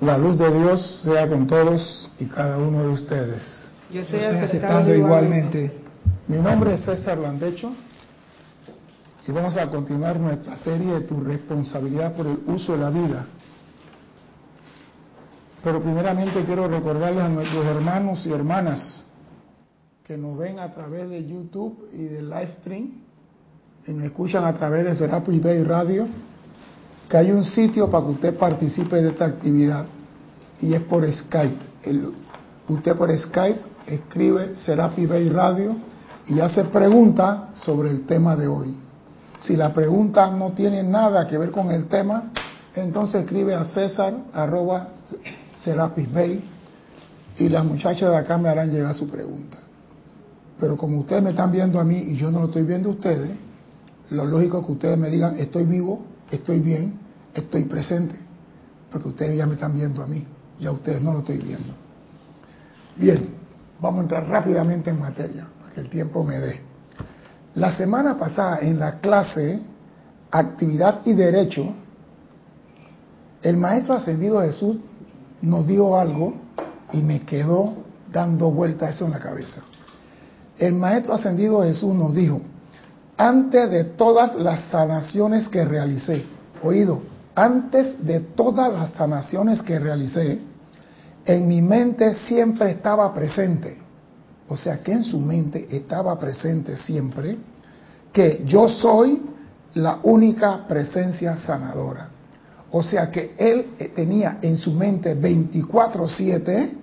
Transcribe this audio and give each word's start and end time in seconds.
La 0.00 0.16
luz 0.16 0.38
de 0.38 0.50
Dios 0.50 1.02
sea 1.04 1.28
con 1.28 1.46
todos 1.46 2.10
y 2.18 2.24
cada 2.24 2.56
uno 2.56 2.82
de 2.84 2.88
ustedes. 2.88 3.68
Yo 3.92 4.00
estoy, 4.00 4.20
aceptando, 4.20 4.94
igualmente. 4.94 5.72
Mi 6.26 6.38
nombre 6.38 6.74
es 6.74 6.80
César 6.82 7.18
Landecho 7.18 7.72
y 9.28 9.32
vamos 9.32 9.56
a 9.58 9.68
continuar 9.68 10.18
nuestra 10.18 10.56
serie 10.56 10.94
de 10.94 11.00
tu 11.02 11.20
responsabilidad 11.20 12.14
por 12.14 12.26
el 12.26 12.38
uso 12.46 12.72
de 12.72 12.78
la 12.78 12.88
vida. 12.88 13.26
Pero 15.62 15.82
primeramente 15.82 16.44
quiero 16.44 16.66
recordarles 16.66 17.22
a 17.22 17.28
nuestros 17.28 17.64
hermanos 17.66 18.26
y 18.26 18.32
hermanas 18.32 19.04
que 20.02 20.16
nos 20.16 20.38
ven 20.38 20.58
a 20.58 20.72
través 20.72 21.10
de 21.10 21.26
YouTube 21.26 21.88
y 21.92 22.04
de 22.04 22.22
Livestream 22.22 22.90
y 23.86 23.92
nos 23.92 24.04
escuchan 24.04 24.44
a 24.44 24.54
través 24.54 24.84
de 24.84 24.94
Serapis 24.96 25.42
Bay 25.42 25.62
Radio 25.62 26.08
que 27.10 27.16
hay 27.16 27.32
un 27.32 27.44
sitio 27.44 27.90
para 27.90 28.06
que 28.06 28.12
usted 28.12 28.38
participe 28.38 29.02
de 29.02 29.08
esta 29.08 29.24
actividad 29.24 29.84
y 30.60 30.74
es 30.74 30.80
por 30.82 31.10
Skype. 31.12 31.58
usted 32.68 32.96
por 32.96 33.18
Skype 33.18 33.60
escribe 33.86 34.54
Serapi 34.54 35.06
Bay 35.06 35.28
Radio 35.28 35.74
y 36.28 36.38
hace 36.38 36.64
preguntas 36.64 37.56
sobre 37.64 37.90
el 37.90 38.06
tema 38.06 38.36
de 38.36 38.46
hoy. 38.46 38.76
Si 39.40 39.56
la 39.56 39.74
pregunta 39.74 40.30
no 40.30 40.52
tiene 40.52 40.84
nada 40.84 41.26
que 41.26 41.36
ver 41.36 41.50
con 41.50 41.72
el 41.72 41.86
tema, 41.86 42.30
entonces 42.76 43.22
escribe 43.22 43.56
a 43.56 43.64
César 43.64 44.14
arroba 44.32 44.90
Serapis 45.56 46.12
Bay 46.12 46.44
y 47.38 47.48
las 47.48 47.64
muchachas 47.64 48.10
de 48.10 48.16
acá 48.16 48.38
me 48.38 48.48
harán 48.48 48.70
llegar 48.70 48.94
su 48.94 49.08
pregunta. 49.08 49.56
Pero 50.60 50.76
como 50.76 51.00
ustedes 51.00 51.24
me 51.24 51.30
están 51.30 51.50
viendo 51.50 51.80
a 51.80 51.84
mí 51.84 51.96
y 51.96 52.16
yo 52.16 52.30
no 52.30 52.38
lo 52.38 52.44
estoy 52.46 52.62
viendo 52.62 52.90
a 52.90 52.92
ustedes, 52.92 53.30
lo 54.10 54.24
lógico 54.26 54.60
es 54.60 54.66
que 54.66 54.72
ustedes 54.72 54.98
me 54.98 55.08
digan 55.10 55.36
estoy 55.40 55.64
vivo, 55.64 56.04
estoy 56.30 56.60
bien, 56.60 57.09
estoy 57.34 57.64
presente, 57.64 58.14
porque 58.90 59.08
ustedes 59.08 59.38
ya 59.38 59.46
me 59.46 59.54
están 59.54 59.74
viendo 59.74 60.02
a 60.02 60.06
mí, 60.06 60.26
ya 60.58 60.70
ustedes 60.70 61.00
no 61.00 61.12
lo 61.12 61.20
estoy 61.20 61.38
viendo. 61.38 61.72
Bien, 62.96 63.34
vamos 63.80 64.00
a 64.00 64.02
entrar 64.02 64.28
rápidamente 64.28 64.90
en 64.90 64.98
materia, 64.98 65.46
para 65.60 65.74
que 65.74 65.80
el 65.80 65.88
tiempo 65.88 66.24
me 66.24 66.38
dé. 66.38 66.60
La 67.54 67.72
semana 67.72 68.16
pasada 68.16 68.58
en 68.60 68.78
la 68.78 69.00
clase 69.00 69.60
Actividad 70.30 71.00
y 71.04 71.12
Derecho, 71.12 71.74
el 73.42 73.56
Maestro 73.56 73.94
Ascendido 73.94 74.40
Jesús 74.42 74.76
nos 75.42 75.66
dio 75.66 75.98
algo 75.98 76.34
y 76.92 77.02
me 77.02 77.22
quedó 77.22 77.74
dando 78.12 78.50
vuelta 78.50 78.90
eso 78.90 79.06
en 79.06 79.12
la 79.12 79.18
cabeza. 79.18 79.62
El 80.58 80.74
Maestro 80.74 81.14
Ascendido 81.14 81.62
Jesús 81.62 81.94
nos 81.94 82.14
dijo, 82.14 82.42
antes 83.16 83.70
de 83.70 83.84
todas 83.84 84.36
las 84.36 84.68
sanaciones 84.70 85.48
que 85.48 85.64
realicé, 85.64 86.24
oído, 86.62 87.02
antes 87.40 88.04
de 88.04 88.20
todas 88.20 88.70
las 88.70 88.92
sanaciones 88.92 89.62
que 89.62 89.78
realicé, 89.78 90.40
en 91.24 91.48
mi 91.48 91.62
mente 91.62 92.12
siempre 92.12 92.72
estaba 92.72 93.14
presente, 93.14 93.78
o 94.46 94.56
sea 94.58 94.82
que 94.82 94.92
en 94.92 95.04
su 95.04 95.18
mente 95.18 95.66
estaba 95.74 96.18
presente 96.18 96.76
siempre, 96.76 97.38
que 98.12 98.42
yo 98.44 98.68
soy 98.68 99.22
la 99.74 100.00
única 100.02 100.66
presencia 100.68 101.38
sanadora. 101.38 102.10
O 102.72 102.82
sea 102.82 103.10
que 103.10 103.34
él 103.38 103.74
tenía 103.94 104.38
en 104.42 104.58
su 104.58 104.72
mente 104.72 105.14
24/7 105.14 106.76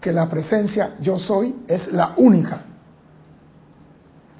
que 0.00 0.12
la 0.12 0.28
presencia 0.28 0.96
yo 1.00 1.18
soy 1.18 1.54
es 1.68 1.92
la 1.92 2.14
única 2.16 2.62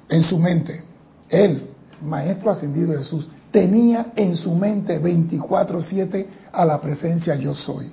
en 0.09 0.21
su 0.23 0.37
mente. 0.37 0.83
Él, 1.29 1.69
Maestro 2.01 2.51
Ascendido 2.51 2.97
Jesús, 2.97 3.29
tenía 3.51 4.13
en 4.15 4.35
su 4.35 4.53
mente 4.53 4.99
24/7 4.99 6.27
a 6.51 6.65
la 6.65 6.79
presencia 6.79 7.35
yo 7.35 7.55
soy. 7.55 7.91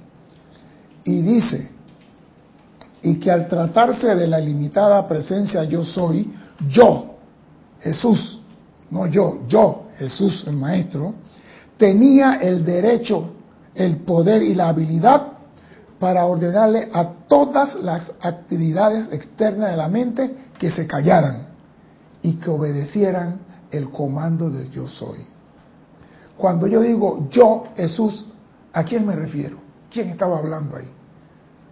Y 1.05 1.23
dice, 1.23 1.69
y 3.03 3.15
que 3.21 3.31
al 3.31 3.49
tratarse 3.49 4.15
de 4.15 4.27
la 4.27 4.39
limitada 4.41 5.07
presencia 5.07 5.65
yo 5.65 5.85
soy, 5.85 6.33
yo, 6.69 7.17
Jesús, 7.81 8.41
no 8.91 9.07
yo, 9.07 9.41
yo, 9.47 9.87
Jesús 9.97 10.45
el 10.47 10.57
Maestro, 10.57 11.15
tenía 11.77 12.35
el 12.35 12.65
derecho, 12.65 13.31
el 13.75 13.99
poder 13.99 14.43
y 14.43 14.55
la 14.55 14.69
habilidad 14.69 15.33
para 15.99 16.27
ordenarle 16.27 16.91
a 16.93 17.13
todas 17.29 17.75
las 17.77 18.13
actividades 18.21 19.09
externas 19.13 19.71
de 19.71 19.77
la 19.77 19.89
mente 19.89 20.35
que 20.59 20.71
se 20.71 20.87
callaran 20.87 21.47
y 22.23 22.35
que 22.35 22.51
obedecieran 22.51 23.39
el 23.71 23.91
comando 23.91 24.51
del 24.51 24.71
yo 24.71 24.89
soy. 24.89 25.36
Cuando 26.37 26.67
yo 26.67 26.81
digo 26.81 27.29
yo, 27.31 27.69
Jesús, 27.77 28.27
¿a 28.73 28.85
quién 28.85 29.07
me 29.07 29.17
refiero? 29.17 29.59
¿Quién 29.91 30.11
estaba 30.11 30.39
hablando 30.39 30.77
ahí? 30.77 30.89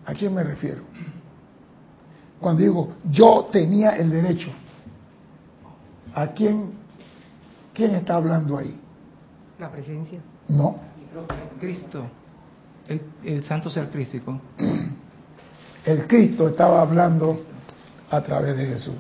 ¿A 0.06 0.14
quién 0.14 0.34
me 0.34 0.42
refiero? 0.42 0.82
Cuando 2.40 2.62
digo 2.62 2.88
yo 3.10 3.48
tenía 3.50 3.96
el 3.96 4.10
derecho, 4.10 4.50
¿a 6.14 6.28
quién, 6.28 6.72
quién 7.72 7.94
está 7.94 8.16
hablando 8.16 8.58
ahí? 8.58 8.80
La 9.58 9.70
presencia. 9.70 10.20
No. 10.48 10.76
Cristo, 11.60 12.04
el, 12.88 13.00
el 13.22 13.44
santo 13.44 13.70
ser 13.70 13.90
crístico. 13.90 14.40
El 15.84 16.06
Cristo 16.06 16.48
estaba 16.48 16.80
hablando 16.80 17.36
a 18.08 18.22
través 18.22 18.56
de 18.56 18.64
Jesús. 18.64 18.94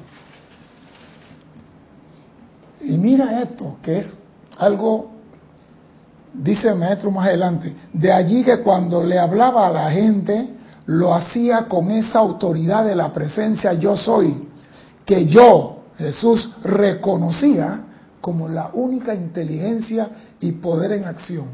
Y 2.78 2.98
mira 2.98 3.40
esto, 3.40 3.78
que 3.82 4.00
es 4.00 4.14
algo 4.58 5.13
dice 6.34 6.68
el 6.68 6.76
maestro 6.76 7.10
más 7.10 7.28
adelante, 7.28 7.74
de 7.92 8.12
allí 8.12 8.42
que 8.42 8.60
cuando 8.60 9.02
le 9.02 9.18
hablaba 9.18 9.66
a 9.68 9.70
la 9.70 9.90
gente, 9.90 10.48
lo 10.86 11.14
hacía 11.14 11.66
con 11.66 11.90
esa 11.90 12.18
autoridad 12.18 12.84
de 12.84 12.94
la 12.94 13.12
presencia 13.12 13.72
yo 13.74 13.96
soy, 13.96 14.48
que 15.06 15.26
yo, 15.26 15.84
Jesús, 15.96 16.50
reconocía 16.62 17.80
como 18.20 18.48
la 18.48 18.70
única 18.72 19.14
inteligencia 19.14 20.08
y 20.40 20.52
poder 20.52 20.92
en 20.92 21.04
acción. 21.04 21.46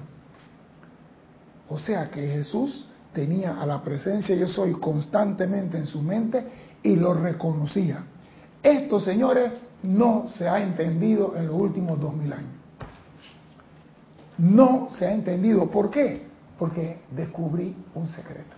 O 1.69 1.79
sea 1.79 2.11
que 2.11 2.27
Jesús 2.27 2.87
tenía 3.13 3.61
a 3.61 3.67
la 3.67 3.83
presencia 3.83 4.35
yo 4.35 4.49
soy 4.49 4.73
constantemente 4.75 5.79
en 5.79 5.87
su 5.87 6.01
mente 6.01 6.45
y 6.83 6.97
lo 6.97 7.15
reconocía. 7.15 8.05
Esto, 8.63 9.01
señores, 9.01 9.53
no 9.83 10.27
se 10.37 10.49
ha 10.49 10.61
entendido 10.61 11.37
en 11.37 11.47
los 11.47 11.57
últimos 11.57 12.01
dos 12.01 12.15
mil 12.15 12.33
años 12.33 12.60
no 14.41 14.89
se 14.99 15.07
ha 15.07 15.13
entendido. 15.13 15.71
¿Por 15.71 15.91
qué? 15.91 16.27
Porque 16.59 17.03
descubrí 17.11 17.77
un 17.95 18.09
secreto. 18.09 18.57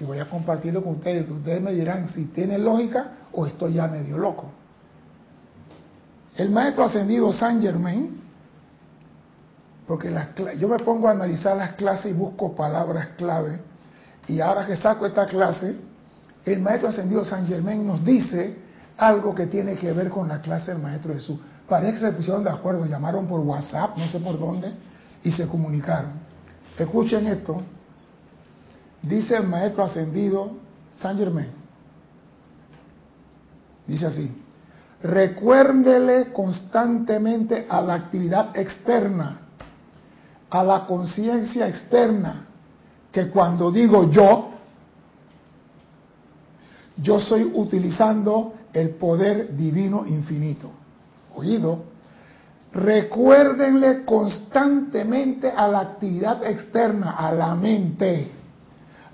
Y 0.00 0.04
voy 0.04 0.18
a 0.18 0.28
compartirlo 0.28 0.82
con 0.82 0.96
ustedes. 0.96 1.28
Ustedes 1.30 1.62
me 1.62 1.72
dirán 1.72 2.08
si 2.08 2.26
tiene 2.26 2.58
lógica 2.58 3.12
o 3.32 3.46
estoy 3.46 3.74
ya 3.74 3.86
medio 3.86 4.18
loco. 4.18 4.50
El 6.36 6.50
maestro 6.50 6.84
ascendido 6.84 7.32
Saint 7.32 7.62
Germain, 7.62 8.20
porque 9.86 10.14
yo 10.58 10.68
me 10.68 10.78
pongo 10.78 11.08
a 11.08 11.12
analizar 11.12 11.56
las 11.56 11.72
clases 11.72 12.12
y 12.12 12.14
busco 12.14 12.54
palabras 12.54 13.08
clave, 13.16 13.60
y 14.28 14.40
ahora 14.40 14.66
que 14.66 14.76
saco 14.76 15.06
esta 15.06 15.26
clase, 15.26 15.74
el 16.44 16.60
maestro 16.60 16.90
ascendido 16.90 17.24
Saint 17.24 17.48
Germain 17.48 17.84
nos 17.84 18.04
dice 18.04 18.56
algo 18.96 19.34
que 19.34 19.46
tiene 19.46 19.74
que 19.74 19.92
ver 19.92 20.10
con 20.10 20.28
la 20.28 20.40
clase 20.40 20.72
del 20.72 20.82
maestro 20.82 21.12
Jesús. 21.12 21.40
Parece 21.68 21.94
que 21.94 22.00
se 22.00 22.12
pusieron 22.12 22.42
de 22.42 22.50
acuerdo, 22.50 22.86
llamaron 22.86 23.26
por 23.26 23.40
WhatsApp, 23.40 23.96
no 23.98 24.08
sé 24.08 24.18
por 24.20 24.38
dónde, 24.38 24.72
y 25.22 25.30
se 25.30 25.46
comunicaron. 25.46 26.12
Escuchen 26.78 27.26
esto. 27.26 27.60
Dice 29.02 29.36
el 29.36 29.46
maestro 29.46 29.84
ascendido 29.84 30.52
Saint 30.98 31.18
Germain. 31.18 31.50
Dice 33.86 34.06
así. 34.06 34.42
Recuérdele 35.02 36.32
constantemente 36.32 37.66
a 37.68 37.82
la 37.82 37.94
actividad 37.94 38.56
externa, 38.56 39.42
a 40.50 40.64
la 40.64 40.86
conciencia 40.86 41.68
externa, 41.68 42.46
que 43.12 43.28
cuando 43.28 43.70
digo 43.70 44.10
yo, 44.10 44.50
yo 46.96 47.18
estoy 47.18 47.52
utilizando 47.54 48.54
el 48.72 48.90
poder 48.90 49.54
divino 49.54 50.04
infinito 50.06 50.70
recuérdenle 52.72 54.04
constantemente 54.04 55.50
a 55.50 55.68
la 55.68 55.80
actividad 55.80 56.44
externa, 56.44 57.12
a 57.12 57.32
la 57.32 57.54
mente. 57.54 58.30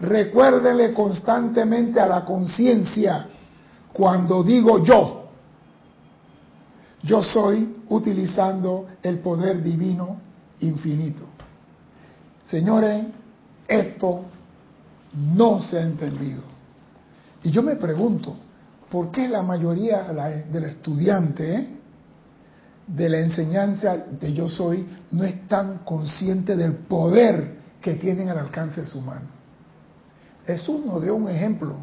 Recuérdenle 0.01 0.93
constantemente 0.93 2.01
a 2.01 2.07
la 2.07 2.25
conciencia 2.25 3.27
cuando 3.93 4.43
digo 4.43 4.83
yo. 4.83 5.25
Yo 7.03 7.23
soy 7.23 7.83
utilizando 7.89 8.87
el 9.03 9.19
poder 9.19 9.63
divino 9.63 10.17
infinito. 10.61 11.23
Señores, 12.47 13.05
esto 13.69 14.23
no 15.37 15.63
se 15.63 15.79
ha 15.79 15.83
entendido. 15.83 16.43
Y 17.43 17.51
yo 17.51 17.63
me 17.63 17.77
pregunto, 17.77 18.35
¿por 18.91 19.11
qué 19.11 19.29
la 19.29 19.43
mayoría 19.43 20.03
de 20.51 20.61
los 20.61 20.71
estudiantes 20.71 21.67
de 22.87 23.09
la 23.09 23.19
enseñanza 23.19 23.97
de 23.97 24.33
yo 24.33 24.49
soy 24.49 24.87
no 25.11 25.25
es 25.25 25.49
tan 25.49 25.79
consciente 25.79 26.57
del 26.57 26.73
poder 26.73 27.57
que 27.81 27.95
tienen 27.95 28.29
al 28.29 28.39
alcance 28.39 28.83
de 28.83 28.87
su 28.87 29.01
mano. 29.01 29.27
Jesús 30.47 30.85
nos 30.85 31.03
dio 31.03 31.15
un 31.17 31.29
ejemplo. 31.29 31.75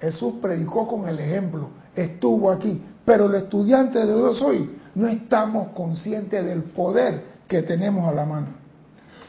Jesús 0.00 0.34
predicó 0.40 0.86
con 0.86 1.08
el 1.08 1.18
ejemplo. 1.18 1.68
Estuvo 1.94 2.50
aquí. 2.50 2.82
Pero 3.04 3.26
el 3.26 3.34
estudiante 3.36 3.98
de 3.98 4.06
Dios 4.06 4.40
hoy 4.42 4.78
no 4.94 5.06
estamos 5.08 5.68
conscientes 5.68 6.44
del 6.44 6.64
poder 6.64 7.24
que 7.48 7.62
tenemos 7.62 8.08
a 8.08 8.14
la 8.14 8.24
mano. 8.24 8.46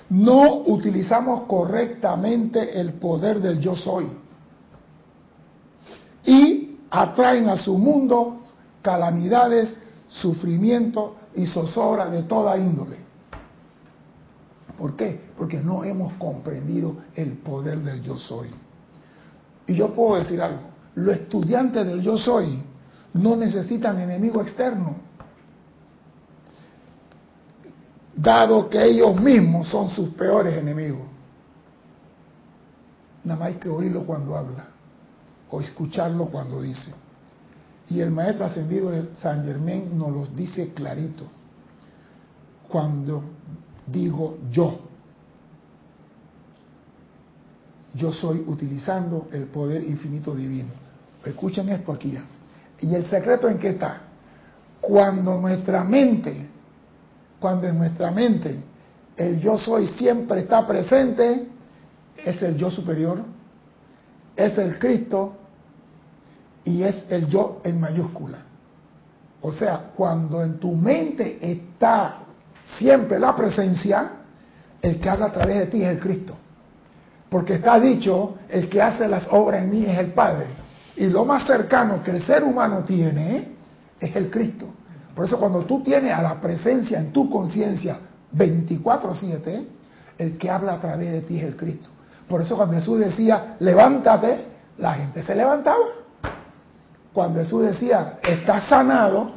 No 0.10 0.60
utilizamos 0.66 1.44
correctamente 1.44 2.80
el 2.80 2.94
poder 2.94 3.42
del 3.42 3.60
yo 3.60 3.76
soy. 3.76 4.08
Y 6.24 6.78
atraen 6.90 7.50
a 7.50 7.58
su 7.58 7.78
mundo 7.78 8.38
calamidades, 8.82 9.78
sufrimiento 10.22 11.16
y 11.36 11.46
zozobra 11.48 12.06
de 12.08 12.24
toda 12.24 12.58
índole. 12.58 12.98
¿Por 14.78 14.96
qué? 14.96 15.30
Porque 15.38 15.58
no 15.58 15.84
hemos 15.84 16.14
comprendido 16.14 16.98
el 17.16 17.34
poder 17.34 17.80
del 17.80 18.02
yo 18.02 18.18
soy. 18.18 18.50
Y 19.68 19.74
yo 19.74 19.94
puedo 19.94 20.18
decir 20.18 20.42
algo, 20.42 20.62
los 20.96 21.16
estudiantes 21.16 21.86
del 21.86 22.02
yo 22.02 22.18
soy 22.18 22.64
no 23.14 23.36
necesitan 23.36 24.00
enemigo 24.00 24.42
externo, 24.42 24.96
dado 28.16 28.70
que 28.70 28.84
ellos 28.84 29.20
mismos 29.20 29.68
son 29.70 29.90
sus 29.90 30.10
peores 30.10 30.58
enemigos. 30.58 31.08
Nada 33.24 33.40
más 33.40 33.48
hay 33.50 33.56
que 33.56 33.70
oírlo 33.70 34.06
cuando 34.06 34.36
habla 34.38 34.68
o 35.50 35.62
escucharlo 35.62 36.26
cuando 36.26 36.62
dice. 36.62 36.94
Y 37.90 38.00
el 38.00 38.12
maestro 38.12 38.46
ascendido 38.46 38.90
de 38.90 39.16
San 39.16 39.46
Germán 39.46 39.98
nos 39.98 40.12
los 40.12 40.36
dice 40.36 40.74
clarito. 40.74 41.24
Cuando 42.68 43.24
digo 43.86 44.40
yo, 44.52 44.80
yo 47.94 48.12
soy 48.12 48.44
utilizando 48.48 49.30
el 49.32 49.46
poder 49.46 49.84
infinito 49.84 50.36
divino. 50.36 50.70
Escuchen 51.24 51.70
esto 51.70 51.92
aquí. 51.94 52.18
¿Y 52.82 52.94
el 52.94 53.06
secreto 53.06 53.48
en 53.48 53.58
qué 53.58 53.70
está? 53.70 54.02
Cuando 54.82 55.40
nuestra 55.40 55.84
mente, 55.84 56.50
cuando 57.40 57.68
en 57.68 57.78
nuestra 57.78 58.12
mente 58.12 58.64
el 59.16 59.40
yo 59.40 59.58
soy 59.58 59.88
siempre 59.88 60.42
está 60.42 60.66
presente, 60.68 61.48
es 62.18 62.42
el 62.42 62.58
yo 62.58 62.70
superior, 62.70 63.24
es 64.36 64.58
el 64.58 64.78
Cristo 64.78 65.38
y 66.66 66.84
es 66.84 67.06
el 67.10 67.28
yo 67.28 67.62
en 67.64 67.80
mayúscula. 67.80 68.40
O 69.42 69.52
sea, 69.52 69.92
cuando 69.96 70.44
en 70.44 70.60
tu 70.60 70.74
mente 70.74 71.38
está 71.40 72.18
siempre 72.78 73.20
la 73.20 73.36
presencia, 73.36 74.10
el 74.82 75.00
que 75.00 75.10
habla 75.10 75.28
a 75.28 75.32
través 75.32 75.60
de 75.60 75.66
ti 75.68 75.84
es 75.84 75.90
el 75.90 76.00
Cristo. 76.00 76.36
Porque 77.30 77.56
está 77.56 77.80
dicho, 77.80 78.36
el 78.50 78.68
que 78.68 78.82
hace 78.82 79.08
las 79.08 79.28
obras 79.32 79.62
en 79.64 79.70
mí 79.70 79.86
es 79.86 79.98
el 79.98 80.14
Padre. 80.14 80.48
Y 80.98 81.08
lo 81.08 81.26
más 81.26 81.46
cercano 81.46 82.02
que 82.04 82.12
el 82.12 82.22
ser 82.22 82.44
humano 82.44 82.84
tiene 82.84 83.50
es 84.00 84.16
el 84.16 84.30
Cristo. 84.30 84.68
Por 85.14 85.26
eso 85.26 85.38
cuando 85.38 85.64
tú 85.66 85.82
tienes 85.84 86.14
a 86.14 86.22
la 86.22 86.42
presencia 86.42 87.00
en 87.00 87.12
tu 87.12 87.30
conciencia 87.30 88.00
24/7, 88.34 89.68
el 90.18 90.38
que 90.38 90.50
habla 90.50 90.74
a 90.74 90.80
través 90.80 91.12
de 91.12 91.22
ti 91.22 91.38
es 91.38 91.44
el 91.44 91.56
Cristo. 91.56 91.90
Por 92.28 92.42
eso 92.42 92.56
cuando 92.56 92.76
Jesús 92.76 93.00
decía, 93.00 93.56
levántate, 93.60 94.46
la 94.78 94.94
gente 94.94 95.22
se 95.24 95.36
levantaba. 95.36 96.05
Cuando 97.16 97.40
Jesús 97.40 97.62
decía, 97.62 98.20
está 98.22 98.60
sanado, 98.68 99.32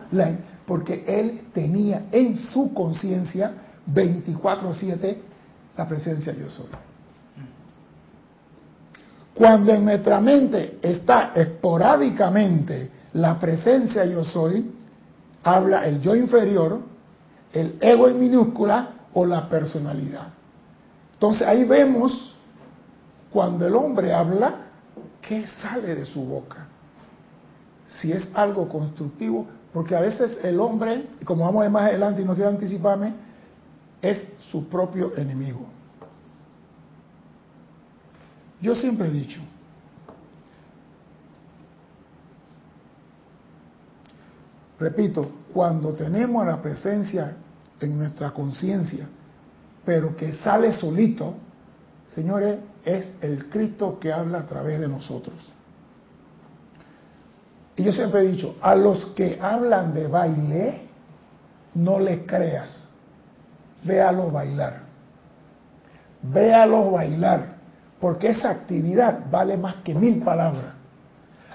porque 0.67 1.05
él 1.07 1.43
tenía 1.55 2.07
en 2.11 2.37
su 2.37 2.75
conciencia 2.75 3.53
24/7 3.87 5.17
la 5.77 5.87
presencia 5.87 6.35
yo 6.35 6.51
soy. 6.51 6.67
Cuando 9.33 9.73
en 9.73 9.85
nuestra 9.85 10.21
mente 10.21 10.81
está 10.83 11.31
esporádicamente 11.33 12.91
la 13.13 13.39
presencia 13.39 14.05
yo 14.05 14.25
soy, 14.25 14.73
habla 15.45 15.87
el 15.87 16.01
yo 16.01 16.17
inferior, 16.17 16.81
el 17.53 17.79
ego 17.81 18.09
en 18.09 18.19
minúscula 18.19 18.89
o 19.13 19.25
la 19.25 19.49
personalidad. 19.49 20.31
Entonces 21.13 21.47
ahí 21.47 21.63
vemos 21.63 22.35
cuando 23.31 23.69
el 23.69 23.77
hombre 23.77 24.13
habla, 24.13 24.55
¿qué 25.23 25.47
sale 25.47 25.95
de 25.95 26.05
su 26.05 26.25
boca? 26.25 26.67
Si 27.89 28.13
es 28.13 28.31
algo 28.35 28.69
constructivo, 28.69 29.47
porque 29.73 29.97
a 29.97 30.01
veces 30.01 30.39
el 30.43 30.61
hombre, 30.61 31.07
como 31.25 31.45
vamos 31.45 31.63
ver 31.63 31.71
más 31.71 31.83
adelante 31.85 32.23
y 32.23 32.25
no 32.25 32.35
quiero 32.35 32.51
anticiparme, 32.51 33.15
es 34.01 34.27
su 34.51 34.69
propio 34.69 35.17
enemigo. 35.17 35.67
Yo 38.61 38.75
siempre 38.75 39.09
he 39.09 39.11
dicho, 39.11 39.41
repito, 44.81 45.31
cuando 45.53 45.93
tenemos 45.95 46.45
la 46.45 46.61
presencia 46.61 47.37
en 47.81 47.99
nuestra 47.99 48.33
conciencia, 48.33 49.09
pero 49.85 50.17
que 50.17 50.33
sale 50.35 50.73
solito, 50.73 51.35
señores, 52.15 52.59
es 52.85 53.13
el 53.21 53.49
Cristo 53.49 53.99
que 54.01 54.13
habla 54.13 54.41
a 54.41 54.47
través 54.47 54.81
de 54.81 54.89
nosotros. 54.89 55.35
Y 57.79 57.85
yo 57.85 57.93
siempre 57.93 58.21
he 58.21 58.27
dicho, 58.33 58.57
a 58.61 58.75
los 58.75 59.07
que 59.07 59.39
hablan 59.41 59.95
de 59.95 60.09
baile, 60.09 60.89
no 61.75 62.01
les 62.01 62.27
creas, 62.27 62.91
véalos 63.85 64.33
bailar, 64.33 64.81
véalos 66.23 66.91
bailar 66.91 67.59
porque 68.01 68.31
esa 68.31 68.51
actividad 68.51 69.31
vale 69.31 69.57
más 69.57 69.77
que 69.77 69.95
mil 69.95 70.23
palabras. 70.23 70.75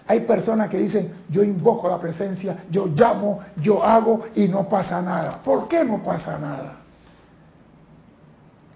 Hay 0.07 0.21
personas 0.21 0.69
que 0.69 0.77
dicen, 0.77 1.13
yo 1.29 1.43
invoco 1.43 1.89
la 1.89 1.99
presencia, 1.99 2.65
yo 2.69 2.87
llamo, 2.87 3.39
yo 3.57 3.83
hago 3.83 4.25
y 4.35 4.47
no 4.47 4.67
pasa 4.67 5.01
nada. 5.01 5.41
¿Por 5.43 5.67
qué 5.67 5.83
no 5.83 6.01
pasa 6.03 6.37
nada? 6.37 6.77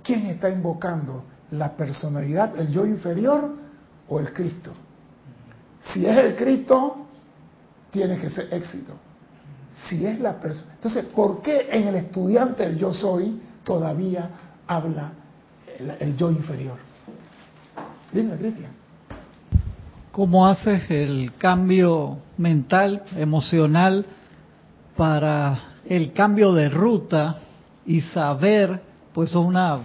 ¿Quién 0.04 0.26
está 0.28 0.50
invocando? 0.50 1.24
¿La 1.52 1.72
personalidad, 1.72 2.58
el 2.60 2.70
yo 2.70 2.86
inferior 2.86 3.52
o 4.10 4.20
el 4.20 4.34
Cristo? 4.34 4.72
Si 5.94 6.06
es 6.06 6.18
el 6.18 6.36
Cristo, 6.36 7.06
tiene 7.98 8.20
que 8.20 8.30
ser 8.30 8.48
éxito. 8.54 8.94
Si 9.88 10.06
es 10.06 10.20
la 10.20 10.40
persona. 10.40 10.74
Entonces, 10.76 11.06
¿por 11.06 11.42
qué 11.42 11.68
en 11.72 11.88
el 11.88 11.96
estudiante 11.96 12.64
el 12.64 12.78
yo 12.78 12.94
soy 12.94 13.42
todavía 13.64 14.30
habla 14.68 15.14
el 16.00 16.16
yo 16.16 16.30
inferior? 16.30 16.78
Dime, 18.12 18.36
Cristian. 18.38 18.72
¿Cómo 20.12 20.48
haces 20.48 20.89
el 20.89 21.34
cambio 21.38 22.20
mental, 22.38 23.04
emocional, 23.16 24.06
para 24.96 25.60
el 25.86 26.13
cambio 26.13 26.54
de 26.54 26.70
ruta 26.70 27.38
y 27.86 28.01
saber, 28.01 28.80
pues 29.13 29.30
es 29.30 29.36
una 29.36 29.80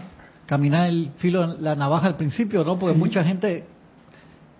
caminar 0.47 0.89
el 0.91 1.13
filo, 1.17 1.47
la 1.59 1.75
navaja 1.75 2.09
al 2.09 2.17
principio, 2.17 2.63
¿no? 2.63 2.79
Porque 2.79 2.97
mucha 2.97 3.25
gente 3.25 3.65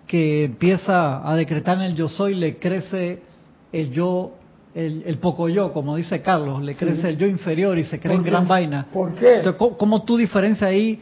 que 0.07 0.45
empieza 0.45 1.27
a 1.27 1.35
decretar 1.35 1.77
en 1.77 1.83
el 1.83 1.95
yo 1.95 2.07
soy 2.07 2.33
le 2.33 2.57
crece 2.57 3.32
el 3.73 3.91
yo, 3.91 4.31
el, 4.75 5.17
poco 5.17 5.49
yo, 5.49 5.73
como 5.73 5.95
dice 5.95 6.21
Carlos, 6.21 6.61
le 6.61 6.75
crece 6.75 7.09
el 7.09 7.17
yo 7.17 7.27
inferior 7.27 7.77
y 7.77 7.83
se 7.83 7.99
cree 7.99 8.15
en 8.15 8.23
gran 8.23 8.47
vaina. 8.47 8.87
¿Por 8.93 9.13
qué? 9.15 9.37
Entonces, 9.37 9.61
¿cómo, 9.77 10.03
tú 10.03 10.15
diferencias 10.15 10.69
ahí 10.69 10.99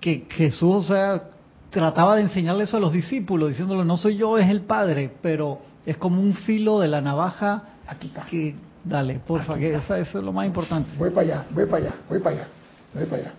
que 0.00 0.26
Jesús, 0.30 0.76
o 0.76 0.82
sea, 0.82 1.22
trataba 1.70 2.16
de 2.16 2.22
enseñarle 2.22 2.64
eso 2.64 2.78
a 2.78 2.80
los 2.80 2.92
discípulos, 2.92 3.50
diciéndole, 3.50 3.84
no 3.84 3.96
soy 3.96 4.16
yo, 4.16 4.38
es 4.38 4.48
el 4.48 4.62
Padre, 4.62 5.10
pero 5.22 5.60
es 5.84 5.96
como 5.98 6.20
un 6.20 6.34
filo 6.34 6.80
de 6.80 6.88
la 6.88 7.00
navaja. 7.00 7.62
Aquí 7.86 8.08
está. 8.08 8.24
Que, 8.26 8.54
dale, 8.84 9.20
porfa, 9.20 9.56
que 9.58 9.74
eso 9.74 9.94
es 9.94 10.14
lo 10.14 10.32
más 10.32 10.46
importante. 10.46 10.90
Voy 10.98 11.10
para 11.10 11.26
allá, 11.26 11.44
voy 11.50 11.66
para 11.66 11.84
allá, 11.84 11.94
voy 12.08 12.18
para 12.20 12.36
allá, 12.36 12.48
voy 12.94 13.04
para 13.04 13.22
allá. 13.22 13.32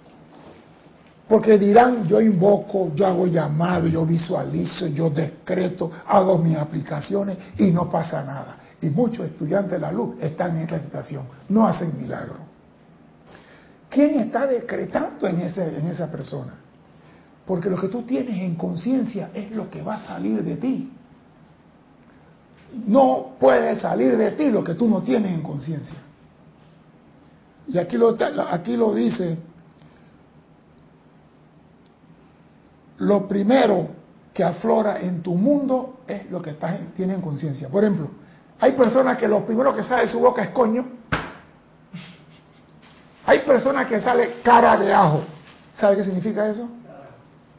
Porque 1.28 1.60
dirán, 1.60 2.08
yo 2.08 2.20
invoco, 2.20 2.92
yo 2.96 3.06
hago 3.06 3.28
llamado, 3.28 3.88
yo 3.88 4.04
visualizo, 4.04 4.88
yo 4.88 5.12
decreto, 5.12 5.92
hago 6.08 6.40
mis 6.40 6.58
aplicaciones 6.58 7.38
y 7.60 7.70
no 7.70 7.88
pasa 7.88 8.24
nada. 8.24 8.58
Y 8.82 8.90
muchos 8.90 9.26
estudiantes 9.26 9.72
de 9.72 9.80
la 9.80 9.92
luz 9.92 10.16
están 10.22 10.56
en 10.56 10.64
esta 10.64 10.80
situación, 10.80 11.26
no 11.50 11.68
hacen 11.68 11.98
milagro. 11.98 12.50
¿Quién 13.90 14.20
está 14.20 14.46
decretando 14.46 15.28
en, 15.28 15.42
esa 15.42 16.12
persona? 16.12 16.54
Porque 17.46 17.70
lo 17.70 17.80
que 17.80 17.88
tú 17.88 18.04
tienes 18.04 18.40
en 18.40 18.56
conciencia 18.56 19.32
es 19.34 19.52
lo 19.52 19.70
que 19.70 19.82
va 19.82 19.96
a 19.96 20.06
salir 20.06 20.44
de 20.44 20.56
ti. 20.56 20.94
No 22.86 23.32
puede 23.40 23.76
salir 23.80 24.16
de 24.16 24.32
ti 24.32 24.52
lo 24.52 24.64
que 24.64 24.76
tú 24.76 24.88
no 24.88 25.02
tienes 25.02 25.32
en 25.32 25.42
conciencia. 25.42 25.98
Y 27.68 27.78
aquí 27.80 27.98
lo, 27.98 28.16
aquí 28.50 28.78
lo 28.78 28.94
dice, 28.94 29.38
lo 33.00 33.28
primero 33.28 33.90
que 34.34 34.44
aflora 34.44 35.02
en 35.02 35.22
tu 35.24 35.34
mundo 35.34 36.02
es 36.08 36.30
lo 36.30 36.42
que 36.42 36.52
estás, 36.52 36.80
tienes 36.96 37.16
en 37.16 37.22
conciencia. 37.22 37.70
Por 37.70 37.84
ejemplo, 37.84 38.10
hay 38.60 38.74
personas 38.74 39.18
que 39.18 39.28
lo 39.28 39.46
primero 39.46 39.74
que 39.76 39.84
sale 39.84 40.04
de 40.04 40.08
su 40.10 40.20
boca 40.20 40.44
es 40.44 40.50
coño. 40.50 40.86
Hay 43.26 43.40
personas 43.40 43.88
que 43.88 44.00
sale 44.02 44.42
cara 44.44 44.76
de 44.78 44.94
ajo. 44.94 45.22
¿Sabe 45.74 45.98
qué 45.98 46.04
significa 46.04 46.48
eso? 46.48 46.68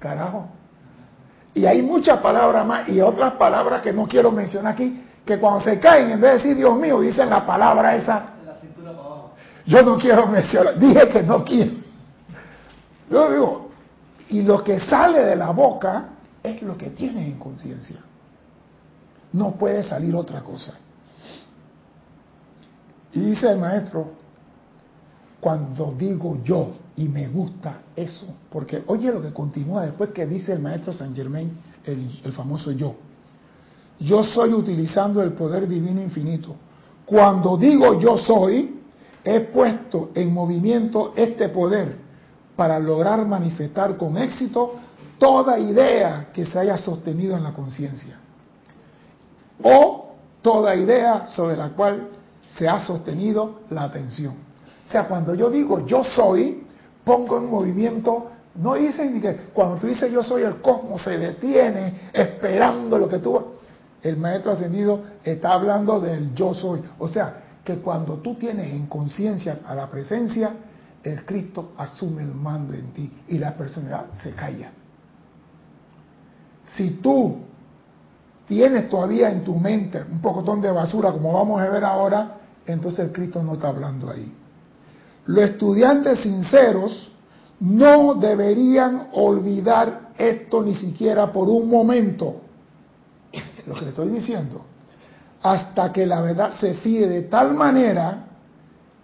carajo. 0.00 0.48
Y 1.54 1.66
hay 1.66 1.82
muchas 1.82 2.18
palabras 2.20 2.66
más 2.66 2.88
y 2.88 3.00
otras 3.00 3.34
palabras 3.34 3.82
que 3.82 3.92
no 3.92 4.06
quiero 4.08 4.32
mencionar 4.32 4.72
aquí, 4.72 5.04
que 5.24 5.38
cuando 5.38 5.60
se 5.60 5.78
caen, 5.78 6.10
en 6.10 6.20
vez 6.20 6.30
de 6.30 6.36
decir 6.38 6.56
Dios 6.56 6.76
mío, 6.76 7.00
dicen 7.00 7.28
la 7.28 7.46
palabra 7.46 7.94
esa. 7.94 8.30
Yo 9.66 9.82
no 9.82 9.98
quiero 9.98 10.26
mencionar, 10.26 10.78
dije 10.78 11.08
que 11.08 11.22
no 11.22 11.44
quiero. 11.44 11.72
Yo 13.10 13.30
digo, 13.30 13.70
y 14.30 14.42
lo 14.42 14.64
que 14.64 14.80
sale 14.80 15.24
de 15.24 15.36
la 15.36 15.50
boca 15.50 16.08
es 16.42 16.62
lo 16.62 16.76
que 16.76 16.90
tienes 16.90 17.26
en 17.26 17.38
conciencia. 17.38 18.00
No 19.32 19.52
puede 19.52 19.82
salir 19.82 20.14
otra 20.14 20.40
cosa. 20.40 20.74
Y 23.12 23.20
dice 23.20 23.50
el 23.50 23.58
maestro, 23.58 24.12
cuando 25.40 25.94
digo 25.98 26.38
yo, 26.44 26.72
y 26.96 27.08
me 27.08 27.28
gusta 27.28 27.82
eso, 27.96 28.26
porque 28.50 28.82
oye 28.86 29.10
lo 29.10 29.22
que 29.22 29.32
continúa 29.32 29.86
después 29.86 30.10
que 30.10 30.26
dice 30.26 30.52
el 30.52 30.60
maestro 30.60 30.92
Saint 30.92 31.16
Germain, 31.16 31.50
el, 31.84 32.20
el 32.24 32.32
famoso 32.32 32.72
yo. 32.72 32.94
Yo 33.98 34.22
soy 34.22 34.52
utilizando 34.52 35.22
el 35.22 35.32
poder 35.32 35.66
divino 35.66 36.00
infinito. 36.00 36.54
Cuando 37.06 37.56
digo 37.56 37.98
yo 37.98 38.18
soy, 38.18 38.80
he 39.24 39.40
puesto 39.40 40.10
en 40.14 40.32
movimiento 40.32 41.12
este 41.16 41.48
poder 41.48 41.96
para 42.56 42.78
lograr 42.78 43.26
manifestar 43.26 43.96
con 43.96 44.18
éxito 44.18 44.74
toda 45.18 45.58
idea 45.58 46.28
que 46.32 46.46
se 46.46 46.58
haya 46.58 46.76
sostenido 46.76 47.36
en 47.36 47.42
la 47.42 47.52
conciencia 47.52 48.18
o 49.62 50.14
toda 50.42 50.74
idea 50.74 51.26
sobre 51.28 51.56
la 51.56 51.70
cual 51.70 52.08
se 52.56 52.68
ha 52.68 52.80
sostenido 52.80 53.60
la 53.70 53.84
atención. 53.84 54.34
O 54.86 54.90
sea, 54.90 55.06
cuando 55.06 55.34
yo 55.34 55.50
digo 55.50 55.86
yo 55.86 56.02
soy, 56.02 56.64
pongo 57.04 57.38
en 57.38 57.50
movimiento, 57.50 58.30
no 58.56 58.74
dicen 58.74 59.20
que 59.20 59.34
cuando 59.52 59.76
tú 59.76 59.86
dices 59.86 60.10
yo 60.10 60.22
soy 60.22 60.42
el 60.42 60.60
cosmos 60.60 61.02
se 61.02 61.18
detiene 61.18 62.10
esperando 62.12 62.98
lo 62.98 63.08
que 63.08 63.18
tú... 63.18 63.42
El 64.02 64.16
maestro 64.16 64.52
ascendido 64.52 65.02
está 65.22 65.52
hablando 65.52 66.00
del 66.00 66.34
yo 66.34 66.54
soy. 66.54 66.80
O 66.98 67.06
sea, 67.06 67.42
que 67.62 67.76
cuando 67.76 68.14
tú 68.14 68.34
tienes 68.36 68.72
en 68.72 68.86
conciencia 68.86 69.58
a 69.66 69.74
la 69.74 69.90
presencia, 69.90 70.54
el 71.02 71.24
Cristo 71.26 71.72
asume 71.76 72.22
el 72.22 72.32
mando 72.32 72.72
en 72.72 72.92
ti 72.92 73.12
y 73.28 73.38
la 73.38 73.54
personalidad 73.54 74.06
se 74.22 74.30
calla. 74.32 74.72
Si 76.76 76.92
tú 77.02 77.40
tienes 78.46 78.88
todavía 78.88 79.30
en 79.30 79.44
tu 79.44 79.54
mente 79.54 80.02
un 80.10 80.20
pocotón 80.20 80.60
de 80.60 80.70
basura, 80.70 81.12
como 81.12 81.32
vamos 81.32 81.60
a 81.60 81.68
ver 81.68 81.84
ahora, 81.84 82.39
entonces 82.72 83.10
Cristo 83.12 83.42
no 83.42 83.54
está 83.54 83.68
hablando 83.68 84.10
ahí. 84.10 84.32
Los 85.26 85.50
estudiantes 85.50 86.20
sinceros 86.20 87.10
no 87.60 88.14
deberían 88.14 89.08
olvidar 89.12 90.10
esto 90.16 90.62
ni 90.62 90.74
siquiera 90.74 91.32
por 91.32 91.48
un 91.48 91.68
momento. 91.68 92.40
Lo 93.66 93.74
que 93.74 93.82
le 93.82 93.88
estoy 93.88 94.08
diciendo. 94.08 94.64
Hasta 95.42 95.92
que 95.92 96.04
la 96.06 96.20
verdad 96.20 96.52
se 96.58 96.74
fíe 96.74 97.08
de 97.08 97.22
tal 97.22 97.54
manera 97.54 98.26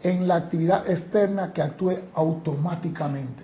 en 0.02 0.28
la 0.28 0.36
actividad 0.36 0.88
externa 0.88 1.52
que 1.52 1.62
actúe 1.62 1.98
automáticamente. 2.14 3.42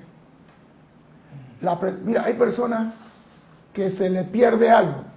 mira, 2.05 2.25
hay 2.25 2.35
personas 2.35 2.95
que 3.73 3.91
se 3.93 4.11
le 4.11 4.25
pierde 4.25 4.71
algo 4.71 5.13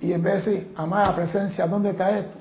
y 0.00 0.12
en 0.12 0.22
vez 0.22 0.44
de 0.44 0.52
decir, 0.52 0.72
amada 0.76 1.14
presencia, 1.14 1.66
¿dónde 1.66 1.90
está 1.90 2.18
esto? 2.18 2.36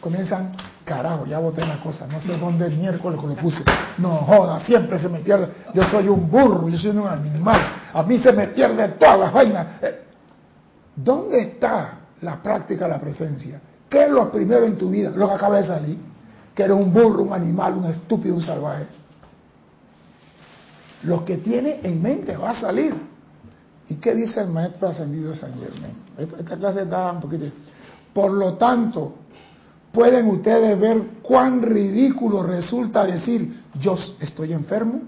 Comienzan, 0.00 0.52
carajo, 0.84 1.26
ya 1.26 1.38
boté 1.38 1.64
la 1.64 1.80
cosa, 1.80 2.06
no 2.06 2.20
sé 2.20 2.36
dónde 2.36 2.66
el 2.66 2.76
miércoles 2.76 3.20
lo 3.22 3.34
puse. 3.36 3.62
No 3.98 4.16
joda, 4.18 4.60
siempre 4.60 4.98
se 4.98 5.08
me 5.08 5.20
pierde. 5.20 5.48
Yo 5.74 5.84
soy 5.84 6.08
un 6.08 6.30
burro, 6.30 6.68
yo 6.68 6.78
soy 6.78 6.90
un 6.90 7.06
animal. 7.06 7.60
A 7.92 8.02
mí 8.02 8.18
se 8.18 8.32
me 8.32 8.48
pierde 8.48 8.88
todas 8.88 9.20
las 9.20 9.32
vainas. 9.32 9.66
Eh, 9.82 10.04
¿Dónde 10.96 11.40
está 11.40 11.98
la 12.20 12.42
práctica 12.42 12.84
de 12.84 12.90
la 12.90 13.00
presencia? 13.00 13.60
¿Qué 13.88 14.04
es 14.04 14.10
lo 14.10 14.30
primero 14.30 14.64
en 14.64 14.76
tu 14.76 14.90
vida? 14.90 15.10
Lo 15.10 15.28
que 15.28 15.34
acaba 15.34 15.58
de 15.58 15.66
salir. 15.66 15.98
Que 16.54 16.64
eres 16.64 16.76
un 16.76 16.92
burro, 16.92 17.22
un 17.22 17.32
animal, 17.32 17.76
un 17.76 17.86
estúpido, 17.86 18.34
un 18.34 18.42
salvaje. 18.42 18.86
Lo 21.04 21.24
que 21.24 21.38
tiene 21.38 21.80
en 21.82 22.02
mente 22.02 22.36
va 22.36 22.50
a 22.50 22.54
salir. 22.54 22.94
¿Y 23.88 23.96
qué 23.96 24.14
dice 24.14 24.40
el 24.40 24.50
maestro 24.50 24.88
ascendido 24.88 25.34
San 25.34 25.58
Germán? 25.58 25.92
Esta, 26.16 26.56
clase 26.56 26.82
está 26.82 27.10
un 27.10 27.20
poquito. 27.20 27.46
Por 28.12 28.30
lo 28.30 28.54
tanto, 28.54 29.14
pueden 29.92 30.28
ustedes 30.28 30.78
ver 30.78 31.02
cuán 31.22 31.62
ridículo 31.62 32.42
resulta 32.42 33.04
decir 33.04 33.64
yo 33.80 33.96
estoy 34.20 34.52
enfermo, 34.52 35.00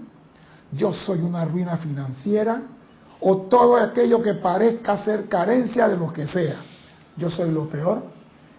yo 0.71 0.93
soy 0.93 1.19
una 1.19 1.45
ruina 1.45 1.77
financiera, 1.77 2.61
o 3.19 3.37
todo 3.43 3.77
aquello 3.77 4.21
que 4.21 4.33
parezca 4.35 4.97
ser 4.97 5.29
carencia 5.29 5.87
de 5.87 5.97
lo 5.97 6.11
que 6.11 6.27
sea. 6.27 6.57
Yo 7.15 7.29
soy 7.29 7.51
lo 7.51 7.69
peor, 7.69 8.03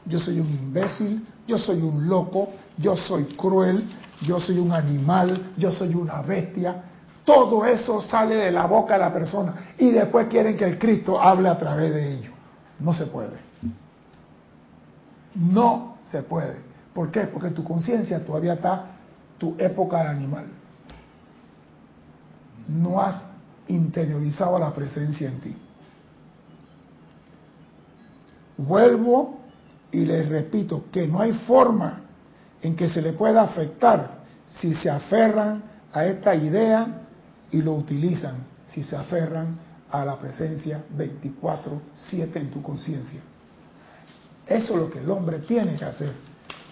yo 0.07 0.19
soy 0.19 0.41
un 0.41 0.49
imbécil, 0.49 1.27
yo 1.47 1.59
soy 1.59 1.83
un 1.83 2.09
loco, 2.09 2.51
yo 2.79 2.97
soy 2.97 3.25
cruel, 3.37 3.85
yo 4.23 4.41
soy 4.41 4.59
un 4.59 4.73
animal, 4.73 5.53
yo 5.59 5.71
soy 5.71 5.95
una 5.95 6.23
bestia, 6.23 6.83
todo 7.25 7.65
eso 7.67 8.01
sale 8.01 8.37
de 8.37 8.51
la 8.51 8.67
boca 8.67 8.95
de 8.95 9.01
la 9.01 9.13
persona 9.13 9.55
y 9.79 9.91
después 9.91 10.29
quieren 10.29 10.57
que 10.57 10.65
el 10.65 10.79
Cristo 10.79 11.21
hable 11.21 11.49
a 11.49 11.59
través 11.59 11.93
de 11.93 12.15
ello. 12.15 12.31
No 12.81 12.93
se 12.93 13.07
puede. 13.07 13.39
No 15.35 15.94
se 16.11 16.23
puede. 16.23 16.57
¿Por 16.93 17.11
qué? 17.11 17.23
Porque 17.23 17.51
tu 17.51 17.65
conciencia 17.65 18.25
todavía 18.25 18.55
está 18.55 18.87
tu 19.39 19.55
época 19.59 20.03
de 20.03 20.09
animal. 20.09 20.47
No 22.69 23.01
has 23.01 23.23
interiorizado 23.69 24.59
la 24.59 24.73
presencia 24.73 25.29
en 25.29 25.41
ti. 25.41 25.57
Vuelvo 28.57 29.41
y 29.91 30.05
les 30.05 30.29
repito 30.29 30.85
que 30.93 31.07
no 31.07 31.21
hay 31.21 31.33
forma 31.33 32.01
en 32.63 32.77
que 32.77 32.89
se 32.89 33.03
le 33.03 33.13
pueda 33.13 33.43
afectar 33.43 34.19
si 34.49 34.75
se 34.75 34.89
aferran 34.89 35.63
a 35.93 36.05
esta 36.05 36.35
idea 36.35 37.03
y 37.51 37.63
lo 37.63 37.75
utilizan 37.75 38.37
si 38.69 38.83
se 38.83 38.97
aferran 38.97 39.59
a 39.91 40.05
la 40.05 40.19
presencia 40.19 40.83
24/7 40.97 42.41
en 42.41 42.51
tu 42.51 42.63
conciencia. 42.63 43.21
Eso 44.47 44.75
es 44.75 44.81
lo 44.81 44.91
que 44.91 44.99
el 44.99 45.11
hombre 45.11 45.39
tiene 45.41 45.77
que 45.77 45.85
hacer. 45.85 46.13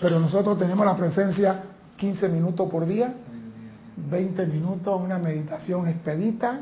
Pero 0.01 0.19
nosotros 0.21 0.59
tenemos 0.59 0.85
la 0.85 0.97
presencia 0.97 1.63
15 1.97 2.29
minutos 2.29 2.69
por 2.71 2.87
día, 2.87 3.15
20 3.97 4.47
minutos, 4.47 5.01
una 5.01 5.19
meditación 5.19 5.89
expedita 5.89 6.61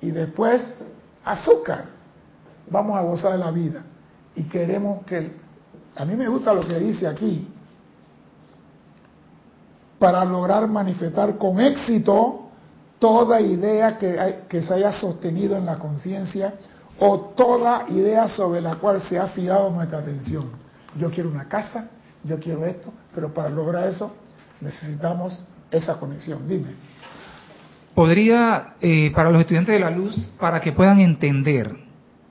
y 0.00 0.10
después 0.10 0.62
azúcar. 1.24 1.86
Vamos 2.70 2.96
a 2.98 3.02
gozar 3.02 3.32
de 3.32 3.38
la 3.38 3.50
vida. 3.50 3.84
Y 4.34 4.44
queremos 4.44 5.04
que... 5.04 5.40
A 5.94 6.04
mí 6.04 6.16
me 6.16 6.26
gusta 6.26 6.54
lo 6.54 6.66
que 6.66 6.78
dice 6.78 7.06
aquí. 7.06 7.48
Para 9.98 10.24
lograr 10.24 10.66
manifestar 10.68 11.36
con 11.38 11.60
éxito 11.60 12.48
toda 12.98 13.40
idea 13.40 13.98
que, 13.98 14.44
que 14.48 14.62
se 14.62 14.74
haya 14.74 14.92
sostenido 14.92 15.56
en 15.56 15.66
la 15.66 15.78
conciencia 15.78 16.54
o 16.98 17.32
toda 17.36 17.84
idea 17.88 18.28
sobre 18.28 18.60
la 18.60 18.76
cual 18.76 19.00
se 19.02 19.18
ha 19.18 19.28
fiado 19.28 19.70
nuestra 19.70 19.98
atención. 19.98 20.50
Yo 20.96 21.10
quiero 21.10 21.30
una 21.30 21.48
casa, 21.48 21.90
yo 22.24 22.38
quiero 22.38 22.64
esto, 22.66 22.92
pero 23.14 23.32
para 23.32 23.48
lograr 23.48 23.88
eso 23.88 24.14
necesitamos 24.60 25.46
esa 25.70 25.98
conexión. 25.98 26.46
Dime. 26.46 26.70
Podría, 27.94 28.74
eh, 28.80 29.10
para 29.14 29.30
los 29.30 29.40
estudiantes 29.40 29.74
de 29.74 29.80
la 29.80 29.90
luz, 29.90 30.30
para 30.38 30.60
que 30.60 30.72
puedan 30.72 31.00
entender 31.00 31.76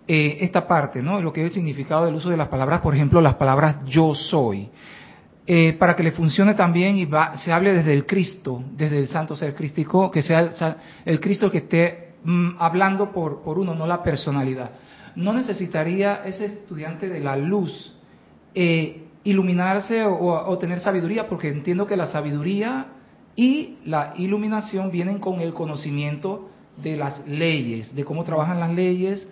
eh, 0.08 0.38
esta 0.42 0.68
parte, 0.68 1.02
¿no? 1.02 1.22
Lo 1.22 1.32
que 1.32 1.42
es 1.42 1.48
el 1.48 1.54
significado 1.54 2.06
del 2.06 2.16
uso 2.16 2.30
de 2.30 2.38
las 2.38 2.48
palabras, 2.48 2.82
por 2.82 2.96
ejemplo, 2.96 3.22
las 3.22 3.36
palabras 3.36 3.78
yo 3.86 4.16
soy. 4.16 4.70
Eh, 5.48 5.74
para 5.74 5.96
que 5.96 6.04
le 6.04 6.12
funcione 6.12 6.54
también 6.54 6.98
y 6.98 7.08
se 7.36 7.52
hable 7.52 7.74
desde 7.74 7.94
el 7.94 8.06
Cristo, 8.06 8.64
desde 8.74 9.00
el 9.00 9.08
santo 9.08 9.36
ser 9.36 9.56
crístico, 9.56 10.12
que 10.12 10.22
sea 10.22 10.52
el, 11.04 11.20
Cristo 11.20 11.50
que 11.50 11.58
esté 11.60 12.11
mm, 12.24 12.50
hablando 12.60 13.12
por, 13.12 13.42
por, 13.42 13.60
uno, 13.60 13.76
no 13.76 13.86
la 13.86 14.04
personalidad. 14.04 14.72
No 15.16 15.34
necesitaría 15.34 16.24
ese 16.26 16.46
estudiante 16.46 17.10
de 17.10 17.20
la 17.20 17.36
luz 17.36 17.94
eh, 18.54 19.08
iluminarse 19.24 20.04
o, 20.04 20.58
tener 20.58 20.80
sabiduría, 20.80 21.28
porque 21.30 21.50
entiendo 21.50 21.86
que 21.86 21.96
la 21.96 22.08
sabiduría 22.08 22.88
y 23.36 23.78
la 23.86 24.14
iluminación 24.18 24.90
vienen 24.90 25.20
con 25.20 25.42
el 25.42 25.54
conocimiento 25.54 26.50
de 26.78 26.98
las 26.98 27.26
leyes, 27.28 27.94
de 27.96 28.04
cómo 28.04 28.24
trabajan 28.24 28.60
las 28.60 28.72
leyes, 28.72 29.28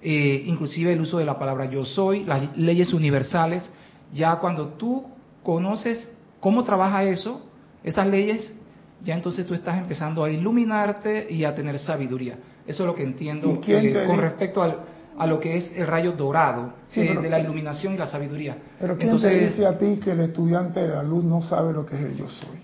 eh, 0.00 0.44
inclusive 0.46 0.92
el 0.92 1.00
uso 1.00 1.18
de 1.18 1.24
la 1.24 1.38
palabra 1.38 1.64
yo 1.66 1.84
soy, 1.84 2.24
las 2.24 2.56
leyes 2.56 2.92
universales. 2.92 3.68
Ya 4.12 4.36
cuando 4.36 4.68
tú 4.68 5.06
conoces 5.42 6.08
cómo 6.38 6.62
trabaja 6.62 7.02
eso, 7.04 7.42
esas 7.82 8.06
leyes, 8.06 8.54
ya 9.02 9.14
entonces 9.14 9.46
tú 9.46 9.54
estás 9.54 9.78
empezando 9.78 10.24
a 10.24 10.30
iluminarte 10.30 11.26
y 11.30 11.44
a 11.44 11.54
tener 11.54 11.78
sabiduría. 11.78 12.36
Eso 12.66 12.82
es 12.84 12.86
lo 12.86 12.94
que 12.94 13.02
entiendo 13.02 13.60
eh, 13.66 14.04
con 14.06 14.18
respecto 14.18 14.62
al, 14.62 14.76
a 15.18 15.26
lo 15.26 15.40
que 15.40 15.56
es 15.56 15.72
el 15.76 15.86
rayo 15.86 16.12
dorado 16.12 16.74
eh, 16.94 17.18
de 17.20 17.30
la 17.30 17.40
iluminación 17.40 17.94
y 17.94 17.98
la 17.98 18.06
sabiduría. 18.06 18.56
Pero 18.80 18.96
¿quién 18.96 19.20
te 19.20 19.30
dice 19.30 19.66
a 19.66 19.76
ti 19.76 19.98
que 20.02 20.12
el 20.12 20.20
estudiante 20.20 20.80
de 20.80 20.88
la 20.88 21.02
luz 21.02 21.24
no 21.24 21.42
sabe 21.42 21.72
lo 21.72 21.84
que 21.84 21.96
es 21.96 22.02
el 22.02 22.16
yo 22.16 22.28
soy? 22.28 22.58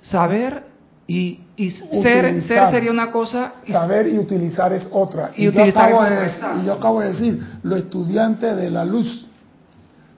Saber 0.00 0.64
y 1.06 1.40
y 1.56 1.70
ser, 1.70 2.42
ser 2.42 2.66
sería 2.70 2.90
una 2.90 3.10
cosa. 3.10 3.54
saber 3.70 4.08
y 4.08 4.18
utilizar 4.18 4.72
es 4.72 4.88
otra. 4.90 5.30
Y, 5.36 5.50
yo 5.50 5.62
acabo 5.62 6.02
de, 6.02 6.30
y 6.60 6.66
yo 6.66 6.72
acabo 6.72 7.00
de 7.00 7.08
decir, 7.08 7.42
los 7.62 7.78
estudiantes 7.80 8.56
de 8.56 8.70
la 8.70 8.84
luz 8.84 9.28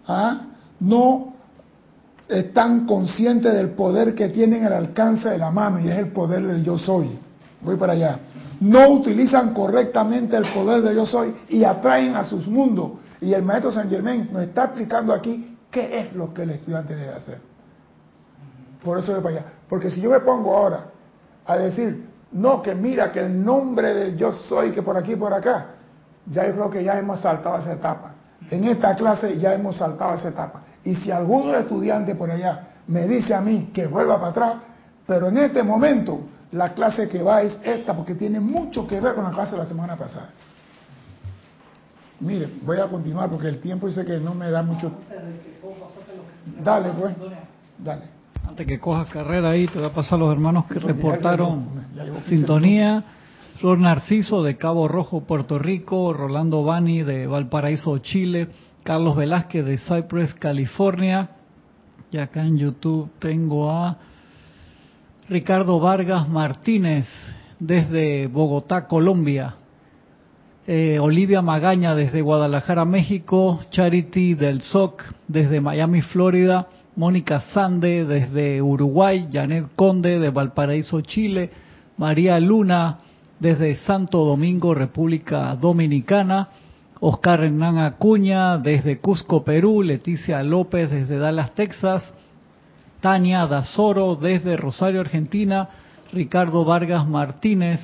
¿ah? 0.07 0.47
no 0.81 1.34
están 2.29 2.87
conscientes 2.87 3.53
del 3.53 3.71
poder 3.71 4.15
que 4.15 4.29
tienen 4.29 4.65
al 4.65 4.73
alcance 4.73 5.29
de 5.29 5.39
la 5.39 5.51
mano 5.51 5.81
y 5.81 5.89
es 5.89 5.99
el 5.99 6.09
poder 6.09 6.47
del 6.47 6.63
yo 6.65 6.79
soy. 6.79 7.19
Voy 7.61 7.77
para 7.77 7.93
allá. 7.93 8.19
No 8.61 8.89
utilizan 8.91 9.53
correctamente 9.53 10.37
el 10.37 10.53
poder 10.53 10.83
del 10.83 10.97
yo 10.97 11.07
soy 11.07 11.35
y 11.49 11.65
atraen 11.65 12.15
a 12.15 12.25
sus 12.25 12.47
mundos. 12.47 12.93
Y 13.21 13.33
el 13.33 13.43
maestro 13.43 13.73
San 13.73 13.89
Germán 13.89 14.29
nos 14.33 14.43
está 14.43 14.65
explicando 14.65 15.13
aquí 15.13 15.57
qué 15.71 16.01
es 16.01 16.15
lo 16.15 16.33
que 16.33 16.43
el 16.43 16.51
estudiante 16.51 16.95
debe 16.95 17.13
hacer. 17.13 17.39
Por 18.83 18.99
eso 18.99 19.13
voy 19.13 19.23
para 19.23 19.37
allá. 19.37 19.47
Porque 19.69 19.91
si 19.91 20.01
yo 20.01 20.11
me 20.11 20.21
pongo 20.21 20.57
ahora 20.57 20.87
a 21.47 21.57
decir, 21.57 22.07
no, 22.33 22.63
que 22.63 22.75
mira 22.75 23.13
que 23.13 23.21
el 23.21 23.45
nombre 23.45 23.95
del 23.95 24.17
yo 24.17 24.33
soy, 24.33 24.73
que 24.73 24.83
por 24.83 24.97
aquí 24.97 25.17
por 25.17 25.33
acá, 25.33 25.67
ya 26.31 26.47
yo 26.47 26.55
creo 26.55 26.71
que 26.71 26.85
ya 26.85 26.99
hemos 26.99 27.21
saltado 27.21 27.59
esa 27.59 27.73
etapa. 27.73 28.13
En 28.51 28.65
esta 28.65 28.95
clase 28.95 29.39
ya 29.39 29.55
hemos 29.55 29.77
saltado 29.77 30.15
esa 30.15 30.29
etapa. 30.29 30.63
Y 30.85 30.95
si 30.97 31.11
alguno 31.11 31.55
estudiante 31.57 32.15
por 32.15 32.31
allá 32.31 32.69
me 32.87 33.07
dice 33.09 33.35
a 33.35 33.41
mí 33.41 33.71
que 33.73 33.87
vuelva 33.87 34.19
para 34.19 34.31
atrás, 34.31 34.55
pero 35.07 35.29
en 35.29 35.39
este 35.39 35.63
momento 35.63 36.21
la 36.53 36.75
clase 36.75 37.09
que 37.09 37.23
va 37.23 37.43
es 37.43 37.59
esta, 37.65 37.95
porque 37.95 38.15
tiene 38.15 38.41
mucho 38.41 38.87
que 38.87 39.01
ver 39.01 39.15
con 39.15 39.25
la 39.25 39.31
clase 39.31 39.53
de 39.53 39.59
la 39.59 39.67
semana 39.67 39.97
pasada. 39.97 40.31
Mire, 42.21 42.49
voy 42.63 42.79
a 42.79 42.87
continuar 42.87 43.29
porque 43.29 43.49
el 43.49 43.61
tiempo 43.61 43.89
dice 43.89 44.05
que 44.05 44.19
no 44.19 44.35
me 44.35 44.51
da 44.51 44.63
mucho. 44.63 44.93
Dale, 46.63 46.91
pues. 46.91 47.15
Dale. 47.79 48.03
Antes 48.47 48.67
que 48.67 48.79
cojas 48.79 49.09
carrera 49.09 49.51
ahí, 49.51 49.67
te 49.67 49.79
voy 49.79 49.89
a 49.89 49.93
pasar 49.93 50.19
los 50.19 50.33
hermanos 50.33 50.67
que 50.67 50.79
reportaron 50.79 51.67
sintonía. 52.27 53.03
Flor 53.57 53.79
Narciso 53.79 54.43
de 54.43 54.57
Cabo 54.57 54.89
Rojo, 54.89 55.23
Puerto 55.23 55.59
Rico, 55.59 56.13
Rolando 56.13 56.65
Bani 56.65 57.03
de 57.03 57.27
Valparaíso, 57.27 57.99
Chile, 57.99 58.49
Carlos 58.85 59.17
Velázquez 59.17 59.65
de 59.65 59.79
Cypress, 59.79 60.35
California. 60.35 61.31
Y 62.13 62.19
acá 62.19 62.43
en 62.47 62.59
YouTube 62.59 63.11
tengo 63.19 63.71
a 63.71 63.97
Ricardo 65.27 65.81
Vargas 65.81 66.29
Martínez 66.29 67.07
desde 67.59 68.27
Bogotá, 68.27 68.87
Colombia. 68.87 69.55
Eh, 70.67 70.99
Olivia 70.99 71.41
Magaña 71.41 71.95
desde 71.95 72.21
Guadalajara, 72.21 72.85
México. 72.85 73.61
Charity 73.71 74.35
del 74.35 74.61
SOC 74.61 75.03
desde 75.29 75.63
Miami, 75.63 76.03
Florida. 76.03 76.69
Mónica 76.95 77.41
Sande 77.55 78.05
desde 78.05 78.61
Uruguay. 78.61 79.31
Janet 79.33 79.69
Conde 79.75 80.19
de 80.19 80.29
Valparaíso, 80.29 81.01
Chile. 81.01 81.51
María 81.97 82.39
Luna 82.39 82.99
desde 83.41 83.77
Santo 83.77 84.27
Domingo, 84.27 84.75
República 84.75 85.57
Dominicana. 85.57 86.51
Oscar 87.07 87.45
Hernán 87.45 87.77
Acuña 87.77 88.57
desde 88.57 88.99
Cusco, 88.99 89.45
Perú, 89.45 89.83
Leticia 89.83 90.43
López 90.43 90.91
desde 90.91 91.19
Dallas, 91.19 91.55
Texas, 91.55 92.03
Tania 93.03 93.47
Dazoro 93.47 94.17
desde 94.17 94.57
Rosario, 94.57 95.03
Argentina, 95.03 95.69
Ricardo 96.15 96.65
Vargas 96.65 97.07
Martínez, 97.07 97.81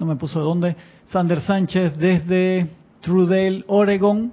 no 0.00 0.06
me 0.06 0.16
puso 0.16 0.40
de 0.40 0.44
dónde, 0.44 0.76
Sander 1.10 1.40
Sánchez 1.40 1.96
desde 1.96 2.70
Trudell, 3.02 3.64
Oregon, 3.68 4.32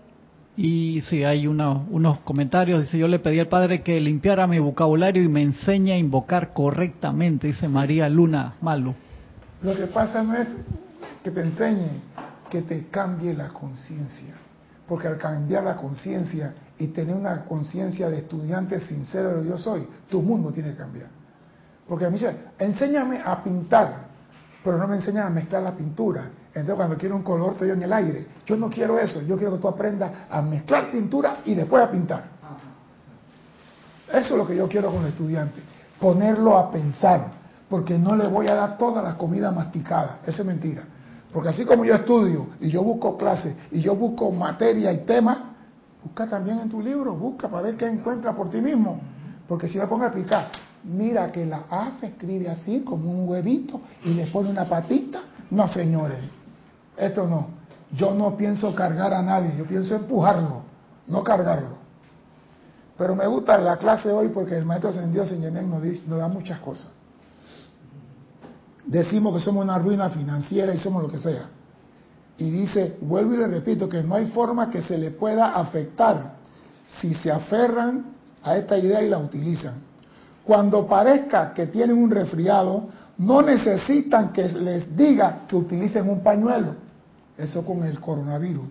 y 0.58 1.02
si 1.02 1.24
hay 1.24 1.46
unos 1.46 2.20
comentarios, 2.24 2.82
dice 2.82 2.98
yo 2.98 3.08
le 3.08 3.20
pedí 3.20 3.40
al 3.40 3.50
padre 3.50 3.84
que 3.84 4.02
limpiara 4.02 4.48
mi 4.48 4.58
vocabulario 4.58 5.22
y 5.22 5.28
me 5.28 5.44
enseñe 5.44 5.92
a 5.92 5.98
invocar 6.00 6.54
correctamente, 6.54 7.46
dice 7.46 7.68
María 7.68 8.10
Luna 8.10 8.56
Malo. 8.62 8.96
Lo 9.62 9.76
que 9.76 9.86
pasa 9.86 10.24
no 10.24 10.34
es 10.34 10.48
que 11.24 11.30
te 11.30 11.42
enseñe, 11.42 12.02
que 12.50 12.62
te 12.62 12.88
cambie 12.88 13.34
la 13.34 13.50
conciencia. 13.50 14.36
Porque 14.88 15.08
al 15.08 15.18
cambiar 15.18 15.64
la 15.64 15.76
conciencia 15.76 16.54
y 16.78 16.88
tener 16.88 17.16
una 17.16 17.44
conciencia 17.46 18.10
de 18.10 18.20
estudiante 18.20 18.80
sincero 18.80 19.30
de 19.30 19.36
lo 19.38 19.42
que 19.44 19.50
yo 19.50 19.58
soy, 19.58 19.88
tu 20.10 20.22
mundo 20.22 20.52
tiene 20.52 20.72
que 20.72 20.78
cambiar. 20.78 21.08
Porque 21.88 22.06
me 22.06 22.12
dice, 22.12 22.36
enséñame 22.60 23.22
a 23.24 23.44
pintar, 23.44 24.06
pero 24.64 24.78
no 24.78 24.88
me 24.88 24.96
enseñas 24.96 25.26
a 25.26 25.30
mezclar 25.30 25.64
la 25.64 25.76
pintura. 25.76 26.30
Entonces 26.48 26.76
cuando 26.76 26.98
quiero 26.98 27.16
un 27.16 27.24
color 27.24 27.54
estoy 27.54 27.72
en 27.72 27.84
el 27.84 27.92
aire. 27.92 28.28
Yo 28.46 28.56
no 28.58 28.70
quiero 28.70 28.98
eso, 28.98 29.22
yo 29.22 29.38
quiero 29.38 29.54
que 29.54 29.60
tú 29.60 29.68
aprendas 29.68 30.12
a 30.30 30.42
mezclar 30.42 30.92
pintura 30.92 31.38
y 31.46 31.56
después 31.56 31.84
a 31.84 31.92
pintar. 31.92 32.36
Eso 34.08 34.34
es 34.34 34.38
lo 34.38 34.48
que 34.48 34.56
yo 34.56 34.68
quiero 34.70 34.92
con 34.92 35.02
el 35.02 35.10
estudiante, 35.10 35.62
ponerlo 36.00 36.58
a 36.58 36.72
pensar, 36.72 37.28
porque 37.70 37.98
no 37.98 38.16
le 38.16 38.28
voy 38.28 38.48
a 38.48 38.56
dar 38.56 38.78
toda 38.78 39.02
la 39.02 39.18
comida 39.18 39.52
masticada, 39.52 40.20
eso 40.26 40.44
es 40.44 40.48
mentira. 40.48 40.84
Porque 41.36 41.50
así 41.50 41.66
como 41.66 41.84
yo 41.84 41.96
estudio 41.96 42.48
y 42.62 42.70
yo 42.70 42.82
busco 42.82 43.18
clases 43.18 43.54
y 43.70 43.82
yo 43.82 43.94
busco 43.94 44.32
materia 44.32 44.94
y 44.94 45.00
tema, 45.00 45.54
busca 46.02 46.30
también 46.30 46.60
en 46.60 46.70
tu 46.70 46.82
libro, 46.82 47.14
busca 47.14 47.50
para 47.50 47.64
ver 47.64 47.76
qué 47.76 47.88
encuentra 47.88 48.34
por 48.34 48.50
ti 48.50 48.62
mismo. 48.62 49.02
Porque 49.46 49.68
si 49.68 49.78
me 49.78 49.86
pongo 49.86 50.06
a 50.06 50.08
explicar, 50.08 50.48
mira 50.86 51.30
que 51.34 51.46
la 51.46 51.64
A 51.70 51.92
se 51.92 52.06
escribe 52.06 52.50
así, 52.50 52.84
como 52.86 53.12
un 53.12 53.28
huevito, 53.28 53.82
y 54.06 54.14
le 54.14 54.28
pone 54.28 54.50
una 54.50 54.64
patita. 54.64 55.24
No, 55.52 55.68
señores, 55.68 56.20
esto 56.96 57.28
no. 57.28 57.48
Yo 57.92 58.14
no 58.14 58.38
pienso 58.38 58.74
cargar 58.74 59.14
a 59.14 59.22
nadie, 59.22 59.58
yo 59.58 59.66
pienso 59.66 59.94
empujarlo, 59.94 60.62
no 61.06 61.22
cargarlo. 61.22 61.76
Pero 62.98 63.14
me 63.14 63.28
gusta 63.28 63.58
la 63.58 63.76
clase 63.76 64.10
hoy 64.10 64.30
porque 64.30 64.56
el 64.56 64.64
maestro 64.64 64.90
ascendido 64.90 65.26
Señor 65.26 65.52
nos, 65.52 65.84
nos 66.08 66.18
da 66.18 66.30
muchas 66.30 66.60
cosas 66.60 66.88
decimos 68.86 69.34
que 69.36 69.40
somos 69.40 69.64
una 69.64 69.80
ruina 69.80 70.10
financiera 70.10 70.74
y 70.74 70.78
somos 70.78 71.04
lo 71.04 71.10
que 71.10 71.18
sea. 71.18 71.50
Y 72.38 72.50
dice, 72.50 72.98
vuelvo 73.02 73.34
y 73.34 73.38
le 73.38 73.48
repito, 73.48 73.88
que 73.88 74.04
no 74.04 74.16
hay 74.16 74.28
forma 74.28 74.70
que 74.70 74.82
se 74.82 74.98
le 74.98 75.12
pueda 75.12 75.56
afectar 75.56 76.34
si 77.00 77.14
se 77.14 77.32
aferran 77.32 78.06
a 78.44 78.58
esta 78.58 78.78
idea 78.78 79.02
y 79.02 79.10
la 79.10 79.18
utilizan. 79.18 79.76
Cuando 80.44 80.86
parezca 80.86 81.54
que 81.54 81.68
tienen 81.68 81.98
un 81.98 82.12
resfriado, 82.12 82.88
no 83.18 83.42
necesitan 83.42 84.32
que 84.32 84.48
les 84.50 84.96
diga 84.96 85.44
que 85.48 85.56
utilicen 85.56 86.10
un 86.10 86.22
pañuelo. 86.22 86.76
Eso 87.38 87.66
con 87.66 87.84
el 87.84 88.00
coronavirus. 88.00 88.66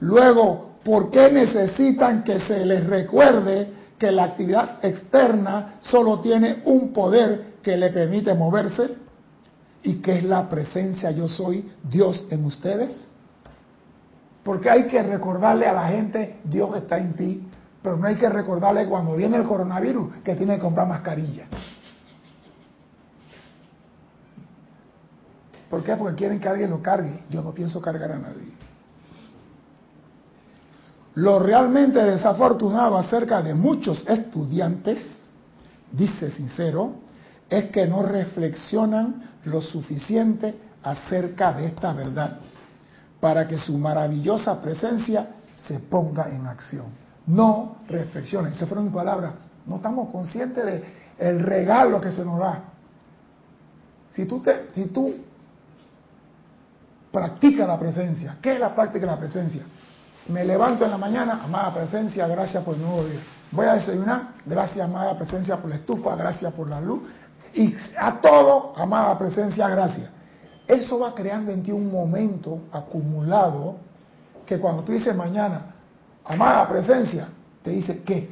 Luego, 0.00 0.72
¿por 0.84 1.10
qué 1.10 1.30
necesitan 1.30 2.22
que 2.22 2.40
se 2.40 2.64
les 2.66 2.84
recuerde 2.86 3.72
que 3.98 4.12
la 4.12 4.24
actividad 4.24 4.84
externa 4.84 5.76
solo 5.80 6.20
tiene 6.20 6.62
un 6.66 6.92
poder 6.92 7.54
que 7.62 7.76
le 7.76 7.90
permite 7.90 8.34
moverse? 8.34 9.05
Y 9.86 9.94
qué 10.02 10.18
es 10.18 10.24
la 10.24 10.48
presencia 10.48 11.12
yo 11.12 11.28
soy 11.28 11.70
Dios 11.84 12.26
en 12.30 12.44
ustedes. 12.44 13.06
Porque 14.42 14.68
hay 14.68 14.88
que 14.88 15.00
recordarle 15.00 15.64
a 15.66 15.72
la 15.72 15.86
gente, 15.86 16.40
Dios 16.42 16.76
está 16.76 16.98
en 16.98 17.14
ti, 17.14 17.48
pero 17.80 17.96
no 17.96 18.04
hay 18.08 18.16
que 18.16 18.28
recordarle 18.28 18.86
cuando 18.86 19.14
viene 19.14 19.36
el 19.36 19.44
coronavirus 19.44 20.14
que 20.24 20.34
tiene 20.34 20.56
que 20.56 20.60
comprar 20.60 20.88
mascarilla. 20.88 21.46
¿Por 25.70 25.84
qué? 25.84 25.94
Porque 25.94 26.16
quieren 26.16 26.40
que 26.40 26.48
alguien 26.48 26.70
lo 26.70 26.82
cargue. 26.82 27.22
Yo 27.30 27.42
no 27.42 27.52
pienso 27.52 27.80
cargar 27.80 28.10
a 28.10 28.18
nadie. 28.18 28.54
Lo 31.14 31.38
realmente 31.38 32.02
desafortunado 32.02 32.98
acerca 32.98 33.40
de 33.40 33.54
muchos 33.54 34.04
estudiantes, 34.08 35.30
dice 35.92 36.32
sincero, 36.32 37.06
es 37.48 37.66
que 37.66 37.86
no 37.86 38.02
reflexionan 38.02 39.35
lo 39.46 39.60
suficiente 39.60 40.54
acerca 40.82 41.52
de 41.52 41.66
esta 41.66 41.92
verdad 41.92 42.38
para 43.20 43.48
que 43.48 43.58
su 43.58 43.76
maravillosa 43.78 44.60
presencia 44.60 45.28
se 45.56 45.78
ponga 45.80 46.28
en 46.28 46.46
acción. 46.46 46.86
No 47.26 47.78
reflexionen, 47.88 48.54
se 48.54 48.66
fueron 48.66 48.84
mis 48.84 48.94
palabras, 48.94 49.32
no 49.66 49.76
estamos 49.76 50.10
conscientes 50.10 50.64
de 50.64 50.84
el 51.18 51.40
regalo 51.40 52.00
que 52.00 52.10
se 52.10 52.24
nos 52.24 52.38
da. 52.38 52.62
Si 54.10 54.26
tú, 54.26 54.40
te, 54.40 54.68
si 54.74 54.86
tú 54.86 55.14
practicas 57.10 57.66
la 57.66 57.78
presencia, 57.78 58.36
¿qué 58.40 58.52
es 58.52 58.60
la 58.60 58.74
práctica 58.74 59.06
de 59.06 59.12
la 59.12 59.18
presencia? 59.18 59.62
Me 60.28 60.44
levanto 60.44 60.84
en 60.84 60.90
la 60.90 60.98
mañana, 60.98 61.40
amada 61.42 61.72
presencia, 61.72 62.26
gracias 62.26 62.62
por 62.62 62.74
el 62.74 62.82
nuevo 62.82 63.04
día. 63.04 63.20
Voy 63.50 63.66
a 63.66 63.74
desayunar, 63.74 64.34
gracias 64.44 64.84
amada 64.88 65.16
presencia 65.16 65.56
por 65.56 65.70
la 65.70 65.76
estufa, 65.76 66.16
gracias 66.16 66.52
por 66.52 66.68
la 66.68 66.80
luz, 66.80 67.02
y 67.56 67.74
a 67.98 68.20
todo, 68.20 68.74
amada 68.76 69.16
presencia, 69.18 69.68
gracias. 69.68 70.10
Eso 70.68 70.98
va 70.98 71.14
creando 71.14 71.50
en 71.50 71.62
ti 71.62 71.72
un 71.72 71.90
momento 71.90 72.60
acumulado 72.70 73.76
que 74.44 74.58
cuando 74.58 74.82
tú 74.84 74.92
dices 74.92 75.16
mañana, 75.16 75.74
amada 76.24 76.68
presencia, 76.68 77.28
te 77.62 77.70
dice 77.70 78.02
qué. 78.02 78.28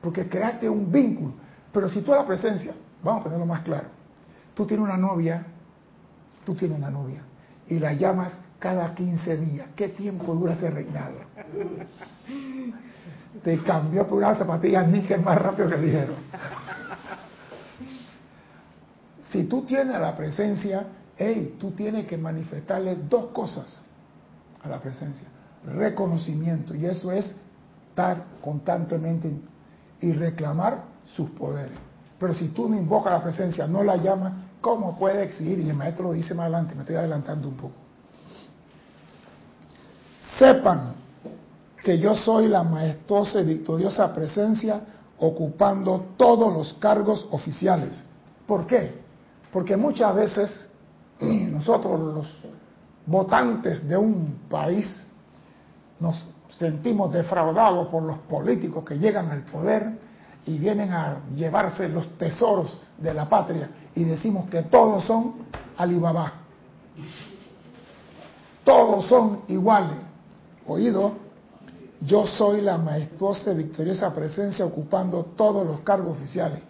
Porque 0.00 0.28
creaste 0.28 0.68
un 0.68 0.90
vínculo. 0.90 1.32
Pero 1.72 1.88
si 1.88 2.00
tú 2.00 2.12
a 2.12 2.16
la 2.16 2.26
presencia, 2.26 2.72
vamos 3.02 3.20
a 3.20 3.24
ponerlo 3.24 3.46
más 3.46 3.62
claro, 3.62 3.88
tú 4.54 4.66
tienes 4.66 4.84
una 4.84 4.96
novia, 4.96 5.44
tú 6.44 6.54
tienes 6.54 6.76
una 6.76 6.90
novia 6.90 7.22
y 7.68 7.78
la 7.78 7.92
llamas 7.92 8.36
cada 8.58 8.94
15 8.94 9.36
días. 9.36 9.66
¿Qué 9.76 9.90
tiempo 9.90 10.34
dura 10.34 10.54
ese 10.54 10.70
reinado? 10.70 11.14
Te 13.44 13.58
cambió 13.58 14.08
por 14.08 14.18
una 14.18 14.34
zapatilla 14.34 14.82
níquel 14.82 15.20
más 15.20 15.40
rápido 15.40 15.68
que 15.68 15.76
ligero. 15.76 16.14
Si 19.20 19.44
tú 19.44 19.62
tienes 19.62 19.98
la 20.00 20.16
presencia, 20.16 20.86
hey, 21.16 21.56
tú 21.58 21.72
tienes 21.72 22.06
que 22.06 22.16
manifestarle 22.16 22.96
dos 23.08 23.26
cosas 23.32 23.82
a 24.62 24.68
la 24.68 24.78
presencia. 24.78 25.26
Reconocimiento, 25.64 26.74
y 26.74 26.86
eso 26.86 27.10
es 27.10 27.34
estar 27.88 28.24
constantemente 28.40 29.32
y 30.00 30.12
reclamar 30.12 30.84
sus 31.16 31.30
poderes. 31.30 31.76
Pero 32.18 32.34
si 32.34 32.48
tú 32.48 32.68
no 32.68 32.76
invocas 32.76 33.12
la 33.12 33.22
presencia, 33.22 33.66
no 33.66 33.82
la 33.82 33.96
llamas, 33.96 34.32
¿cómo 34.60 34.96
puede 34.96 35.22
exigir? 35.24 35.58
Y 35.60 35.68
el 35.68 35.76
maestro 35.76 36.04
lo 36.08 36.12
dice 36.12 36.34
más 36.34 36.44
adelante, 36.44 36.74
me 36.74 36.82
estoy 36.82 36.96
adelantando 36.96 37.48
un 37.48 37.56
poco. 37.56 37.74
Sepan 40.38 40.94
que 41.82 41.98
yo 41.98 42.14
soy 42.14 42.48
la 42.48 42.62
majestuosa 42.62 43.40
y 43.40 43.44
victoriosa 43.44 44.12
presencia 44.12 44.80
ocupando 45.18 46.10
todos 46.16 46.52
los 46.52 46.74
cargos 46.74 47.26
oficiales. 47.30 48.00
¿Por 48.46 48.66
qué? 48.66 49.07
Porque 49.52 49.76
muchas 49.76 50.14
veces 50.14 50.70
nosotros 51.20 52.00
los 52.00 52.26
votantes 53.06 53.86
de 53.88 53.96
un 53.96 54.40
país 54.48 55.06
nos 56.00 56.24
sentimos 56.50 57.12
defraudados 57.12 57.88
por 57.88 58.02
los 58.02 58.18
políticos 58.18 58.84
que 58.84 58.98
llegan 58.98 59.30
al 59.30 59.42
poder 59.42 59.98
y 60.46 60.58
vienen 60.58 60.92
a 60.92 61.18
llevarse 61.34 61.88
los 61.88 62.06
tesoros 62.16 62.78
de 62.96 63.12
la 63.12 63.28
patria 63.28 63.70
y 63.94 64.04
decimos 64.04 64.48
que 64.48 64.62
todos 64.62 65.04
son 65.04 65.34
Alibaba. 65.76 66.32
Todos 68.64 69.06
son 69.06 69.42
iguales. 69.48 69.96
Oído, 70.66 71.12
yo 72.00 72.26
soy 72.26 72.60
la 72.60 72.78
majestuosa 72.78 73.52
y 73.52 73.56
victoriosa 73.56 74.12
presencia 74.12 74.64
ocupando 74.64 75.24
todos 75.24 75.66
los 75.66 75.80
cargos 75.80 76.16
oficiales. 76.16 76.60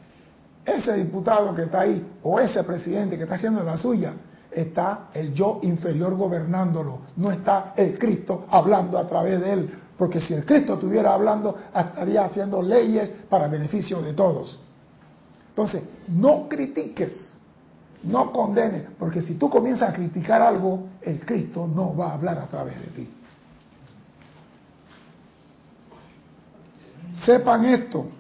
Ese 0.76 0.92
diputado 0.92 1.54
que 1.54 1.62
está 1.62 1.81
ahí 1.81 2.18
o 2.22 2.38
ese 2.38 2.62
presidente 2.62 3.16
que 3.16 3.22
está 3.22 3.37
haciendo 3.37 3.62
la 3.64 3.78
suya, 3.78 4.12
está 4.50 5.09
el 5.14 5.33
yo 5.33 5.61
inferior 5.62 6.14
gobernándolo, 6.14 7.00
no 7.16 7.31
está 7.31 7.72
el 7.74 7.98
Cristo 7.98 8.46
hablando 8.50 8.98
a 8.98 9.07
través 9.07 9.40
de 9.40 9.52
él, 9.52 9.70
porque 9.96 10.20
si 10.20 10.35
el 10.35 10.44
Cristo 10.44 10.74
estuviera 10.74 11.14
hablando, 11.14 11.57
estaría 11.74 12.24
haciendo 12.24 12.61
leyes 12.61 13.11
para 13.31 13.48
beneficio 13.48 14.02
de 14.02 14.12
todos. 14.12 14.61
Entonces, 15.48 15.83
no 16.09 16.48
critiques, 16.48 17.35
no 18.02 18.31
condenes, 18.31 18.83
porque 18.98 19.22
si 19.22 19.35
tú 19.35 19.48
comienzas 19.48 19.90
a 19.90 19.92
criticar 19.94 20.42
algo, 20.42 20.87
el 21.00 21.24
Cristo 21.24 21.66
no 21.66 21.96
va 21.96 22.11
a 22.11 22.14
hablar 22.14 22.38
a 22.38 22.46
través 22.46 22.78
de 22.78 22.87
ti. 22.88 23.11
Sepan 27.24 27.64
esto 27.64 28.17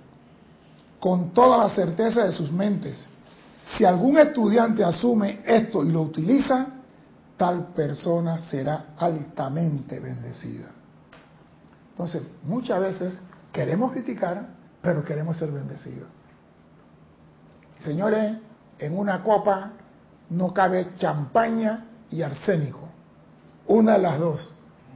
con 1.00 1.32
toda 1.32 1.58
la 1.58 1.70
certeza 1.70 2.24
de 2.24 2.32
sus 2.32 2.50
mentes. 2.52 3.06
Si 3.76 3.84
algún 3.84 4.18
estudiante 4.18 4.82
asume 4.82 5.40
esto 5.44 5.84
y 5.84 5.92
lo 5.92 6.02
utiliza, 6.02 6.66
tal 7.36 7.68
persona 7.72 8.38
será 8.38 8.94
altamente 8.96 10.00
bendecida. 10.00 10.68
Entonces, 11.90 12.22
muchas 12.44 12.80
veces 12.80 13.20
queremos 13.52 13.92
criticar, 13.92 14.48
pero 14.80 15.04
queremos 15.04 15.36
ser 15.36 15.50
bendecidos. 15.50 16.08
Señores, 17.80 18.38
en 18.78 18.98
una 18.98 19.22
copa 19.22 19.72
no 20.30 20.52
cabe 20.52 20.94
champaña 20.98 21.86
y 22.10 22.22
arsénico. 22.22 22.88
Una 23.66 23.94
de 23.94 23.98
las 23.98 24.18
dos, 24.18 24.54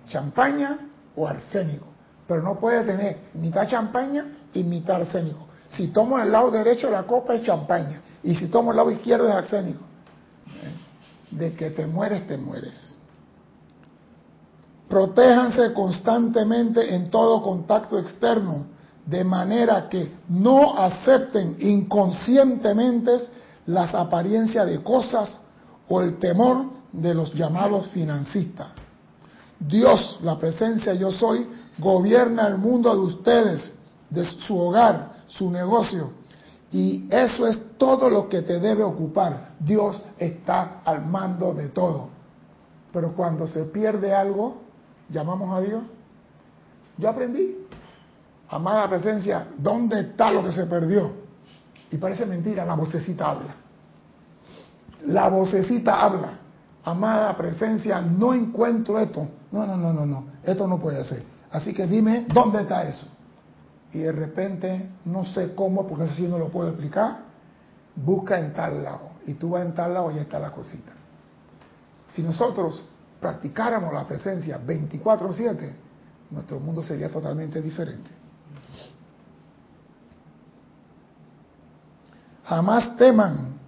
champaña 0.08 0.78
o 1.14 1.26
arsénico. 1.28 1.86
Pero 2.26 2.42
no 2.42 2.58
puede 2.58 2.84
tener 2.84 3.18
mitad 3.34 3.66
champaña 3.68 4.26
y 4.52 4.64
mitad 4.64 4.96
arsénico. 4.96 5.46
Si 5.76 5.88
tomo 5.88 6.18
el 6.18 6.30
lado 6.30 6.50
derecho 6.50 6.86
de 6.86 6.92
la 6.92 7.04
copa 7.04 7.34
es 7.34 7.42
champaña 7.42 8.00
y 8.22 8.34
si 8.34 8.48
tomo 8.48 8.70
el 8.70 8.76
lado 8.76 8.90
izquierdo 8.90 9.28
es 9.28 9.34
arsénico. 9.34 9.84
De 11.30 11.54
que 11.54 11.70
te 11.70 11.86
mueres, 11.86 12.26
te 12.26 12.36
mueres. 12.36 12.94
Protéjanse 14.88 15.72
constantemente 15.72 16.94
en 16.94 17.10
todo 17.10 17.40
contacto 17.42 17.98
externo, 17.98 18.66
de 19.06 19.24
manera 19.24 19.88
que 19.88 20.12
no 20.28 20.76
acepten 20.78 21.56
inconscientemente 21.58 23.12
las 23.66 23.94
apariencias 23.94 24.66
de 24.66 24.82
cosas 24.82 25.40
o 25.88 26.02
el 26.02 26.18
temor 26.18 26.66
de 26.92 27.14
los 27.14 27.32
llamados 27.32 27.88
financistas. 27.88 28.68
Dios, 29.58 30.18
la 30.22 30.38
presencia 30.38 30.92
yo 30.94 31.10
soy, 31.10 31.48
gobierna 31.78 32.46
el 32.46 32.58
mundo 32.58 32.92
de 32.92 33.00
ustedes, 33.00 33.72
de 34.10 34.24
su 34.24 34.58
hogar, 34.58 35.11
su 35.32 35.50
negocio. 35.50 36.10
Y 36.70 37.06
eso 37.10 37.46
es 37.46 37.58
todo 37.76 38.08
lo 38.08 38.28
que 38.28 38.42
te 38.42 38.58
debe 38.58 38.82
ocupar. 38.82 39.50
Dios 39.58 40.02
está 40.18 40.80
al 40.84 41.04
mando 41.04 41.52
de 41.52 41.68
todo. 41.68 42.08
Pero 42.92 43.14
cuando 43.14 43.46
se 43.46 43.64
pierde 43.64 44.14
algo, 44.14 44.62
llamamos 45.08 45.56
a 45.56 45.60
Dios. 45.60 45.82
Yo 46.96 47.08
aprendí. 47.08 47.58
Amada 48.48 48.88
presencia, 48.88 49.48
¿dónde 49.56 50.00
está 50.00 50.30
lo 50.30 50.42
que 50.44 50.52
se 50.52 50.66
perdió? 50.66 51.10
Y 51.90 51.96
parece 51.96 52.26
mentira, 52.26 52.64
la 52.66 52.74
vocecita 52.74 53.30
habla. 53.30 53.54
La 55.06 55.28
vocecita 55.28 56.02
habla. 56.02 56.38
Amada 56.84 57.34
presencia, 57.36 58.00
no 58.00 58.34
encuentro 58.34 58.98
esto. 58.98 59.26
No, 59.50 59.66
no, 59.66 59.76
no, 59.76 59.92
no, 59.92 60.04
no. 60.04 60.24
Esto 60.42 60.66
no 60.66 60.78
puede 60.78 61.02
ser. 61.04 61.22
Así 61.50 61.72
que 61.72 61.86
dime, 61.86 62.26
¿dónde 62.32 62.62
está 62.62 62.88
eso? 62.88 63.06
Y 63.92 63.98
de 63.98 64.12
repente, 64.12 64.88
no 65.04 65.24
sé 65.24 65.54
cómo, 65.54 65.86
porque 65.86 66.04
eso 66.04 66.14
sí 66.14 66.26
no 66.26 66.38
lo 66.38 66.48
puedo 66.48 66.68
explicar, 66.70 67.18
busca 67.94 68.38
en 68.38 68.52
tal 68.52 68.82
lado. 68.82 69.10
Y 69.26 69.34
tú 69.34 69.50
vas 69.50 69.64
en 69.64 69.74
tal 69.74 69.92
lado 69.92 70.10
y 70.10 70.18
está 70.18 70.38
la 70.38 70.50
cosita. 70.50 70.92
Si 72.14 72.22
nosotros 72.22 72.84
practicáramos 73.20 73.92
la 73.92 74.04
presencia 74.04 74.58
24/7, 74.58 75.72
nuestro 76.30 76.58
mundo 76.58 76.82
sería 76.82 77.08
totalmente 77.08 77.60
diferente. 77.60 78.10
Jamás 82.44 82.96
teman, 82.96 83.58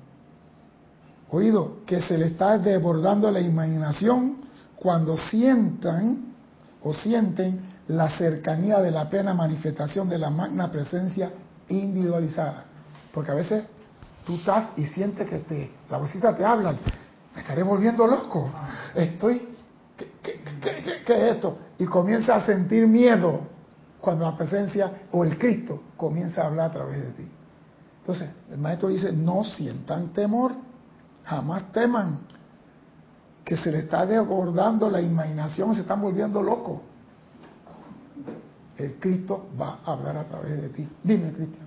oído, 1.31 1.85
que 1.87 2.01
se 2.01 2.19
le 2.19 2.27
está 2.27 2.59
desbordando 2.59 3.31
la 3.31 3.41
imaginación 3.41 4.39
cuando 4.77 5.17
sientan 5.17 6.35
o 6.83 6.93
sienten 6.93 7.74
la 7.89 8.09
cercanía 8.17 8.81
de 8.81 8.91
la 8.91 9.09
plena 9.09 9.35
manifestación 9.35 10.09
de 10.09 10.19
la 10.19 10.31
magna 10.31 10.71
presencia 10.71 11.31
individualizada. 11.69 12.65
Porque 13.13 13.31
a 13.31 13.35
veces 13.35 13.65
tú 14.25 14.37
estás 14.37 14.71
y 14.77 14.87
sientes 14.87 15.29
que 15.29 15.39
te, 15.41 15.71
la 15.91 15.99
vocita 15.99 16.35
te 16.35 16.45
habla, 16.45 16.75
me 17.35 17.41
estaré 17.41 17.63
volviendo 17.63 18.07
loco, 18.07 18.51
estoy, 18.95 19.49
¿qué, 20.23 20.41
es 21.07 21.35
esto? 21.35 21.59
Y 21.79 21.85
comienza 21.85 22.37
a 22.37 22.47
sentir 22.47 22.87
miedo 22.87 23.41
cuando 24.01 24.25
la 24.25 24.37
presencia 24.37 24.91
o 25.13 25.25
el 25.25 25.39
Cristo 25.39 25.83
comienza 25.97 26.43
a 26.43 26.47
hablar 26.47 26.71
a 26.71 26.73
través 26.73 27.03
de 27.03 27.11
ti. 27.11 27.31
Entonces, 28.01 28.31
el 28.51 28.59
maestro 28.59 28.89
dice, 28.89 29.13
no 29.13 29.45
sientan 29.45 30.09
temor, 30.13 30.53
jamás 31.25 31.73
teman, 31.73 32.21
que 33.45 33.57
se 33.57 33.71
le 33.71 33.81
está 33.81 34.07
desbordando 34.07 34.91
la 34.91 35.03
imaginación, 35.03 35.75
se 35.75 35.83
están 35.83 36.01
volviendo 36.01 36.43
locos 36.43 36.81
el 38.85 38.95
Cristo 38.95 39.49
va 39.61 39.81
a 39.85 39.93
hablar 39.93 40.17
a 40.17 40.25
través 40.25 40.61
de 40.61 40.69
ti. 40.69 40.89
Dime, 41.03 41.33
Cristian. 41.33 41.65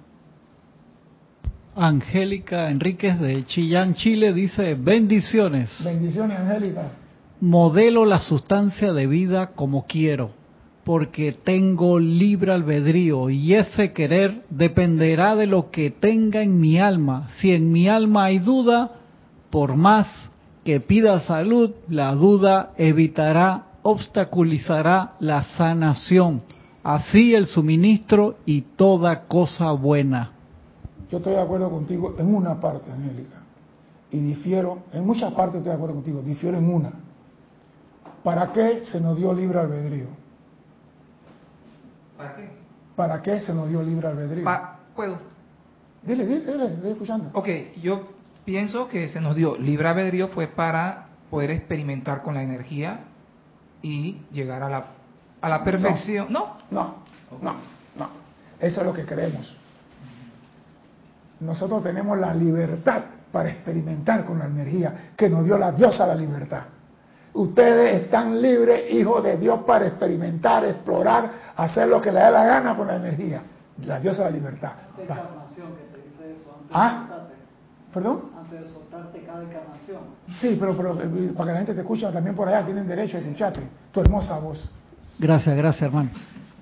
Angélica 1.75 2.71
Enríquez 2.71 3.19
de 3.19 3.43
Chillán, 3.45 3.93
Chile, 3.93 4.33
dice, 4.33 4.73
bendiciones. 4.73 5.79
Bendiciones, 5.85 6.39
Angélica. 6.39 6.91
Modelo 7.39 8.03
la 8.05 8.19
sustancia 8.19 8.93
de 8.93 9.05
vida 9.05 9.51
como 9.53 9.85
quiero, 9.85 10.31
porque 10.83 11.33
tengo 11.33 11.99
libre 11.99 12.51
albedrío 12.51 13.29
y 13.29 13.53
ese 13.53 13.93
querer 13.93 14.43
dependerá 14.49 15.35
de 15.35 15.45
lo 15.45 15.69
que 15.69 15.91
tenga 15.91 16.41
en 16.41 16.59
mi 16.59 16.79
alma. 16.79 17.29
Si 17.37 17.51
en 17.51 17.71
mi 17.71 17.87
alma 17.87 18.25
hay 18.25 18.39
duda, 18.39 18.93
por 19.51 19.75
más 19.75 20.07
que 20.65 20.79
pida 20.79 21.19
salud, 21.19 21.71
la 21.89 22.13
duda 22.13 22.73
evitará, 22.77 23.65
obstaculizará 23.83 25.13
la 25.19 25.43
sanación 25.43 26.41
así 26.87 27.35
el 27.35 27.47
suministro 27.47 28.37
y 28.45 28.61
toda 28.61 29.27
cosa 29.27 29.71
buena. 29.71 30.31
Yo 31.11 31.17
estoy 31.17 31.33
de 31.33 31.41
acuerdo 31.41 31.69
contigo 31.69 32.15
en 32.17 32.33
una 32.33 32.61
parte, 32.61 32.89
Angélica, 32.89 33.39
y 34.09 34.19
difiero, 34.19 34.83
en 34.93 35.05
muchas 35.05 35.33
partes 35.33 35.57
estoy 35.57 35.71
de 35.71 35.75
acuerdo 35.75 35.95
contigo, 35.95 36.21
difiero 36.21 36.57
en 36.57 36.73
una. 36.73 36.93
¿Para 38.23 38.53
qué 38.53 38.83
se 38.89 39.01
nos 39.01 39.17
dio 39.17 39.33
libre 39.33 39.59
albedrío? 39.59 40.07
¿Para 42.15 42.35
qué? 42.35 42.49
¿Para 42.95 43.21
qué 43.21 43.41
se 43.41 43.53
nos 43.53 43.67
dio 43.67 43.83
libre 43.83 44.07
albedrío? 44.07 44.45
¿Puedo? 44.95 45.19
Dile, 46.03 46.25
dile, 46.25 46.39
dile, 46.39 46.65
estoy 46.73 46.91
escuchando. 46.91 47.29
Ok, 47.33 47.49
yo 47.81 48.13
pienso 48.45 48.87
que 48.87 49.09
se 49.09 49.19
nos 49.19 49.35
dio 49.35 49.57
libre 49.57 49.89
albedrío 49.89 50.29
fue 50.29 50.47
para 50.47 51.09
poder 51.29 51.51
experimentar 51.51 52.23
con 52.23 52.35
la 52.35 52.43
energía 52.43 53.01
y 53.81 54.21
llegar 54.31 54.63
a 54.63 54.69
la 54.69 54.96
a 55.41 55.49
la 55.49 55.63
perfección. 55.63 56.27
No, 56.31 56.57
no, 56.71 56.95
no, 57.41 57.53
no. 57.95 58.09
Eso 58.59 58.81
es 58.81 58.87
lo 58.87 58.93
que 58.93 59.05
creemos. 59.05 59.57
Nosotros 61.39 61.83
tenemos 61.83 62.17
la 62.17 62.33
libertad 62.33 63.03
para 63.31 63.49
experimentar 63.49 64.25
con 64.25 64.39
la 64.39 64.45
energía 64.45 65.11
que 65.15 65.29
nos 65.29 65.45
dio 65.45 65.57
la 65.57 65.71
diosa 65.71 66.07
de 66.07 66.15
la 66.15 66.21
libertad. 66.21 66.61
Ustedes 67.33 68.03
están 68.03 68.41
libres, 68.41 68.91
hijos 68.91 69.23
de 69.23 69.37
Dios, 69.37 69.59
para 69.59 69.85
experimentar, 69.85 70.65
explorar, 70.65 71.31
hacer 71.55 71.87
lo 71.87 72.01
que 72.01 72.11
le 72.11 72.19
dé 72.19 72.31
la 72.31 72.43
gana 72.43 72.75
con 72.75 72.87
la 72.87 72.95
energía. 72.95 73.43
La 73.85 73.99
diosa 73.99 74.23
de 74.23 74.31
la 74.31 74.37
libertad. 74.37 74.71
¿Ah? 76.73 77.05
¿Perdón? 77.93 78.31
Antes 78.39 78.61
de 78.61 78.67
soltarte 78.67 79.23
cada 79.23 79.43
encarnación. 79.43 80.01
Sí, 80.41 80.57
pero, 80.59 80.75
pero 80.75 80.99
eh, 80.99 81.33
para 81.35 81.47
que 81.47 81.53
la 81.53 81.57
gente 81.57 81.73
te 81.75 81.81
escuche 81.81 82.11
también 82.11 82.35
por 82.35 82.47
allá, 82.47 82.65
tienen 82.65 82.87
derecho 82.87 83.17
a 83.17 83.19
escucharte. 83.19 83.61
Tu 83.91 84.01
hermosa 84.01 84.39
voz. 84.39 84.69
Gracias, 85.19 85.55
gracias, 85.57 85.81
hermano. 85.81 86.11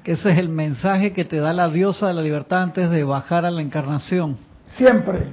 Que 0.03 0.13
ese 0.13 0.31
es 0.31 0.37
el 0.37 0.49
mensaje 0.49 1.13
que 1.13 1.25
te 1.25 1.37
da 1.37 1.51
la 1.51 1.69
diosa 1.69 2.07
de 2.07 2.13
la 2.13 2.21
libertad 2.21 2.63
antes 2.63 2.89
de 2.89 3.03
bajar 3.03 3.43
a 3.43 3.51
la 3.51 3.61
encarnación. 3.61 4.37
Siempre 4.63 5.23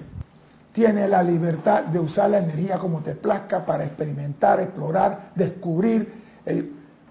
tiene 0.72 1.06
la 1.06 1.22
libertad 1.22 1.84
de 1.84 1.98
usar 1.98 2.30
la 2.30 2.38
energía 2.38 2.78
como 2.78 3.00
te 3.00 3.14
plazca 3.14 3.64
para 3.64 3.84
experimentar, 3.84 4.60
explorar, 4.60 5.30
descubrir. 5.34 6.12
Eh, 6.46 6.70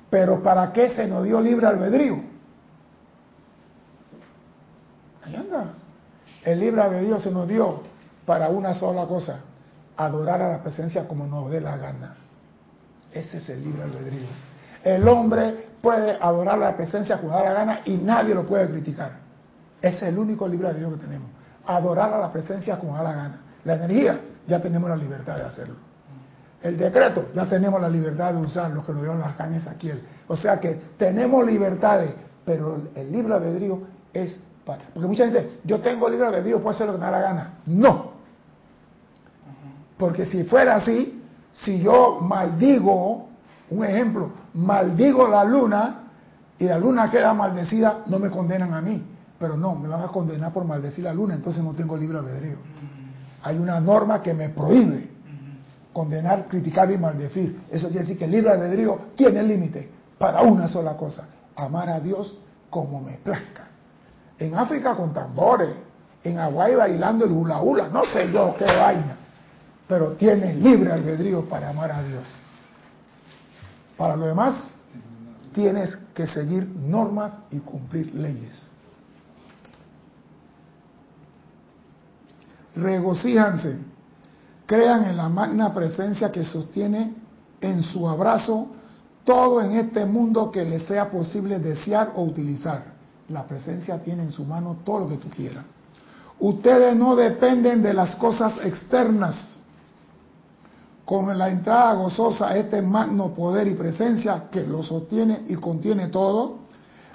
pero 0.10 0.42
¿para 0.44 0.74
qué 0.74 0.90
se 0.90 1.08
nos 1.08 1.24
dio 1.24 1.40
libre 1.40 1.68
albedrío? 1.68 2.20
Ahí 5.24 5.36
anda. 5.36 5.74
El 6.44 6.60
libre 6.60 6.82
albedrío 6.82 7.20
se 7.20 7.32
nos 7.32 7.48
dio 7.48 7.84
para 8.26 8.50
una 8.50 8.74
sola 8.74 9.06
cosa, 9.06 9.40
adorar 9.96 10.42
a 10.42 10.52
la 10.52 10.64
presencia 10.64 11.08
como 11.08 11.26
nos 11.28 11.50
dé 11.50 11.62
la 11.62 11.78
gana. 11.78 12.16
Ese 13.14 13.38
es 13.38 13.50
el 13.50 13.64
libre 13.64 13.84
albedrío. 13.84 14.28
El 14.84 15.08
hombre 15.08 15.71
puede 15.82 16.18
adorar 16.22 16.58
la 16.60 16.76
presencia 16.76 17.20
como 17.20 17.34
da 17.34 17.44
la 17.44 17.54
gana 17.54 17.80
y 17.86 17.96
nadie 17.98 18.36
lo 18.36 18.46
puede 18.46 18.70
criticar. 18.70 19.14
Es 19.82 20.02
el 20.04 20.18
único 20.18 20.48
libre 20.48 20.68
albedrío 20.68 20.92
que 20.92 21.06
tenemos. 21.06 21.30
Adorar 21.66 22.14
a 22.14 22.20
la 22.20 22.32
presencia 22.32 22.80
como 22.80 22.96
da 22.96 23.04
la 23.04 23.14
gana. 23.14 23.42
La 23.64 23.76
energía, 23.76 24.20
ya 24.48 24.62
tenemos 24.62 24.90
la 24.90 24.96
libertad 24.96 25.38
de 25.38 25.44
hacerlo. 25.44 25.76
El 26.62 26.78
decreto, 26.78 27.30
ya 27.34 27.46
tenemos 27.46 27.82
la 27.82 27.90
libertad 27.90 28.34
de 28.34 28.42
usar 28.42 28.70
lo 28.72 28.86
que 28.86 28.92
nos 28.92 29.02
dieron 29.02 29.20
las 29.20 29.36
cañas 29.36 29.66
aquí. 29.68 29.92
O 30.28 30.38
sea 30.38 30.60
que 30.60 30.80
tenemos 30.98 31.46
libertades, 31.46 32.12
pero 32.46 32.80
el 32.94 33.12
libre 33.12 33.34
albedrío 33.34 33.82
es 34.14 34.40
para. 34.64 34.84
Porque 34.94 35.08
mucha 35.08 35.26
gente, 35.26 35.60
yo 35.64 35.80
tengo 35.80 36.08
libre 36.08 36.28
albedrío, 36.28 36.62
puedo 36.62 36.76
hacer 36.76 36.86
lo 36.86 36.94
que 36.94 37.00
me 37.00 37.06
da 37.06 37.12
la 37.12 37.22
gana. 37.22 37.54
No. 37.66 38.12
Porque 39.98 40.26
si 40.28 40.44
fuera 40.44 40.76
así, 40.76 41.24
si 41.54 41.80
yo 41.80 42.20
maldigo, 42.22 43.28
un 43.70 43.86
ejemplo, 43.86 44.32
maldigo 44.54 45.28
la 45.28 45.44
luna 45.44 46.04
y 46.58 46.66
la 46.66 46.78
luna 46.78 47.10
queda 47.10 47.34
maldecida, 47.34 48.04
no 48.08 48.20
me 48.20 48.30
condenan 48.30 48.74
a 48.74 48.82
mí. 48.82 49.04
Pero 49.40 49.58
no, 49.58 49.76
me 49.76 49.88
van 49.88 50.04
a 50.04 50.08
condenar 50.08 50.54
por 50.54 50.66
maldecir 50.66 51.04
la 51.04 51.14
luna, 51.14 51.34
entonces 51.34 51.64
no 51.64 51.74
tengo 51.74 51.98
libre 51.98 52.20
albedrío. 52.20 52.58
Hay 53.44 53.58
una 53.58 53.80
norma 53.80 54.22
que 54.22 54.36
me 54.36 54.50
prohíbe 54.50 55.10
condenar, 55.92 56.48
criticar 56.48 56.92
y 56.92 56.98
maldecir. 56.98 57.62
Eso 57.72 57.88
quiere 57.88 58.02
decir 58.02 58.18
que 58.18 58.26
el 58.26 58.32
libre 58.32 58.52
albedrío 58.52 59.00
tiene 59.16 59.42
límite 59.42 59.90
para 60.18 60.42
una 60.44 60.68
sola 60.68 60.96
cosa, 60.96 61.28
amar 61.56 61.90
a 61.90 62.00
Dios 62.00 62.38
como 62.70 63.02
me 63.02 63.14
plazca. 63.14 63.68
En 64.38 64.56
África 64.56 64.96
con 64.96 65.12
tambores, 65.12 65.76
en 66.24 66.38
Hawái 66.38 66.76
bailando 66.76 67.26
el 67.26 67.32
hula 67.32 67.62
hula, 67.62 67.88
no 67.88 68.06
sé 68.06 68.32
yo 68.32 68.56
qué 68.58 68.66
vaina, 68.66 69.18
pero 69.88 70.12
tiene 70.12 70.54
libre 70.54 70.92
albedrío 70.92 71.48
para 71.50 71.70
amar 71.70 71.92
a 71.92 72.04
Dios. 72.04 72.28
Para 74.02 74.16
lo 74.16 74.26
demás, 74.26 74.72
tienes 75.54 75.96
que 76.16 76.26
seguir 76.26 76.68
normas 76.68 77.34
y 77.52 77.60
cumplir 77.60 78.16
leyes. 78.16 78.60
regocíjanse, 82.76 83.78
crean 84.66 85.06
en 85.06 85.18
la 85.18 85.30
magna 85.30 85.72
presencia 85.72 86.32
que 86.32 86.44
sostiene 86.44 87.14
en 87.62 87.84
su 87.84 88.10
abrazo 88.10 88.70
todo 89.24 89.62
en 89.62 89.74
este 89.74 90.04
mundo 90.08 90.50
que 90.50 90.66
les 90.66 90.88
sea 90.88 91.12
posible 91.12 91.60
desear 91.60 92.14
o 92.16 92.24
utilizar. 92.24 92.84
La 93.30 93.46
presencia 93.46 94.02
tiene 94.02 94.24
en 94.24 94.32
su 94.32 94.44
mano 94.46 94.78
todo 94.84 95.02
lo 95.02 95.10
que 95.10 95.18
tú 95.18 95.30
quieras. 95.30 95.66
Ustedes 96.40 96.96
no 96.96 97.16
dependen 97.16 97.84
de 97.84 97.94
las 97.94 98.16
cosas 98.16 98.58
externas. 98.64 99.61
Con 101.12 101.38
la 101.38 101.50
entrada 101.50 101.94
gozosa 101.96 102.56
este 102.56 102.82
magno 102.82 103.34
poder 103.34 103.68
y 103.68 103.74
presencia 103.74 104.46
que 104.50 104.64
lo 104.64 104.82
sostiene 104.82 105.42
y 105.50 105.56
contiene 105.56 106.08
todo, 106.08 106.60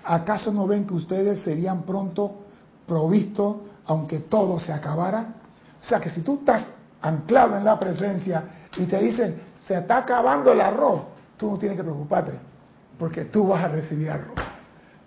¿acaso 0.05 0.53
no 0.53 0.67
ven 0.67 0.87
que 0.87 0.93
ustedes 0.93 1.41
serían 1.41 1.85
pronto 1.85 2.43
provistos 2.87 3.57
aunque 3.87 4.19
todo 4.19 4.59
se 4.59 4.71
acabara? 4.71 5.37
O 5.81 5.83
sea 5.83 5.99
que 5.99 6.11
si 6.11 6.21
tú 6.21 6.41
estás 6.41 6.67
anclado 7.01 7.57
en 7.57 7.65
la 7.65 7.79
presencia 7.79 8.45
y 8.77 8.85
te 8.85 8.99
dicen, 8.99 9.41
se 9.67 9.79
está 9.79 9.97
acabando 9.97 10.53
el 10.53 10.61
arroz, 10.61 11.01
tú 11.39 11.53
no 11.53 11.57
tienes 11.57 11.79
que 11.79 11.83
preocuparte, 11.83 12.33
porque 12.99 13.25
tú 13.25 13.49
vas 13.49 13.65
a 13.65 13.69
recibir 13.69 14.11
arroz. 14.11 14.37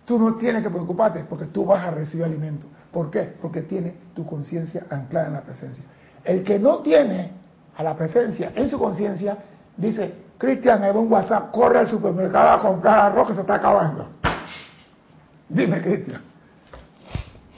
Tú 0.03 0.17
no 0.17 0.33
tienes 0.33 0.63
que 0.63 0.69
preocuparte, 0.71 1.25
porque 1.25 1.45
tú 1.45 1.63
vas 1.63 1.85
a 1.85 1.91
recibir 1.91 2.25
alimento. 2.25 2.65
¿Por 2.91 3.11
qué? 3.11 3.35
Porque 3.39 3.61
tiene 3.61 3.93
tu 4.15 4.25
conciencia 4.25 4.87
anclada 4.89 5.27
en 5.27 5.33
la 5.33 5.41
presencia. 5.41 5.85
El 6.23 6.41
que 6.41 6.57
no 6.57 6.79
tiene 6.79 7.37
a 7.79 7.83
la 7.83 7.95
presencia 7.95 8.51
en 8.55 8.69
su 8.69 8.77
conciencia, 8.77 9.37
dice, 9.77 10.13
Cristian, 10.37 10.83
hay 10.83 10.91
un 10.91 11.09
WhatsApp, 11.09 11.49
corre 11.49 11.79
al 11.79 11.87
supermercado 11.87 12.49
a 12.49 12.61
comprar 12.61 13.11
arroz 13.11 13.29
que 13.29 13.35
se 13.35 13.41
está 13.41 13.55
acabando. 13.55 14.09
Dime, 15.49 15.81
Cristian. 15.81 16.21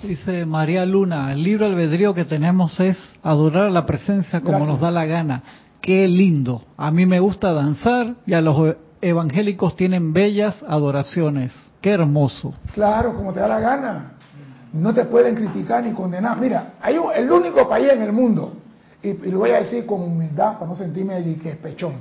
Dice 0.04 0.46
María 0.46 0.86
Luna, 0.86 1.32
el 1.32 1.42
libro 1.42 1.66
albedrío 1.66 2.14
que 2.14 2.26
tenemos 2.26 2.80
es 2.80 2.98
adorar 3.24 3.66
a 3.66 3.70
la 3.72 3.88
presencia 3.88 4.42
como 4.42 4.64
nos 4.64 4.80
da 4.80 4.92
la 4.92 5.06
gana. 5.06 5.42
Qué 5.82 6.08
lindo. 6.08 6.66
A 6.78 6.92
mí 6.92 7.08
me 7.08 7.20
gusta 7.20 7.52
danzar 7.52 8.14
y 8.28 8.34
a 8.34 8.42
los 8.42 8.76
evangélicos 9.02 9.76
tienen 9.76 10.14
bellas 10.14 10.64
adoraciones. 10.68 11.52
Qué 11.82 11.90
hermoso. 11.90 12.54
Claro, 12.76 13.16
como 13.16 13.34
te 13.34 13.40
da 13.40 13.48
la 13.48 13.60
gana. 13.60 14.12
No 14.74 14.94
te 14.94 15.06
pueden 15.06 15.34
criticar 15.34 15.84
ni 15.84 15.94
condenar. 15.94 16.40
Mira, 16.40 16.74
hay 16.80 16.96
el 17.16 17.32
único 17.32 17.68
país 17.68 17.90
en 17.92 18.04
el 18.04 18.14
mundo, 18.14 18.61
y, 19.02 19.14
lo 19.14 19.40
voy 19.40 19.52
a 19.52 19.60
decir 19.60 19.86
con 19.86 20.02
humildad 20.02 20.54
para 20.54 20.68
no 20.68 20.76
sentirme 20.76 21.22
de 21.22 21.36
que 21.38 21.56
pechón, 21.56 21.94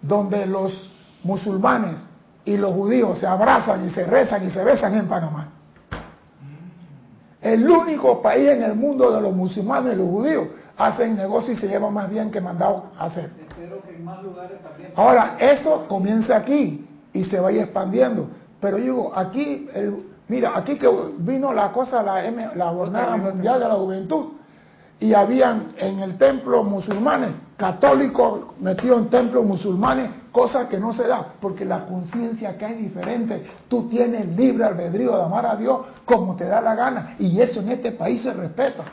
donde 0.00 0.46
los 0.46 0.90
musulmanes 1.24 1.98
y 2.44 2.56
los 2.56 2.72
judíos 2.74 3.18
se 3.18 3.26
abrazan 3.26 3.84
y 3.84 3.90
se 3.90 4.04
rezan 4.04 4.46
y 4.46 4.50
se 4.50 4.62
besan 4.62 4.94
en 4.94 5.06
Panamá. 5.08 5.48
El 7.40 7.68
único 7.68 8.20
país 8.20 8.48
en 8.48 8.62
el 8.62 8.74
mundo 8.74 9.12
de 9.12 9.20
los 9.20 9.34
musulmanes 9.34 9.94
y 9.94 9.96
los 9.96 10.08
judíos 10.08 10.48
hacen 10.76 11.16
negocio 11.16 11.52
y 11.52 11.56
se 11.56 11.68
llevan 11.68 11.92
más 11.92 12.08
bien 12.10 12.30
que 12.30 12.40
mandado 12.40 12.90
a 12.98 13.06
hacer. 13.06 13.30
Ahora, 14.94 15.36
eso 15.38 15.86
comienza 15.88 16.36
aquí 16.36 16.86
y 17.12 17.24
se 17.24 17.38
vaya 17.40 17.64
expandiendo. 17.64 18.28
Pero 18.60 18.78
digo, 18.78 19.12
aquí, 19.14 19.68
el, 19.74 20.04
mira, 20.28 20.52
aquí 20.56 20.76
que 20.76 20.88
vino 21.18 21.52
la 21.52 21.70
cosa, 21.72 22.02
la, 22.02 22.22
la 22.54 22.70
Jornada 22.70 23.16
Mundial 23.16 23.60
de 23.60 23.68
la 23.68 23.74
Juventud, 23.74 24.37
y 25.00 25.14
habían 25.14 25.74
en 25.76 26.00
el 26.00 26.18
templo 26.18 26.64
musulmanes, 26.64 27.30
católicos 27.56 28.54
metidos 28.58 29.00
en 29.00 29.10
templos 29.10 29.44
musulmanes, 29.44 30.10
cosa 30.32 30.68
que 30.68 30.78
no 30.78 30.92
se 30.92 31.06
da, 31.06 31.34
porque 31.40 31.64
la 31.64 31.86
conciencia 31.86 32.50
acá 32.50 32.70
es 32.70 32.78
diferente. 32.78 33.46
Tú 33.68 33.88
tienes 33.88 34.26
libre 34.36 34.64
albedrío 34.64 35.16
de 35.16 35.22
amar 35.22 35.46
a 35.46 35.56
Dios 35.56 35.86
como 36.04 36.34
te 36.34 36.46
da 36.46 36.60
la 36.60 36.74
gana, 36.74 37.16
y 37.18 37.40
eso 37.40 37.60
en 37.60 37.68
este 37.70 37.92
país 37.92 38.22
se 38.22 38.32
respeta. 38.32 38.84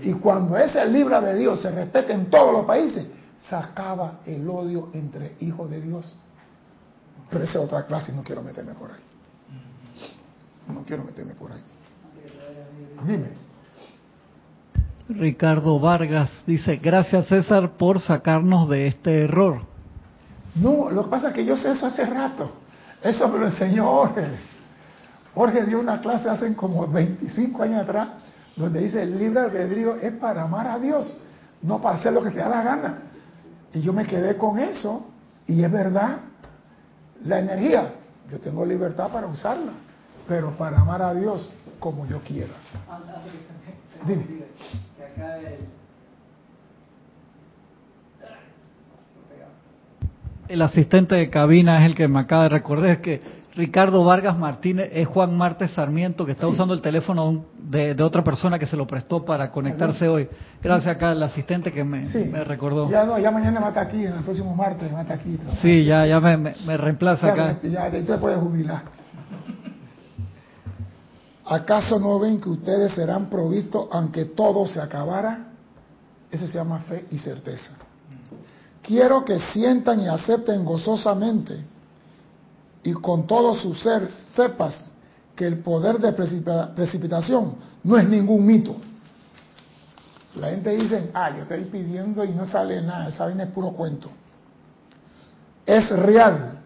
Y 0.00 0.12
cuando 0.14 0.56
ese 0.56 0.84
libre 0.86 1.14
albedrío 1.14 1.56
se 1.56 1.70
respeta 1.70 2.12
en 2.12 2.30
todos 2.30 2.52
los 2.52 2.64
países, 2.64 3.06
se 3.40 3.54
acaba 3.54 4.20
el 4.24 4.48
odio 4.48 4.88
entre 4.94 5.36
hijos 5.40 5.68
de 5.70 5.80
Dios. 5.80 6.16
Pero 7.30 7.44
esa 7.44 7.58
es 7.58 7.64
otra 7.64 7.84
clase 7.84 8.12
y 8.12 8.14
no 8.14 8.22
quiero 8.22 8.42
meterme 8.42 8.72
por 8.72 8.90
ahí. 8.90 9.00
No 10.72 10.82
quiero 10.84 11.04
meterme 11.04 11.34
por 11.34 11.52
ahí. 11.52 11.62
Dime. 13.04 13.47
Ricardo 15.08 15.80
Vargas 15.80 16.30
dice, 16.46 16.76
gracias 16.76 17.26
César 17.26 17.72
por 17.78 18.00
sacarnos 18.00 18.68
de 18.68 18.88
este 18.88 19.22
error. 19.22 19.62
No, 20.54 20.90
lo 20.90 21.04
que 21.04 21.10
pasa 21.10 21.28
es 21.28 21.34
que 21.34 21.44
yo 21.44 21.56
sé 21.56 21.72
eso 21.72 21.86
hace 21.86 22.04
rato. 22.04 22.50
Eso 23.02 23.28
me 23.28 23.38
lo 23.38 23.46
enseñó 23.46 23.86
Jorge. 23.86 24.26
Jorge 25.34 25.64
dio 25.64 25.80
una 25.80 26.00
clase 26.00 26.28
hace 26.28 26.54
como 26.54 26.86
25 26.86 27.62
años 27.62 27.82
atrás 27.82 28.08
donde 28.56 28.80
dice 28.80 29.02
el 29.02 29.16
libre 29.18 29.40
albedrío 29.40 29.96
es 29.96 30.12
para 30.14 30.42
amar 30.42 30.66
a 30.66 30.78
Dios, 30.78 31.16
no 31.62 31.80
para 31.80 31.96
hacer 31.96 32.12
lo 32.12 32.22
que 32.22 32.30
te 32.30 32.38
da 32.38 32.48
la 32.48 32.62
gana. 32.62 32.98
Y 33.72 33.80
yo 33.80 33.92
me 33.92 34.04
quedé 34.04 34.36
con 34.36 34.58
eso 34.58 35.06
y 35.46 35.62
es 35.62 35.70
verdad. 35.70 36.18
La 37.24 37.38
energía, 37.38 37.94
yo 38.30 38.38
tengo 38.40 38.66
libertad 38.66 39.10
para 39.10 39.26
usarla, 39.26 39.72
pero 40.26 40.50
para 40.56 40.80
amar 40.80 41.02
a 41.02 41.14
Dios 41.14 41.52
como 41.78 42.06
yo 42.06 42.20
quiera. 42.20 42.52
Dime. 44.06 44.24
El... 50.48 50.62
asistente 50.62 51.14
de 51.14 51.30
cabina 51.30 51.80
es 51.80 51.86
el 51.86 51.94
que 51.94 52.08
me 52.08 52.20
acaba 52.20 52.44
de 52.44 52.48
recordar 52.50 53.00
que 53.00 53.20
Ricardo 53.58 54.04
Vargas 54.04 54.38
Martínez 54.38 54.88
es 54.92 55.08
Juan 55.08 55.36
Marte 55.36 55.66
Sarmiento 55.66 56.24
que 56.24 56.32
está 56.32 56.46
usando 56.46 56.74
el 56.74 56.80
teléfono 56.80 57.44
de, 57.58 58.00
otra 58.02 58.22
persona 58.22 58.56
que 58.56 58.66
se 58.66 58.76
lo 58.76 58.86
prestó 58.86 59.24
para 59.24 59.50
conectarse 59.50 60.08
hoy. 60.08 60.28
Gracias 60.62 60.94
acá 60.94 61.10
al 61.10 61.22
asistente 61.24 61.72
que 61.72 61.82
me, 61.82 62.04
recordó. 62.44 62.88
Ya 62.88 63.04
no, 63.04 63.18
ya 63.18 63.32
mañana 63.32 63.58
va 63.58 63.66
a 63.66 63.68
estar 63.70 63.86
aquí, 63.86 64.04
el 64.04 64.12
próximo 64.24 64.54
martes 64.54 64.94
va 64.94 65.00
a 65.00 65.02
estar 65.02 65.18
aquí. 65.18 65.36
Sí, 65.60 65.84
ya, 65.84 66.06
ya 66.06 66.20
me, 66.20 66.36
me, 66.36 66.76
reemplaza 66.76 67.32
acá. 67.32 67.58
Ya, 67.64 67.90
te 67.90 68.02
puedes 68.18 68.38
jubilar. 68.38 68.97
¿Acaso 71.50 71.98
no 71.98 72.18
ven 72.18 72.42
que 72.42 72.50
ustedes 72.50 72.92
serán 72.92 73.30
provistos 73.30 73.88
aunque 73.90 74.26
todo 74.26 74.66
se 74.66 74.80
acabara? 74.80 75.46
Eso 76.30 76.46
se 76.46 76.58
llama 76.58 76.80
fe 76.80 77.06
y 77.10 77.16
certeza. 77.16 77.72
Quiero 78.82 79.24
que 79.24 79.38
sientan 79.38 80.00
y 80.00 80.08
acepten 80.08 80.62
gozosamente 80.62 81.64
y 82.82 82.92
con 82.92 83.26
todo 83.26 83.56
su 83.56 83.74
ser 83.74 84.08
sepas 84.36 84.92
que 85.34 85.46
el 85.46 85.60
poder 85.60 85.98
de 85.98 86.12
precipitación 86.12 87.56
no 87.82 87.96
es 87.96 88.06
ningún 88.06 88.44
mito. 88.44 88.76
La 90.36 90.50
gente 90.50 90.76
dice, 90.76 91.10
ah, 91.14 91.30
yo 91.34 91.42
estoy 91.44 91.64
pidiendo 91.64 92.24
y 92.24 92.28
no 92.28 92.46
sale 92.46 92.82
nada, 92.82 93.08
esa 93.08 93.24
vaina 93.24 93.44
es 93.44 93.50
puro 93.50 93.70
cuento. 93.70 94.10
Es 95.64 95.88
real. 95.90 96.58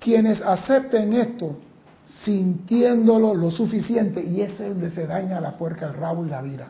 Quienes 0.00 0.40
acepten 0.40 1.12
esto 1.12 1.58
sintiéndolo 2.06 3.34
lo 3.34 3.50
suficiente, 3.50 4.22
y 4.22 4.40
ese 4.40 4.68
es 4.68 4.74
donde 4.74 4.90
se 4.90 5.06
daña 5.06 5.40
la 5.40 5.56
puerca, 5.56 5.86
el 5.86 5.94
rabo 5.94 6.24
y 6.26 6.28
la 6.28 6.42
vira, 6.42 6.68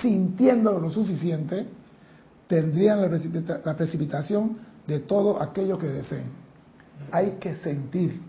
sintiéndolo 0.00 0.80
lo 0.80 0.90
suficiente, 0.90 1.66
tendrían 2.46 3.00
la 3.00 3.76
precipitación 3.76 4.56
de 4.86 5.00
todo 5.00 5.40
aquello 5.40 5.78
que 5.78 5.86
deseen. 5.86 6.24
Hay 7.10 7.32
que 7.40 7.54
sentir, 7.56 8.20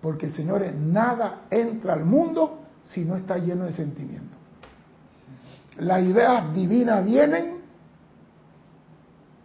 porque 0.00 0.30
señores, 0.30 0.74
nada 0.74 1.42
entra 1.50 1.94
al 1.94 2.04
mundo 2.04 2.60
si 2.84 3.04
no 3.04 3.16
está 3.16 3.38
lleno 3.38 3.64
de 3.64 3.72
sentimiento. 3.72 4.36
Las 5.78 6.02
ideas 6.02 6.52
divinas 6.54 7.04
vienen 7.04 7.58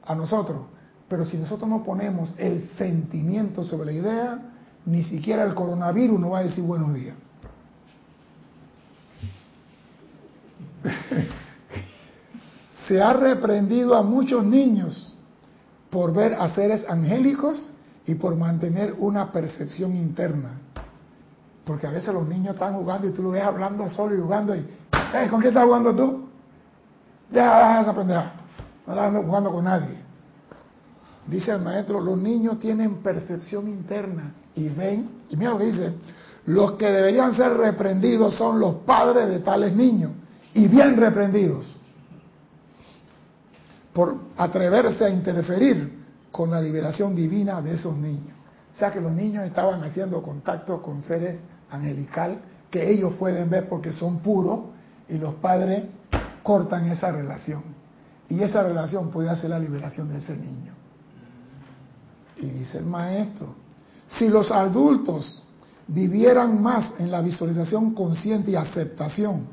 a 0.05 0.15
nosotros, 0.15 0.62
pero 1.07 1.25
si 1.25 1.38
nosotros 1.38 1.69
no 1.69 1.83
ponemos 1.83 2.33
el 2.38 2.67
sentimiento 2.69 3.63
sobre 3.63 3.86
la 3.88 3.91
idea, 3.91 4.52
ni 4.86 5.04
siquiera 5.04 5.43
el 5.43 5.54
coronavirus 5.54 6.19
nos 6.19 6.32
va 6.32 6.39
a 6.39 6.43
decir 6.43 6.63
buenos 6.63 6.93
días. 6.93 7.15
Se 12.88 13.02
ha 13.02 13.13
reprendido 13.13 13.96
a 13.96 14.04
muchos 14.04 14.43
niños 14.46 15.15
por 15.89 16.13
ver 16.13 16.34
a 16.34 16.50
seres 16.50 16.86
angélicos 16.89 17.72
y 18.06 18.15
por 18.15 18.36
mantener 18.36 18.96
una 18.98 19.32
percepción 19.32 19.96
interna. 19.96 20.60
Porque 21.63 21.88
a 21.88 21.91
veces 21.91 22.13
los 22.13 22.28
niños 22.28 22.56
están 22.56 22.76
jugando 22.76 23.08
y 23.08 23.12
tú 23.12 23.24
lo 23.24 23.30
ves 23.30 23.43
hablando 23.43 23.88
solo 23.89 24.15
y 24.15 24.19
jugando 24.19 24.54
y, 24.56 24.67
¿con 25.30 25.39
quién 25.39 25.54
estás 25.54 25.63
jugando 25.63 25.96
tú? 25.96 26.28
Deja 27.30 27.82
esa 27.82 27.96
pendeja. 27.96 28.34
No 28.86 28.93
estás 28.93 29.26
jugando 29.26 29.52
con 29.52 29.63
nadie. 29.63 30.02
Dice 31.27 31.51
el 31.51 31.62
maestro, 31.62 32.01
los 32.01 32.17
niños 32.17 32.59
tienen 32.59 32.95
percepción 32.95 33.67
interna 33.67 34.33
y 34.55 34.67
ven, 34.67 35.09
y 35.29 35.38
mira 35.38 35.51
lo 35.51 35.57
que 35.57 35.65
dice, 35.65 35.93
los 36.45 36.73
que 36.73 36.86
deberían 36.86 37.36
ser 37.36 37.53
reprendidos 37.53 38.36
son 38.36 38.59
los 38.59 38.75
padres 38.77 39.29
de 39.29 39.39
tales 39.39 39.73
niños, 39.75 40.12
y 40.53 40.67
bien 40.67 40.97
reprendidos, 40.97 41.65
por 43.93 44.15
atreverse 44.38 45.05
a 45.05 45.09
interferir 45.09 46.03
con 46.31 46.51
la 46.51 46.59
liberación 46.59 47.15
divina 47.15 47.62
de 47.62 47.75
esos 47.75 47.95
niños. 47.95 48.36
O 48.73 48.75
sea 48.75 48.91
que 48.91 48.99
los 48.99 49.12
niños 49.12 49.45
estaban 49.45 49.83
haciendo 49.83 50.21
contacto 50.21 50.81
con 50.81 51.01
seres 51.03 51.39
angelical 51.69 52.39
que 52.71 52.91
ellos 52.91 53.13
pueden 53.19 53.49
ver 53.49 53.69
porque 53.69 53.93
son 53.93 54.19
puros 54.19 54.62
y 55.07 55.17
los 55.19 55.36
padres 55.36 55.83
cortan 56.41 56.89
esa 56.89 57.12
relación. 57.12 57.63
Y 58.29 58.41
esa 58.41 58.63
relación 58.63 59.12
puede 59.12 59.29
hacer 59.29 59.51
la 59.51 59.59
liberación 59.59 60.09
de 60.09 60.17
ese 60.17 60.36
niño. 60.36 60.73
Y 62.38 62.48
dice 62.48 62.80
el 62.80 62.86
maestro, 62.86 63.56
si 64.17 64.28
los 64.28 64.52
adultos 64.52 65.43
vivieran 65.88 66.62
más 66.62 66.93
en 66.98 67.12
la 67.12 67.22
visualización 67.22 67.93
consciente 67.93 68.52
y 68.52 68.56
aceptación 68.56 69.48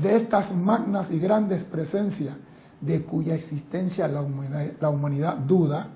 de 0.00 0.16
estas 0.16 0.54
magnas 0.54 1.10
y 1.10 1.18
grandes 1.18 1.64
presencias 1.64 2.36
de 2.80 3.02
cuya 3.02 3.34
existencia 3.34 4.06
la 4.06 4.22
humanidad, 4.22 4.72
la 4.80 4.90
humanidad 4.90 5.36
duda, 5.38 5.88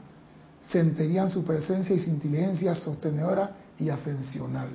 sentirían 0.62 1.28
su 1.28 1.44
presencia 1.44 1.94
y 1.94 1.98
su 1.98 2.10
inteligencia 2.10 2.74
sostenedora 2.74 3.50
y 3.78 3.88
ascensional. 3.88 4.68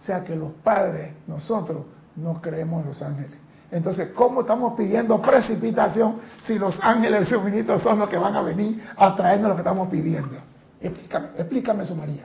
O 0.00 0.06
sea 0.06 0.24
que 0.24 0.34
los 0.34 0.52
padres, 0.62 1.12
nosotros, 1.26 1.84
no 2.16 2.40
creemos 2.40 2.82
en 2.82 2.88
los 2.88 3.02
ángeles. 3.02 3.38
Entonces, 3.70 4.10
¿cómo 4.14 4.42
estamos 4.42 4.74
pidiendo 4.74 5.20
precipitación 5.20 6.16
si 6.46 6.58
los 6.58 6.78
ángeles 6.80 7.28
y 7.28 7.80
son 7.82 7.98
los 7.98 8.08
que 8.08 8.16
van 8.16 8.36
a 8.36 8.42
venir 8.42 8.84
a 8.96 9.16
traernos 9.16 9.48
lo 9.48 9.54
que 9.56 9.62
estamos 9.62 9.88
pidiendo? 9.88 10.36
Explícame, 10.84 11.28
explícame 11.38 11.84
eso, 11.84 11.94
María. 11.94 12.24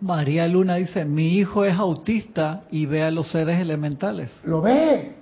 María 0.00 0.48
Luna 0.48 0.74
dice, 0.74 1.04
mi 1.04 1.28
hijo 1.38 1.64
es 1.64 1.78
autista 1.78 2.62
y 2.70 2.86
ve 2.86 3.02
a 3.04 3.10
los 3.12 3.30
seres 3.30 3.60
elementales. 3.60 4.32
Lo 4.44 4.60
ve, 4.60 5.14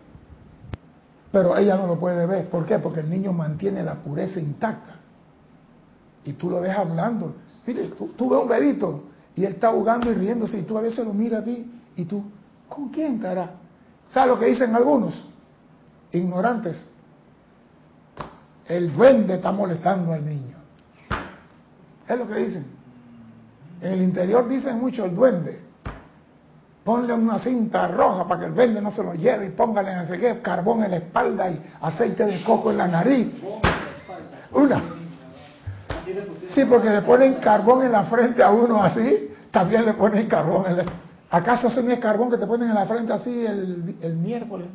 pero 1.31 1.57
ella 1.57 1.77
no 1.77 1.87
lo 1.87 1.99
puede 1.99 2.27
ver. 2.27 2.49
¿Por 2.49 2.65
qué? 2.65 2.79
Porque 2.79 3.01
el 3.01 3.11
niño 3.11 3.33
mantiene 3.33 3.83
la 3.83 3.97
pureza 3.97 4.41
intacta. 4.41 4.97
Y 6.25 6.33
tú 6.33 6.49
lo 6.49 6.61
ves 6.63 6.75
hablando. 6.77 7.35
Mire, 7.67 7.89
tú, 7.89 8.29
ves 8.31 8.41
un 8.41 8.49
bebito 8.49 9.05
y 9.37 9.45
él 9.45 9.53
está 9.53 9.71
jugando 9.71 10.11
y 10.11 10.15
riéndose 10.15 10.59
y 10.59 10.63
tú 10.63 10.79
a 10.79 10.81
veces 10.81 11.05
lo 11.05 11.13
miras 11.13 11.43
a 11.43 11.45
ti 11.45 11.71
y 11.97 12.05
tú, 12.07 12.25
¿con 12.69 12.89
quién 12.89 13.17
estará? 13.17 13.51
¿Sabes 14.07 14.35
lo 14.35 14.39
que 14.41 14.47
dicen 14.47 14.75
algunos? 14.75 15.27
Ignorantes. 16.11 16.89
El 18.67 18.95
duende 18.95 19.35
está 19.35 19.53
molestando 19.53 20.13
al 20.13 20.25
niño. 20.25 20.44
Es 22.09 22.19
lo 22.19 22.27
que 22.27 22.35
dicen. 22.35 22.67
En 23.81 23.93
el 23.93 24.03
interior 24.03 24.49
dicen 24.49 24.81
mucho 24.81 25.05
el 25.05 25.15
duende. 25.15 25.61
Ponle 26.85 27.15
una 27.15 27.39
cinta 27.39 27.89
roja 27.89 28.29
para 28.29 28.41
que 28.41 28.47
el 28.47 28.55
duende 28.55 28.81
no 28.81 28.91
se 28.91 29.03
lo 29.03 29.15
lleve 29.15 29.47
y 29.47 29.51
póngale 29.51 29.95
no 29.95 30.07
sé 30.07 30.19
qué, 30.19 30.41
carbón 30.43 30.85
en 30.85 30.91
la 30.91 30.97
espalda 30.99 31.51
y 31.51 31.61
aceite 31.81 32.27
de 32.27 32.45
coco 32.45 32.71
en 32.71 32.79
la 32.79 32.89
nariz. 32.89 33.29
Una. 34.53 34.83
Sí, 36.55 36.65
porque 36.67 36.91
le 36.91 37.03
ponen 37.03 37.35
carbón 37.35 37.85
en 37.85 37.93
la 37.93 38.05
frente 38.05 38.43
a 38.43 38.51
uno 38.51 38.83
así, 38.83 39.35
también 39.51 39.87
le 39.87 39.95
ponen 39.95 40.29
carbón 40.29 40.67
en 40.67 40.77
la 40.77 40.85
¿Acaso 41.35 41.67
ese 41.67 41.83
no 41.83 41.91
es 41.91 41.99
carbón 41.99 42.31
que 42.31 42.37
te 42.37 42.47
ponen 42.47 42.69
en 42.69 42.77
la 42.77 42.87
frente 42.87 43.13
así 43.13 43.45
el, 43.45 43.97
el 44.01 44.15
miércoles? 44.15 44.69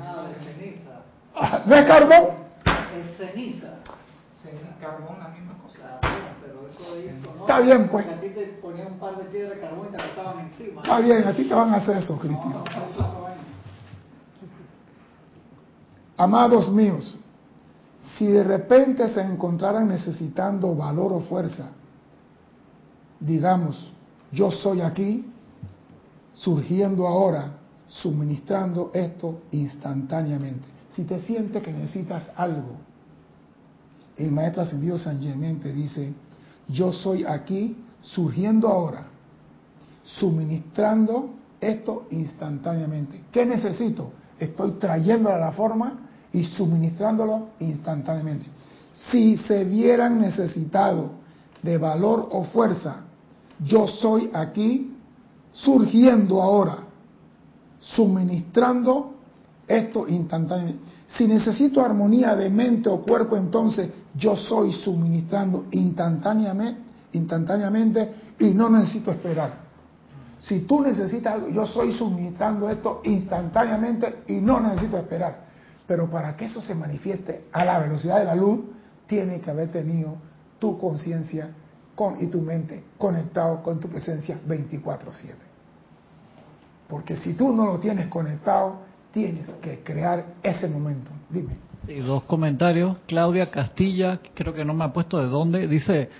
Ah, 0.00 0.24
ceniza. 0.42 1.02
Ah, 1.34 1.62
¿No 1.66 1.74
es 1.74 1.84
carbón? 1.84 2.24
Es 2.64 3.16
ceniza. 3.18 3.75
Carbón, 4.80 5.18
la 5.18 5.28
misma 5.28 5.58
cosa. 5.62 6.00
Está 7.40 7.60
bien, 7.60 7.88
pues. 7.88 8.06
A 8.06 8.20
ti 8.20 8.28
te 8.28 8.46
ponían 8.60 8.92
un 8.92 8.98
par 8.98 9.16
de 9.16 9.24
piedras 9.24 9.56
de 9.56 9.60
carbón 9.60 9.88
y 9.88 9.96
te 9.96 10.04
estaban 10.04 10.38
encima. 10.40 10.82
Está 10.82 11.00
bien, 11.00 11.26
a 11.26 11.32
ti 11.32 11.44
te 11.44 11.54
van 11.54 11.72
a 11.72 11.76
hacer 11.76 11.96
eso, 11.96 12.18
Cristian. 12.18 12.64
Amados 16.16 16.70
míos, 16.70 17.18
si 18.16 18.26
de 18.26 18.42
repente 18.42 19.08
se 19.10 19.20
encontraran 19.20 19.88
necesitando 19.88 20.74
valor 20.74 21.12
o 21.12 21.20
fuerza, 21.20 21.68
digamos, 23.20 23.92
yo 24.32 24.50
soy 24.50 24.80
aquí, 24.80 25.30
surgiendo 26.32 27.06
ahora, 27.06 27.52
suministrando 27.88 28.90
esto 28.94 29.42
instantáneamente. 29.50 30.66
Si 30.90 31.04
te 31.04 31.20
sientes 31.20 31.62
que 31.62 31.72
necesitas 31.72 32.30
algo, 32.36 32.76
el 34.16 34.30
maestro 34.30 34.62
ascendido 34.62 34.98
San 34.98 35.20
Germán 35.20 35.60
te 35.60 35.72
dice, 35.72 36.12
yo 36.68 36.92
soy 36.92 37.24
aquí 37.24 37.76
surgiendo 38.00 38.68
ahora, 38.68 39.06
suministrando 40.02 41.30
esto 41.60 42.06
instantáneamente. 42.10 43.24
¿Qué 43.30 43.44
necesito? 43.44 44.12
Estoy 44.38 44.72
trayéndolo 44.72 45.36
a 45.36 45.40
la 45.40 45.52
forma 45.52 45.98
y 46.32 46.44
suministrándolo 46.44 47.48
instantáneamente. 47.60 48.46
Si 49.10 49.36
se 49.36 49.64
vieran 49.64 50.20
necesitado 50.20 51.10
de 51.62 51.78
valor 51.78 52.28
o 52.32 52.44
fuerza, 52.44 53.04
yo 53.64 53.86
soy 53.88 54.30
aquí 54.32 54.94
surgiendo 55.52 56.42
ahora, 56.42 56.78
suministrando 57.80 59.15
esto 59.66 60.06
instantáneamente. 60.08 60.82
Si 61.08 61.26
necesito 61.26 61.80
armonía 61.80 62.34
de 62.34 62.50
mente 62.50 62.88
o 62.88 63.00
cuerpo, 63.02 63.36
entonces 63.36 63.90
yo 64.14 64.36
soy 64.36 64.72
suministrando 64.72 65.66
instantáneamente, 65.70 66.80
instantáneamente 67.12 68.14
y 68.38 68.50
no 68.50 68.68
necesito 68.68 69.10
esperar. 69.10 69.66
Si 70.40 70.60
tú 70.60 70.80
necesitas 70.80 71.34
algo, 71.34 71.48
yo 71.48 71.66
soy 71.66 71.92
suministrando 71.92 72.68
esto 72.68 73.00
instantáneamente 73.04 74.22
y 74.28 74.34
no 74.34 74.60
necesito 74.60 74.96
esperar. 74.96 75.46
Pero 75.86 76.10
para 76.10 76.36
que 76.36 76.46
eso 76.46 76.60
se 76.60 76.74
manifieste 76.74 77.46
a 77.52 77.64
la 77.64 77.78
velocidad 77.78 78.18
de 78.18 78.24
la 78.24 78.34
luz, 78.34 78.60
tiene 79.06 79.40
que 79.40 79.50
haber 79.50 79.70
tenido 79.70 80.16
tu 80.58 80.78
conciencia 80.78 81.50
con, 81.94 82.22
y 82.22 82.26
tu 82.26 82.40
mente 82.40 82.84
conectado 82.98 83.62
con 83.62 83.80
tu 83.80 83.88
presencia 83.88 84.38
24/7. 84.46 85.34
Porque 86.88 87.16
si 87.16 87.34
tú 87.34 87.52
no 87.52 87.66
lo 87.66 87.78
tienes 87.78 88.08
conectado, 88.08 88.85
tienes 89.16 89.48
que 89.62 89.78
crear 89.82 90.26
ese 90.42 90.68
momento. 90.68 91.10
Dime. 91.30 91.56
Y 91.88 92.00
dos 92.00 92.24
comentarios. 92.24 92.98
Claudia 93.06 93.50
Castilla, 93.50 94.20
creo 94.34 94.52
que 94.52 94.62
no 94.62 94.74
me 94.74 94.84
ha 94.84 94.92
puesto 94.92 95.18
de 95.18 95.26
dónde, 95.26 95.66
dice 95.66 96.10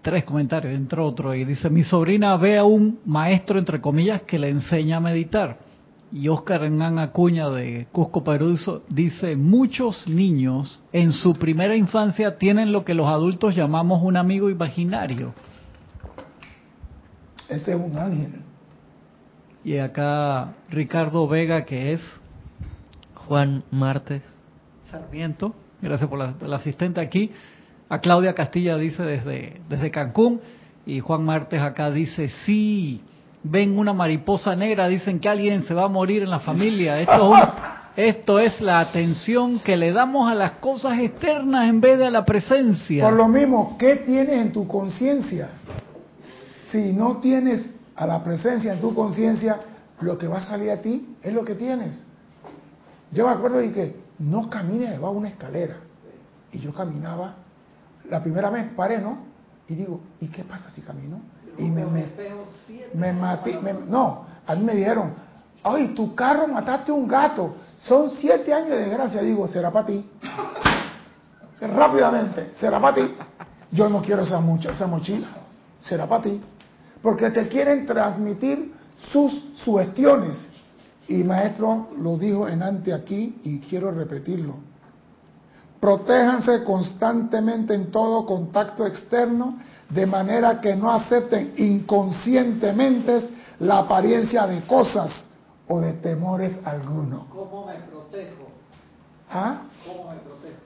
tres 0.00 0.24
comentarios, 0.24 0.72
entre 0.74 1.00
otros, 1.00 1.34
y 1.34 1.44
dice, 1.44 1.70
mi 1.70 1.82
sobrina 1.82 2.36
ve 2.36 2.56
a 2.56 2.62
un 2.62 3.00
maestro, 3.04 3.58
entre 3.58 3.80
comillas, 3.80 4.22
que 4.22 4.38
le 4.38 4.48
enseña 4.48 4.98
a 4.98 5.00
meditar. 5.00 5.58
Y 6.12 6.28
Oscar 6.28 6.62
Hernán 6.62 7.00
Acuña 7.00 7.50
de 7.50 7.88
Cusco, 7.90 8.22
Perú, 8.22 8.56
dice, 8.88 9.34
muchos 9.34 10.06
niños 10.06 10.84
en 10.92 11.10
su 11.10 11.32
primera 11.32 11.74
infancia 11.74 12.38
tienen 12.38 12.70
lo 12.70 12.84
que 12.84 12.94
los 12.94 13.08
adultos 13.08 13.56
llamamos 13.56 14.04
un 14.04 14.16
amigo 14.16 14.48
imaginario. 14.50 15.34
Ese 17.48 17.72
es 17.72 17.80
un 17.80 17.98
ángel. 17.98 18.53
Y 19.64 19.78
acá 19.78 20.54
Ricardo 20.68 21.26
Vega, 21.26 21.62
que 21.62 21.94
es 21.94 22.00
Juan 23.26 23.64
Martes. 23.70 24.22
Sarmiento, 24.90 25.54
gracias 25.80 26.08
por 26.08 26.18
la, 26.18 26.56
asistente 26.56 27.00
aquí. 27.00 27.30
A 27.88 27.98
Claudia 28.00 28.34
Castilla 28.34 28.76
dice 28.76 29.02
desde, 29.02 29.60
desde 29.68 29.90
Cancún. 29.90 30.40
Y 30.84 31.00
Juan 31.00 31.24
Martes 31.24 31.62
acá 31.62 31.90
dice, 31.90 32.28
sí, 32.44 33.00
ven 33.42 33.78
una 33.78 33.94
mariposa 33.94 34.54
negra, 34.54 34.86
dicen 34.86 35.18
que 35.18 35.30
alguien 35.30 35.62
se 35.64 35.72
va 35.72 35.84
a 35.84 35.88
morir 35.88 36.22
en 36.22 36.30
la 36.30 36.40
familia. 36.40 37.00
Esto 37.00 37.34
es, 37.34 37.48
esto 37.96 38.38
es 38.38 38.60
la 38.60 38.80
atención 38.80 39.60
que 39.60 39.78
le 39.78 39.92
damos 39.92 40.30
a 40.30 40.34
las 40.34 40.52
cosas 40.52 40.98
externas 40.98 41.70
en 41.70 41.80
vez 41.80 41.98
de 41.98 42.06
a 42.06 42.10
la 42.10 42.26
presencia. 42.26 43.04
Por 43.04 43.14
lo 43.14 43.28
mismo, 43.28 43.76
¿qué 43.78 43.96
tienes 43.96 44.42
en 44.42 44.52
tu 44.52 44.66
conciencia? 44.68 45.48
Si 46.70 46.92
no 46.92 47.16
tienes 47.16 47.70
a 47.96 48.06
la 48.06 48.22
presencia 48.24 48.72
en 48.72 48.80
tu 48.80 48.94
conciencia, 48.94 49.58
lo 50.00 50.18
que 50.18 50.26
va 50.26 50.38
a 50.38 50.46
salir 50.46 50.70
a 50.70 50.80
ti 50.80 51.16
es 51.22 51.32
lo 51.32 51.44
que 51.44 51.54
tienes. 51.54 52.04
Yo 53.12 53.26
me 53.26 53.32
acuerdo 53.32 53.58
de 53.58 53.72
que 53.72 53.96
no 54.18 54.48
camine 54.50 54.90
debajo 54.90 55.12
de 55.14 55.18
una 55.20 55.28
escalera. 55.28 55.76
Y 56.52 56.58
yo 56.58 56.72
caminaba, 56.72 57.34
la 58.10 58.22
primera 58.22 58.50
vez 58.50 58.66
paré, 58.76 58.98
¿no? 58.98 59.18
Y 59.68 59.74
digo, 59.74 60.00
¿y 60.20 60.26
qué 60.28 60.44
pasa 60.44 60.70
si 60.70 60.80
camino? 60.82 61.20
Y 61.58 61.70
me, 61.70 61.86
me, 61.86 62.06
me 62.94 63.12
maté, 63.12 63.58
me- 63.60 63.72
no, 63.72 64.26
a 64.46 64.54
mí 64.54 64.62
me 64.64 64.74
dijeron, 64.74 65.12
ay, 65.62 65.88
tu 65.94 66.14
carro 66.14 66.46
mataste 66.48 66.92
un 66.92 67.06
gato, 67.08 67.54
son 67.78 68.10
siete 68.10 68.52
años 68.52 68.70
de 68.70 68.78
desgracia. 68.86 69.22
Digo, 69.22 69.46
será 69.48 69.70
para 69.70 69.86
ti. 69.86 70.08
Rápidamente, 71.60 72.50
será 72.58 72.80
para 72.80 72.94
ti. 72.96 73.14
Yo 73.70 73.88
no 73.88 74.02
quiero 74.02 74.22
esa, 74.22 74.40
mucha, 74.40 74.72
esa 74.72 74.86
mochila, 74.86 75.28
será 75.80 76.06
para 76.06 76.22
ti. 76.24 76.40
Porque 77.04 77.30
te 77.30 77.48
quieren 77.48 77.84
transmitir 77.84 78.72
sus 79.12 79.30
sugestiones. 79.56 80.48
Y 81.06 81.22
maestro 81.22 81.88
lo 81.98 82.16
dijo 82.16 82.48
en 82.48 82.62
ante 82.62 82.94
aquí 82.94 83.38
y 83.44 83.60
quiero 83.60 83.92
repetirlo. 83.92 84.54
Protéjanse 85.78 86.64
constantemente 86.64 87.74
en 87.74 87.90
todo 87.90 88.24
contacto 88.24 88.86
externo 88.86 89.58
de 89.90 90.06
manera 90.06 90.62
que 90.62 90.74
no 90.74 90.90
acepten 90.90 91.52
inconscientemente 91.58 93.28
la 93.58 93.80
apariencia 93.80 94.46
de 94.46 94.62
cosas 94.62 95.28
o 95.68 95.82
de 95.82 95.92
temores 95.92 96.56
alguno. 96.64 97.26
¿Cómo 97.28 97.66
me 97.66 97.74
protejo? 97.80 98.48
¿Ah? 99.30 99.60
¿Cómo 99.86 100.08
me 100.08 100.16
protejo? 100.20 100.56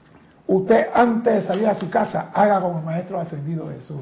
Usted 0.47 0.87
antes 0.93 1.33
de 1.33 1.41
salir 1.41 1.67
a 1.67 1.75
su 1.75 1.89
casa, 1.89 2.31
haga 2.33 2.61
como 2.61 2.79
el 2.79 2.85
Maestro 2.85 3.19
Ascendido 3.19 3.67
Jesús. 3.67 3.99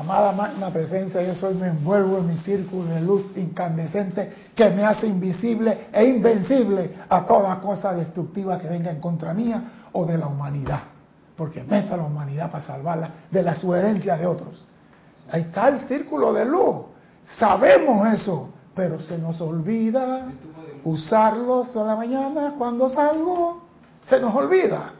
Amada 0.00 0.32
magna 0.32 0.70
presencia, 0.70 1.20
yo 1.20 1.34
soy, 1.34 1.54
me 1.54 1.66
envuelvo 1.66 2.16
en 2.16 2.28
mi 2.28 2.36
círculo 2.36 2.84
de 2.84 3.02
luz 3.02 3.36
incandescente 3.36 4.32
que 4.54 4.70
me 4.70 4.82
hace 4.82 5.06
invisible 5.06 5.88
e 5.92 6.06
invencible 6.06 6.94
a 7.06 7.26
toda 7.26 7.60
cosa 7.60 7.92
destructiva 7.92 8.58
que 8.58 8.66
venga 8.66 8.90
en 8.90 8.98
contra 8.98 9.34
mía 9.34 9.62
o 9.92 10.06
de 10.06 10.16
la 10.16 10.26
humanidad. 10.26 10.80
Porque 11.36 11.62
meto 11.62 11.92
a 11.92 11.98
la 11.98 12.04
humanidad 12.04 12.50
para 12.50 12.64
salvarla 12.64 13.10
de 13.30 13.42
la 13.42 13.54
sugerencia 13.56 14.16
de 14.16 14.26
otros. 14.26 14.64
Ahí 15.30 15.42
está 15.42 15.68
el 15.68 15.80
círculo 15.80 16.32
de 16.32 16.46
luz. 16.46 16.76
Sabemos 17.38 18.08
eso, 18.14 18.48
pero 18.74 19.02
se 19.02 19.18
nos 19.18 19.38
olvida 19.42 20.28
usarlo 20.82 21.66
solo 21.66 21.88
la 21.88 21.96
mañana 21.96 22.54
cuando 22.56 22.88
salgo. 22.88 23.64
Se 24.04 24.18
nos 24.18 24.34
olvida. 24.34 24.92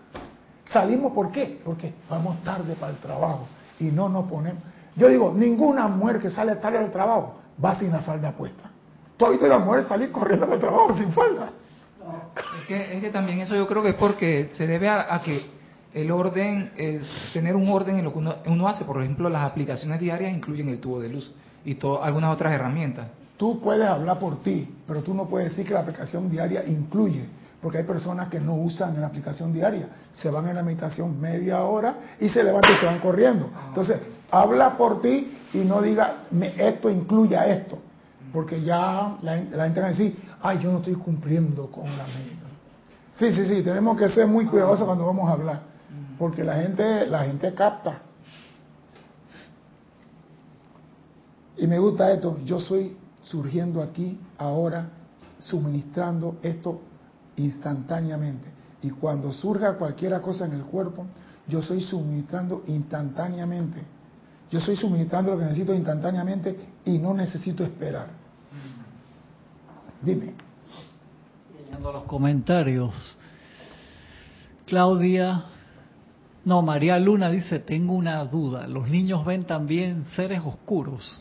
Salimos 0.71 1.15
¿por 1.15 1.33
qué? 1.33 1.59
Porque 1.65 1.95
vamos 2.11 2.37
tarde 2.45 2.75
para 2.75 2.93
el 2.93 2.99
trabajo 2.99 3.47
y 3.79 3.85
no 3.85 4.11
nos 4.11 4.29
ponemos. 4.29 4.63
Yo 4.97 5.09
digo, 5.09 5.33
ninguna 5.37 5.87
mujer 5.89 6.19
que 6.21 6.31
sale 6.31 6.57
tarde 6.57 6.79
del 6.81 6.91
trabajo 6.91 7.41
va 7.63 7.79
sin 7.79 7.91
la 7.93 8.01
falda 8.01 8.33
puesta. 8.33 8.71
Tú 9.17 9.25
has 9.27 9.33
visto 9.33 9.47
a 9.47 9.51
la 9.51 9.59
mujer 9.59 9.85
salir 9.85 10.11
corriendo 10.11 10.51
al 10.51 10.59
trabajo 10.59 10.95
sin 10.97 11.13
falda. 11.13 11.51
Es 12.61 12.67
que, 12.67 12.97
es 12.97 13.01
que 13.03 13.11
también 13.11 13.41
eso 13.41 13.55
yo 13.55 13.67
creo 13.69 13.83
que 13.83 13.91
es 13.91 13.95
porque 13.95 14.49
se 14.53 14.67
debe 14.67 14.89
a, 14.89 15.15
a 15.15 15.21
que 15.23 15.43
el 15.93 16.11
orden, 16.11 16.73
el 16.77 17.03
tener 17.33 17.55
un 17.57 17.69
orden 17.69 17.99
en 17.99 18.05
lo 18.05 18.13
que 18.13 18.19
uno, 18.19 18.35
uno 18.47 18.69
hace, 18.69 18.85
por 18.85 19.01
ejemplo, 19.03 19.29
las 19.29 19.43
aplicaciones 19.43 20.01
diarias 20.01 20.33
incluyen 20.33 20.69
el 20.69 20.79
tubo 20.81 21.01
de 21.01 21.09
luz 21.09 21.33
y 21.65 21.75
to- 21.75 22.03
algunas 22.03 22.33
otras 22.33 22.53
herramientas. 22.53 23.09
Tú 23.37 23.61
puedes 23.61 23.87
hablar 23.87 24.19
por 24.19 24.43
ti, 24.43 24.69
pero 24.87 25.03
tú 25.03 25.15
no 25.15 25.27
puedes 25.27 25.51
decir 25.51 25.67
que 25.67 25.75
la 25.75 25.81
aplicación 25.81 26.31
diaria 26.31 26.65
incluye, 26.67 27.25
porque 27.61 27.79
hay 27.79 27.85
personas 27.85 28.29
que 28.29 28.39
no 28.41 28.55
usan 28.55 28.99
la 29.01 29.09
aplicación 29.09 29.53
diaria, 29.53 29.89
se 30.13 30.31
van 30.31 30.49
en 30.49 30.55
la 30.57 30.63
meditación 30.63 31.21
media 31.21 31.63
hora 31.63 31.95
y 32.21 32.29
se 32.29 32.43
levantan 32.43 32.75
y 32.75 32.79
se 32.79 32.87
van 32.87 32.99
corriendo. 33.01 33.51
Entonces, 33.69 33.99
habla 34.31 34.77
por 34.77 35.01
ti 35.01 35.37
y 35.55 35.59
no 35.59 35.83
diga, 35.83 36.25
"Me- 36.31 36.55
esto 36.69 36.89
incluye 36.91 37.37
a 37.37 37.47
esto, 37.47 37.79
porque 38.33 38.63
ya 38.63 39.17
la, 39.23 39.37
la 39.37 39.65
gente 39.65 39.81
va 39.81 39.87
a 39.87 39.91
decir, 39.91 40.17
ay, 40.43 40.59
yo 40.61 40.71
no 40.71 40.79
estoy 40.79 40.95
cumpliendo 40.95 41.71
con 41.71 41.85
la 41.85 42.05
meditación. 42.07 42.51
Sí, 43.17 43.33
sí, 43.35 43.47
sí, 43.47 43.63
tenemos 43.63 43.97
que 43.99 44.09
ser 44.09 44.27
muy 44.27 44.47
cuidadosos 44.47 44.87
cuando 44.87 45.05
vamos 45.05 45.29
a 45.29 45.33
hablar, 45.33 45.61
porque 46.19 46.43
la 46.45 46.55
gente, 46.55 47.07
la 47.07 47.25
gente 47.25 47.53
capta. 47.55 48.03
Y 51.57 51.67
me 51.67 51.79
gusta 51.79 52.11
esto, 52.11 52.39
yo 52.45 52.59
soy 52.59 52.97
surgiendo 53.23 53.83
aquí 53.83 54.19
ahora, 54.39 54.89
suministrando 55.39 56.37
esto 56.43 56.81
instantáneamente. 57.37 58.49
Y 58.83 58.91
cuando 58.91 59.31
surja 59.33 59.75
cualquier 59.75 60.19
cosa 60.23 60.47
en 60.47 60.53
el 60.53 60.63
cuerpo, 60.63 61.05
yo 61.47 61.61
soy 61.61 61.81
suministrando 61.83 62.63
instantáneamente. 62.67 63.83
Yo 64.51 64.61
soy 64.61 64.77
suministrando 64.77 65.33
lo 65.33 65.39
que 65.39 65.45
necesito 65.45 65.73
instantáneamente 65.75 66.57
y 66.85 66.99
no 66.99 67.15
necesito 67.15 67.63
esperar. 67.63 68.09
Dime. 70.03 70.35
Leyendo 71.57 71.93
los 71.93 72.05
comentarios. 72.05 73.17
Claudia, 74.67 75.45
no, 76.45 76.63
María 76.63 76.99
Luna 76.99 77.31
dice, 77.31 77.59
tengo 77.59 77.95
una 77.95 78.25
duda. 78.25 78.67
¿Los 78.67 78.89
niños 78.89 79.25
ven 79.25 79.45
también 79.45 80.07
seres 80.17 80.41
oscuros? 80.45 81.21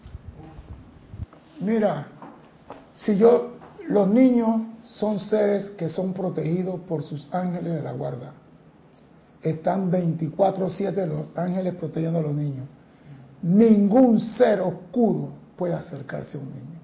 Mira, 1.59 2.07
si 2.93 3.17
yo, 3.17 3.57
los 3.87 4.07
niños 4.07 4.61
son 4.83 5.19
seres 5.19 5.69
que 5.71 5.89
son 5.89 6.13
protegidos 6.13 6.79
por 6.81 7.03
sus 7.03 7.27
ángeles 7.33 7.73
de 7.73 7.81
la 7.81 7.91
guarda. 7.91 8.33
Están 9.41 9.91
24/7 9.91 11.05
los 11.05 11.37
ángeles 11.37 11.75
protegiendo 11.75 12.19
a 12.19 12.21
los 12.21 12.33
niños. 12.33 12.65
Ningún 13.41 14.19
ser 14.19 14.61
oscuro 14.61 15.29
puede 15.55 15.73
acercarse 15.73 16.37
a 16.37 16.41
un 16.41 16.49
niño. 16.49 16.79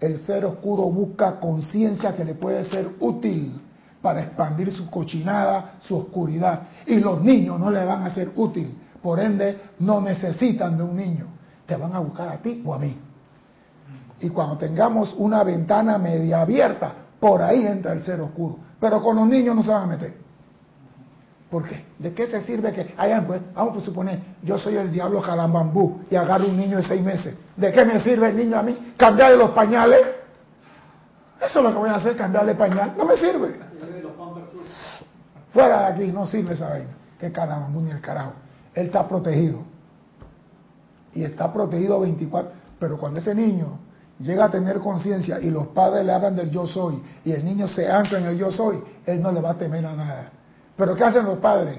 El 0.00 0.18
ser 0.18 0.44
oscuro 0.44 0.84
busca 0.84 1.38
conciencia 1.38 2.14
que 2.14 2.24
le 2.24 2.34
puede 2.34 2.64
ser 2.64 2.88
útil 3.00 3.60
para 4.00 4.22
expandir 4.22 4.72
su 4.72 4.90
cochinada, 4.90 5.74
su 5.80 5.96
oscuridad. 5.96 6.62
Y 6.86 6.96
los 6.96 7.22
niños 7.22 7.58
no 7.58 7.70
le 7.70 7.84
van 7.84 8.02
a 8.02 8.10
ser 8.10 8.32
útil. 8.34 8.76
Por 9.00 9.20
ende, 9.20 9.60
no 9.78 10.00
necesitan 10.00 10.76
de 10.76 10.82
un 10.82 10.96
niño. 10.96 11.26
Te 11.66 11.76
van 11.76 11.94
a 11.94 12.00
buscar 12.00 12.28
a 12.28 12.38
ti 12.38 12.62
o 12.64 12.74
a 12.74 12.78
mí. 12.78 12.96
Y 14.20 14.28
cuando 14.28 14.56
tengamos 14.56 15.14
una 15.18 15.42
ventana 15.42 15.98
media 15.98 16.42
abierta, 16.42 16.92
por 17.18 17.42
ahí 17.42 17.66
entra 17.66 17.92
el 17.92 18.02
ser 18.02 18.20
oscuro. 18.20 18.58
Pero 18.80 19.00
con 19.00 19.16
los 19.16 19.26
niños 19.28 19.54
no 19.54 19.62
se 19.62 19.70
van 19.70 19.84
a 19.84 19.86
meter. 19.86 20.21
¿Por 21.52 21.68
qué? 21.68 21.84
¿De 21.98 22.14
qué 22.14 22.28
te 22.28 22.40
sirve 22.46 22.72
que 22.72 22.94
hayan, 22.96 23.26
pues, 23.26 23.42
vamos 23.54 23.76
a 23.76 23.84
suponer, 23.84 24.18
yo 24.42 24.56
soy 24.56 24.76
el 24.76 24.90
diablo 24.90 25.20
calambambú 25.20 26.00
y 26.10 26.16
agarro 26.16 26.46
un 26.46 26.56
niño 26.56 26.78
de 26.78 26.82
seis 26.82 27.02
meses? 27.02 27.36
¿De 27.54 27.70
qué 27.70 27.84
me 27.84 28.02
sirve 28.02 28.30
el 28.30 28.36
niño 28.36 28.56
a 28.56 28.62
mí? 28.62 28.94
¿Cambiarle 28.96 29.36
los 29.36 29.50
pañales? 29.50 30.00
Eso 31.36 31.58
es 31.58 31.62
lo 31.62 31.70
que 31.70 31.76
voy 31.76 31.90
a 31.90 31.96
hacer, 31.96 32.16
cambiarle 32.16 32.54
pañal. 32.54 32.94
No 32.96 33.04
me 33.04 33.18
sirve. 33.18 33.60
Fuera 35.52 35.80
de 35.80 35.86
aquí, 35.92 36.06
no 36.10 36.24
sirve 36.24 36.54
esa 36.54 36.70
vaina. 36.70 36.88
Que 37.20 37.30
calambambú 37.30 37.82
ni 37.82 37.90
el 37.90 38.00
carajo. 38.00 38.32
Él 38.72 38.86
está 38.86 39.06
protegido. 39.06 39.58
Y 41.12 41.22
está 41.22 41.52
protegido 41.52 42.00
24. 42.00 42.50
Pero 42.78 42.96
cuando 42.96 43.20
ese 43.20 43.34
niño 43.34 43.78
llega 44.18 44.46
a 44.46 44.50
tener 44.50 44.78
conciencia 44.78 45.38
y 45.38 45.50
los 45.50 45.66
padres 45.66 46.06
le 46.06 46.12
hablan 46.12 46.34
del 46.34 46.50
yo 46.50 46.66
soy 46.66 47.02
y 47.26 47.32
el 47.32 47.44
niño 47.44 47.68
se 47.68 47.92
ancla 47.92 48.20
en 48.20 48.24
el 48.24 48.38
yo 48.38 48.50
soy, 48.50 48.82
él 49.04 49.20
no 49.20 49.30
le 49.30 49.42
va 49.42 49.50
a 49.50 49.54
temer 49.58 49.84
a 49.84 49.94
nada. 49.94 50.32
Pero 50.76 50.94
¿qué 50.94 51.04
hacen 51.04 51.24
los 51.24 51.38
padres? 51.38 51.78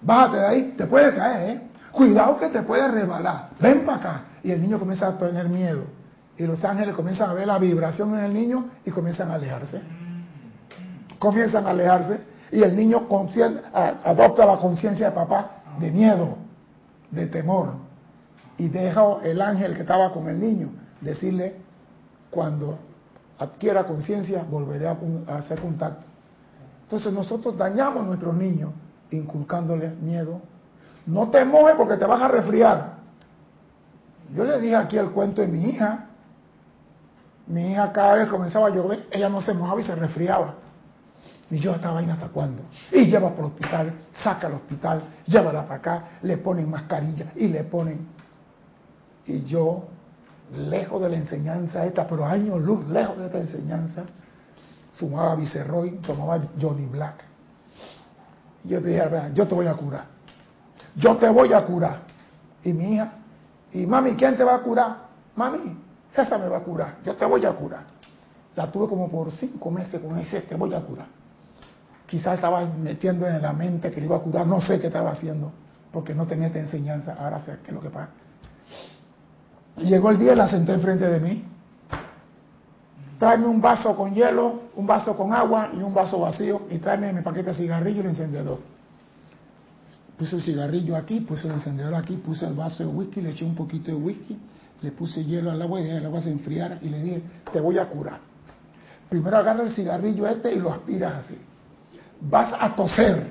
Bájate 0.00 0.36
de 0.38 0.46
ahí, 0.46 0.74
te 0.76 0.86
puedes 0.86 1.14
caer, 1.14 1.50
¿eh? 1.50 1.62
Cuidado 1.92 2.38
que 2.38 2.48
te 2.48 2.62
puedes 2.62 2.90
resbalar. 2.90 3.50
Ven 3.60 3.84
para 3.84 3.98
acá. 3.98 4.22
Y 4.42 4.50
el 4.50 4.60
niño 4.60 4.78
comienza 4.78 5.08
a 5.08 5.18
tener 5.18 5.48
miedo. 5.48 5.84
Y 6.36 6.44
los 6.44 6.64
ángeles 6.64 6.94
comienzan 6.94 7.30
a 7.30 7.34
ver 7.34 7.46
la 7.46 7.58
vibración 7.58 8.18
en 8.18 8.24
el 8.24 8.34
niño 8.34 8.70
y 8.84 8.90
comienzan 8.90 9.30
a 9.30 9.34
alejarse. 9.34 9.80
Comienzan 11.18 11.66
a 11.66 11.70
alejarse 11.70 12.20
y 12.50 12.62
el 12.62 12.76
niño 12.76 13.06
adopta 14.04 14.46
la 14.46 14.56
conciencia 14.56 15.10
de 15.10 15.12
papá 15.12 15.62
de 15.78 15.90
miedo, 15.90 16.36
de 17.10 17.26
temor. 17.26 17.74
Y 18.58 18.68
deja 18.68 19.18
el 19.22 19.40
ángel 19.40 19.74
que 19.74 19.80
estaba 19.80 20.12
con 20.12 20.28
el 20.28 20.40
niño 20.40 20.70
decirle, 21.00 21.56
cuando 22.30 22.78
adquiera 23.38 23.84
conciencia, 23.84 24.44
volveré 24.48 24.88
a, 24.88 24.96
hacer 25.36 25.60
contacto. 25.60 26.06
Entonces 26.92 27.14
nosotros 27.14 27.56
dañamos 27.56 28.02
a 28.02 28.06
nuestros 28.06 28.34
niños 28.34 28.70
inculcándoles 29.10 29.98
miedo. 29.98 30.42
No 31.06 31.30
te 31.30 31.42
mojes 31.42 31.74
porque 31.74 31.96
te 31.96 32.04
vas 32.04 32.20
a 32.20 32.28
resfriar. 32.28 32.96
Yo 34.36 34.44
le 34.44 34.60
dije 34.60 34.76
aquí 34.76 34.98
el 34.98 35.10
cuento 35.10 35.40
de 35.40 35.48
mi 35.48 35.70
hija. 35.70 36.08
Mi 37.46 37.72
hija 37.72 37.90
cada 37.92 38.16
vez 38.16 38.28
comenzaba 38.28 38.66
a 38.66 38.70
llover, 38.70 39.06
ella 39.10 39.30
no 39.30 39.40
se 39.40 39.54
mojaba 39.54 39.80
y 39.80 39.84
se 39.84 39.94
resfriaba. 39.94 40.52
Y 41.48 41.60
yo 41.60 41.72
estaba 41.74 42.00
ahí 42.00 42.10
hasta 42.10 42.28
cuándo. 42.28 42.62
Y 42.90 43.06
lleva 43.06 43.30
por 43.30 43.46
el 43.46 43.52
hospital, 43.52 43.94
saca 44.12 44.48
al 44.48 44.54
hospital, 44.56 45.02
llévala 45.24 45.62
para 45.62 45.76
acá, 45.76 46.04
le 46.20 46.36
ponen 46.36 46.68
mascarilla 46.68 47.32
y 47.36 47.48
le 47.48 47.64
ponen. 47.64 48.06
Y 49.24 49.44
yo, 49.44 49.84
lejos 50.54 51.00
de 51.00 51.08
la 51.08 51.16
enseñanza 51.16 51.86
esta, 51.86 52.06
pero 52.06 52.26
años 52.26 52.60
luz, 52.60 52.86
lejos 52.86 53.16
de 53.16 53.26
esta 53.26 53.38
enseñanza, 53.38 54.04
fumaba 55.02 55.34
Viceroy, 55.34 55.98
tomaba 56.06 56.40
Johnny 56.60 56.86
Black. 56.86 57.24
Y 58.64 58.68
yo 58.68 58.80
dije, 58.80 59.02
yo 59.34 59.48
te 59.48 59.54
voy 59.54 59.66
a 59.66 59.74
curar. 59.74 60.04
Yo 60.94 61.16
te 61.16 61.28
voy 61.28 61.52
a 61.52 61.64
curar. 61.64 62.02
Y 62.62 62.72
mi 62.72 62.94
hija, 62.94 63.12
y 63.72 63.84
mami, 63.84 64.14
¿quién 64.14 64.36
te 64.36 64.44
va 64.44 64.54
a 64.54 64.58
curar? 64.60 64.96
Mami, 65.34 65.76
César 66.12 66.38
me 66.38 66.48
va 66.48 66.58
a 66.58 66.60
curar. 66.60 66.98
Yo 67.04 67.16
te 67.16 67.24
voy 67.24 67.44
a 67.44 67.52
curar. 67.52 67.82
La 68.54 68.70
tuve 68.70 68.86
como 68.86 69.10
por 69.10 69.32
cinco 69.32 69.72
meses 69.72 70.00
con 70.00 70.16
ese, 70.18 70.42
te 70.42 70.54
voy 70.54 70.72
a 70.72 70.80
curar. 70.80 71.06
Quizás 72.06 72.36
estaba 72.36 72.64
metiendo 72.64 73.26
en 73.26 73.42
la 73.42 73.52
mente 73.52 73.90
que 73.90 73.98
le 73.98 74.06
iba 74.06 74.16
a 74.16 74.20
curar, 74.20 74.46
no 74.46 74.60
sé 74.60 74.78
qué 74.78 74.86
estaba 74.86 75.10
haciendo, 75.10 75.50
porque 75.90 76.14
no 76.14 76.26
tenía 76.26 76.46
esta 76.46 76.60
enseñanza, 76.60 77.16
ahora 77.18 77.40
sé 77.40 77.58
qué 77.64 77.70
es 77.70 77.74
lo 77.74 77.80
que 77.80 77.90
pasa. 77.90 78.10
llegó 79.78 80.10
el 80.10 80.18
día 80.18 80.36
la 80.36 80.48
senté 80.48 80.74
enfrente 80.74 81.08
de 81.08 81.18
mí. 81.18 81.51
Tráeme 83.22 83.46
un 83.46 83.60
vaso 83.60 83.94
con 83.94 84.12
hielo, 84.12 84.62
un 84.74 84.84
vaso 84.84 85.16
con 85.16 85.32
agua 85.32 85.70
y 85.72 85.76
un 85.76 85.94
vaso 85.94 86.18
vacío 86.18 86.62
y 86.68 86.78
tráeme 86.78 87.12
mi 87.12 87.22
paquete 87.22 87.50
de 87.50 87.54
cigarrillo 87.54 87.98
y 87.98 88.00
el 88.00 88.06
encendedor. 88.06 88.58
Puse 90.18 90.34
el 90.34 90.42
cigarrillo 90.42 90.96
aquí, 90.96 91.20
puse 91.20 91.46
el 91.46 91.54
encendedor 91.54 91.94
aquí, 91.94 92.16
puse 92.16 92.44
el 92.46 92.54
vaso 92.54 92.82
de 92.82 92.88
whisky, 92.88 93.20
le 93.20 93.30
eché 93.30 93.44
un 93.44 93.54
poquito 93.54 93.92
de 93.92 93.96
whisky, 93.96 94.36
le 94.80 94.90
puse 94.90 95.24
hielo 95.24 95.52
al 95.52 95.62
agua 95.62 95.80
y 95.80 95.88
el 95.88 96.04
agua 96.04 96.20
se 96.20 96.32
enfriara 96.32 96.78
y 96.82 96.88
le 96.88 97.00
dije, 97.00 97.22
te 97.52 97.60
voy 97.60 97.78
a 97.78 97.88
curar. 97.88 98.18
Primero 99.08 99.36
agarra 99.36 99.62
el 99.62 99.70
cigarrillo 99.70 100.26
este 100.26 100.54
y 100.54 100.58
lo 100.58 100.72
aspiras 100.72 101.24
así 101.24 101.38
vas 102.28 102.52
a 102.58 102.74
toser, 102.74 103.28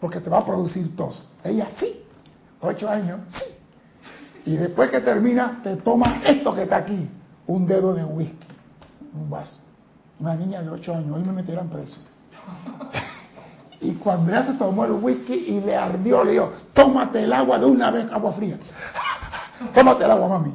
porque 0.00 0.20
te 0.20 0.28
va 0.28 0.40
a 0.40 0.44
producir 0.44 0.94
tos. 0.94 1.26
Ella 1.42 1.68
sí, 1.78 2.02
ocho 2.60 2.90
años, 2.90 3.20
sí. 3.28 4.50
Y 4.50 4.56
después 4.56 4.90
que 4.90 5.00
termina, 5.00 5.60
te 5.62 5.76
toma 5.76 6.20
esto 6.26 6.54
que 6.54 6.64
está 6.64 6.76
aquí, 6.76 7.08
un 7.46 7.66
dedo 7.66 7.94
de 7.94 8.04
whisky, 8.04 8.53
un 9.14 9.30
vaso. 9.30 9.58
Una 10.20 10.34
niña 10.34 10.62
de 10.62 10.70
ocho 10.70 10.94
años, 10.94 11.16
hoy 11.16 11.22
me 11.22 11.32
meterán 11.32 11.68
preso. 11.68 12.00
Y 13.80 13.92
cuando 13.94 14.30
ella 14.30 14.46
se 14.46 14.54
tomó 14.54 14.84
el 14.84 14.92
whisky 14.92 15.34
y 15.34 15.60
le 15.60 15.76
ardió, 15.76 16.24
le 16.24 16.32
dijo, 16.32 16.52
tómate 16.72 17.22
el 17.22 17.32
agua 17.32 17.58
de 17.58 17.66
una 17.66 17.90
vez, 17.90 18.10
agua 18.10 18.32
fría. 18.32 18.58
Tómate 19.74 20.04
el 20.04 20.10
agua, 20.10 20.28
mami. 20.28 20.54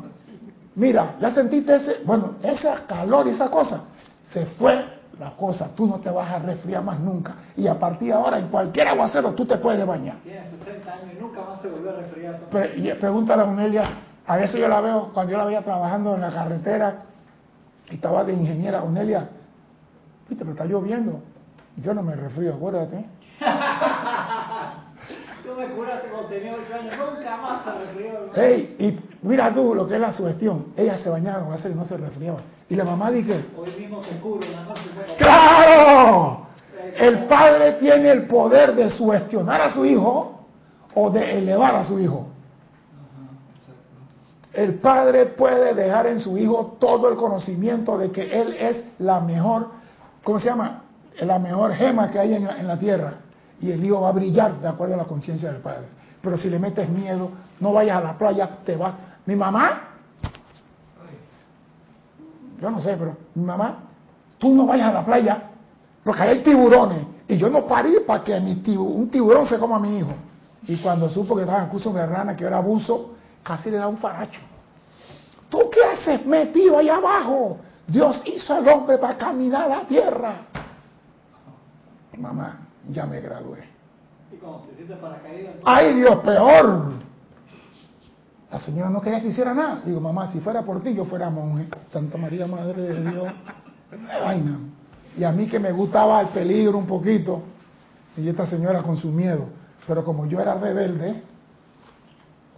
Mira, 0.76 1.16
ya 1.20 1.32
sentiste 1.32 1.76
ese, 1.76 2.02
bueno, 2.06 2.36
ese 2.42 2.70
calor 2.88 3.28
y 3.28 3.32
esa 3.32 3.50
cosa. 3.50 3.82
Se 4.26 4.46
fue 4.46 5.00
la 5.20 5.32
cosa, 5.32 5.70
tú 5.76 5.86
no 5.88 6.00
te 6.00 6.10
vas 6.10 6.32
a 6.32 6.40
resfriar 6.40 6.84
más 6.84 7.00
nunca. 7.00 7.36
Y 7.58 7.68
a 7.68 7.78
partir 7.78 8.10
de 8.10 8.14
ahora, 8.14 8.40
en 8.40 8.48
cualquier 8.48 8.88
aguacero, 8.88 9.34
tú 9.34 9.46
te 9.46 9.58
puedes 9.58 9.86
bañar. 9.86 10.18
Tiene 10.24 10.50
60 10.64 10.92
años 10.92 11.14
y 11.18 11.22
nunca 11.22 11.42
más 11.42 11.62
se 11.62 11.70
volvió 11.70 11.92
a 11.92 11.96
resfriar. 11.96 12.40
y 12.78 12.94
pregúntale 13.00 13.42
a 13.42 13.46
Onelia, 13.46 13.90
a 14.26 14.38
veces 14.38 14.60
yo 14.60 14.68
la 14.68 14.80
veo, 14.80 15.12
cuando 15.14 15.32
yo 15.32 15.38
la 15.38 15.46
veía 15.46 15.62
trabajando 15.62 16.16
en 16.16 16.22
la 16.22 16.30
carretera, 16.30 17.04
estaba 17.96 18.24
de 18.24 18.34
ingeniera, 18.34 18.84
Onelia, 18.84 19.30
viste, 20.28 20.44
pero 20.44 20.52
está 20.52 20.66
lloviendo. 20.66 21.22
Yo 21.78 21.94
no 21.94 22.04
me 22.04 22.16
resfrío, 22.16 22.54
acuérdate. 22.54 23.06
tú 25.44 25.50
me 25.58 25.68
curaste 25.70 26.10
cuando 26.10 26.30
tenía 26.30 26.56
8 26.56 26.76
años, 26.76 26.94
nunca 26.98 27.38
más 27.38 27.64
se 27.64 27.72
resfrió. 27.72 28.12
Hey, 28.36 28.76
y 28.80 29.00
mira 29.26 29.54
tú 29.54 29.74
lo 29.74 29.88
que 29.88 29.96
es 29.96 30.02
la 30.02 30.12
sugestión. 30.12 30.74
Ella 30.76 30.98
se 30.98 31.10
bañaba 31.10 31.46
con 31.46 31.72
y 31.72 31.76
no 31.76 31.86
se 31.86 31.96
resfriaba. 31.98 32.40
Y 32.70 32.76
la 32.76 32.84
mamá 32.84 33.12
dice, 33.12 33.46
hoy 33.58 33.72
mismo 33.80 34.04
se 34.04 34.20
cura 34.20 34.46
¡Claro! 35.18 36.48
El 36.98 37.26
padre 37.26 37.74
tiene 37.74 38.12
el 38.12 38.28
poder 38.28 38.76
de 38.76 38.90
sugestionar 38.90 39.62
a 39.62 39.74
su 39.74 39.86
hijo 39.86 40.46
o 40.94 41.10
de 41.10 41.40
elevar 41.40 41.76
a 41.76 41.84
su 41.84 42.00
hijo. 42.00 42.29
El 44.60 44.74
padre 44.74 45.26
puede 45.26 45.74
dejar 45.74 46.08
en 46.08 46.20
su 46.20 46.38
hijo 46.38 46.76
todo 46.82 47.08
el 47.08 47.16
conocimiento 47.16 47.98
de 47.98 48.12
que 48.12 48.42
él 48.42 48.54
es 48.60 48.84
la 49.00 49.22
mejor, 49.22 49.70
¿cómo 50.22 50.38
se 50.38 50.48
llama? 50.48 50.82
La 51.22 51.40
mejor 51.40 51.72
gema 51.72 52.12
que 52.12 52.20
hay 52.20 52.34
en 52.34 52.68
la, 52.68 52.78
tierra. 52.78 53.14
Y 53.62 53.72
el 53.72 53.86
hijo 53.86 54.02
va 54.02 54.10
a 54.10 54.12
brillar 54.12 54.60
de 54.60 54.68
acuerdo 54.68 54.96
a 54.96 54.98
la 54.98 55.06
conciencia 55.06 55.50
del 55.50 55.62
padre. 55.62 55.86
Pero 56.22 56.36
si 56.36 56.50
le 56.50 56.60
metes 56.60 56.90
miedo, 56.90 57.30
no 57.62 57.72
vayas 57.72 58.00
a 58.00 58.02
la 58.02 58.18
playa, 58.18 58.50
te 58.66 58.76
vas. 58.76 58.96
Mi 59.26 59.34
mamá 59.34 59.84
yo 62.62 62.70
no 62.70 62.82
sé, 62.82 62.98
pero 63.00 63.16
mi 63.36 63.46
mamá, 63.46 63.76
tú 64.38 64.54
no 64.54 64.66
vayas 64.66 64.90
a 64.90 64.94
la 64.94 65.06
playa 65.06 65.42
porque 66.04 66.22
hay 66.22 66.44
tiburones. 66.44 67.06
Y 67.30 67.38
yo 67.38 67.50
no 67.50 67.66
parí 67.66 67.94
para 68.06 68.26
que 68.26 68.38
mi 68.42 68.62
un 68.76 69.10
tiburón 69.10 69.48
se 69.48 69.58
coma 69.58 69.78
a 69.78 69.80
mi 69.80 70.00
hijo. 70.00 70.12
Y 70.68 70.76
cuando 70.82 71.08
supo 71.08 71.34
que 71.38 71.44
estaba 71.44 71.64
en 71.64 71.70
curso 71.70 71.94
de 71.94 72.06
rana, 72.06 72.36
que 72.36 72.44
era 72.44 72.58
abuso, 72.58 73.12
casi 73.42 73.72
le 73.72 73.78
da 73.78 73.88
un 73.88 73.98
faracho. 73.98 74.49
¿Tú 75.50 75.70
qué 75.72 75.84
haces 75.84 76.26
metido 76.26 76.78
ahí 76.78 76.90
abajo? 76.90 77.58
Dios 77.88 78.22
hizo 78.26 78.54
al 78.54 78.68
hombre 78.68 78.98
para 78.98 79.18
caminar 79.18 79.64
a 79.64 79.80
la 79.80 79.88
tierra. 79.88 80.42
Mamá, 82.18 82.68
ya 82.90 83.06
me 83.06 83.20
gradué. 83.20 83.64
¿Y 84.32 84.36
cuando 84.36 84.68
te 84.68 84.84
para 84.96 85.22
caída? 85.22 85.54
¡Ay, 85.64 85.96
Dios, 85.96 86.24
peor! 86.24 86.92
La 88.52 88.60
señora 88.60 88.90
no 88.90 89.00
quería 89.02 89.22
que 89.22 89.28
hiciera 89.28 89.54
nada. 89.54 89.82
Digo, 89.86 90.00
mamá, 90.00 90.32
si 90.32 90.40
fuera 90.40 90.64
por 90.64 90.82
ti, 90.82 90.94
yo 90.94 91.06
fuera 91.06 91.30
monje. 91.30 91.68
Santa 91.88 92.18
María, 92.18 92.48
Madre 92.48 92.82
de 92.82 93.12
Dios. 93.12 93.28
Vaina. 94.24 94.60
Y 95.18 95.24
a 95.24 95.32
mí 95.32 95.48
que 95.48 95.60
me 95.60 95.72
gustaba 95.72 96.22
el 96.22 96.28
peligro 96.30 96.78
un 96.78 96.88
poquito. 96.88 97.44
Y 98.18 98.28
esta 98.28 98.48
señora 98.48 98.82
con 98.82 98.98
su 98.98 99.10
miedo. 99.10 99.46
Pero 99.88 100.04
como 100.04 100.26
yo 100.26 100.40
era 100.40 100.56
rebelde, 100.56 101.24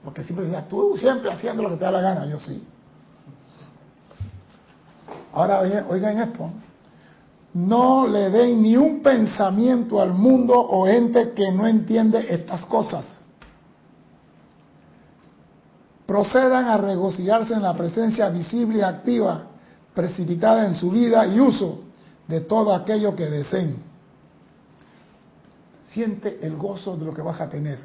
porque 0.04 0.24
siempre 0.24 0.46
decía, 0.46 0.68
tú 0.68 0.98
siempre 0.98 1.32
haciendo 1.32 1.64
lo 1.64 1.70
que 1.70 1.76
te 1.76 1.86
da 1.86 1.92
la 1.92 2.02
gana. 2.02 2.26
Yo 2.26 2.40
sí. 2.40 2.68
Ahora 5.34 5.62
oigan 5.90 6.20
esto. 6.20 6.50
No 7.54 8.08
le 8.08 8.30
den 8.30 8.62
ni 8.62 8.78
un 8.78 9.02
pensamiento 9.02 10.02
al 10.02 10.14
mundo 10.14 10.54
o 10.54 10.88
ente 10.88 11.32
que 11.32 11.52
no 11.52 11.68
entiende 11.68 12.26
estas 12.30 12.66
cosas 12.66 13.22
procedan 16.12 16.66
a 16.66 16.76
regocijarse 16.76 17.54
en 17.54 17.62
la 17.62 17.74
presencia 17.74 18.28
visible 18.28 18.80
y 18.80 18.82
activa, 18.82 19.44
precipitada 19.94 20.66
en 20.68 20.76
su 20.76 20.92
vida 20.92 21.26
y 21.26 21.40
uso 21.40 21.84
de 22.28 22.42
todo 22.42 22.76
aquello 22.76 23.16
que 23.16 23.28
deseen. 23.28 23.78
Siente 25.88 26.40
el 26.42 26.58
gozo 26.58 26.98
de 26.98 27.06
lo 27.06 27.14
que 27.14 27.22
vas 27.22 27.40
a 27.40 27.48
tener. 27.48 27.80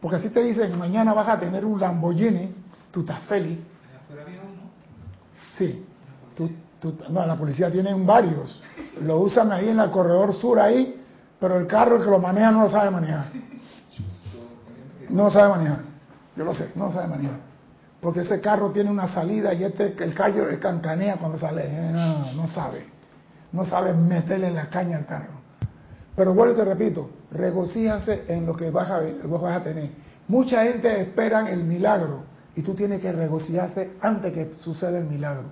Porque 0.00 0.18
si 0.20 0.30
te 0.30 0.42
dicen, 0.42 0.78
mañana 0.78 1.12
vas 1.12 1.28
a 1.28 1.38
tener 1.38 1.62
un 1.66 1.78
Lamborghini, 1.78 2.54
tú 2.90 3.00
estás 3.00 3.22
feliz. 3.24 3.58
Sí. 5.58 5.84
No, 7.10 7.26
la 7.26 7.36
policía 7.36 7.70
tiene 7.70 7.94
varios. 8.04 8.62
Lo 9.02 9.18
usan 9.20 9.52
ahí 9.52 9.68
en 9.68 9.80
el 9.80 9.90
corredor 9.90 10.34
sur 10.34 10.60
ahí, 10.60 11.02
pero 11.40 11.58
el 11.58 11.66
carro 11.66 11.98
que 11.98 12.10
lo 12.10 12.18
maneja 12.18 12.50
no 12.50 12.62
lo 12.62 12.70
sabe 12.70 12.90
manejar. 12.90 13.26
No 15.08 15.30
sabe 15.30 15.48
manejar. 15.48 15.80
Yo 16.36 16.44
lo 16.44 16.54
sé, 16.54 16.70
no 16.74 16.92
sabe 16.92 17.08
manejar. 17.08 17.38
Porque 18.00 18.20
ese 18.20 18.40
carro 18.40 18.70
tiene 18.70 18.90
una 18.90 19.08
salida 19.08 19.54
y 19.54 19.64
este, 19.64 19.94
el 19.98 20.14
callo 20.14 20.48
el 20.48 20.58
cancanea 20.58 21.16
cuando 21.16 21.38
sale. 21.38 21.64
Eh, 21.66 21.90
no, 21.92 22.32
no 22.32 22.48
sabe. 22.48 22.86
No 23.52 23.64
sabe 23.64 23.94
meterle 23.94 24.50
la 24.50 24.68
caña 24.68 24.98
al 24.98 25.06
carro. 25.06 25.36
Pero 26.14 26.34
vuelvo 26.34 26.54
y 26.54 26.56
te 26.56 26.64
repito, 26.64 27.10
regocíjase 27.30 28.24
en 28.28 28.46
lo 28.46 28.56
que 28.56 28.70
vas 28.70 28.90
a, 28.90 29.00
vos 29.24 29.40
vas 29.40 29.56
a 29.56 29.62
tener. 29.62 29.90
Mucha 30.28 30.64
gente 30.64 31.00
espera 31.00 31.48
el 31.50 31.64
milagro 31.64 32.24
y 32.54 32.62
tú 32.62 32.74
tienes 32.74 33.00
que 33.00 33.12
regocijarte 33.12 33.96
antes 34.00 34.32
que 34.32 34.54
suceda 34.56 34.98
el 34.98 35.04
milagro. 35.04 35.44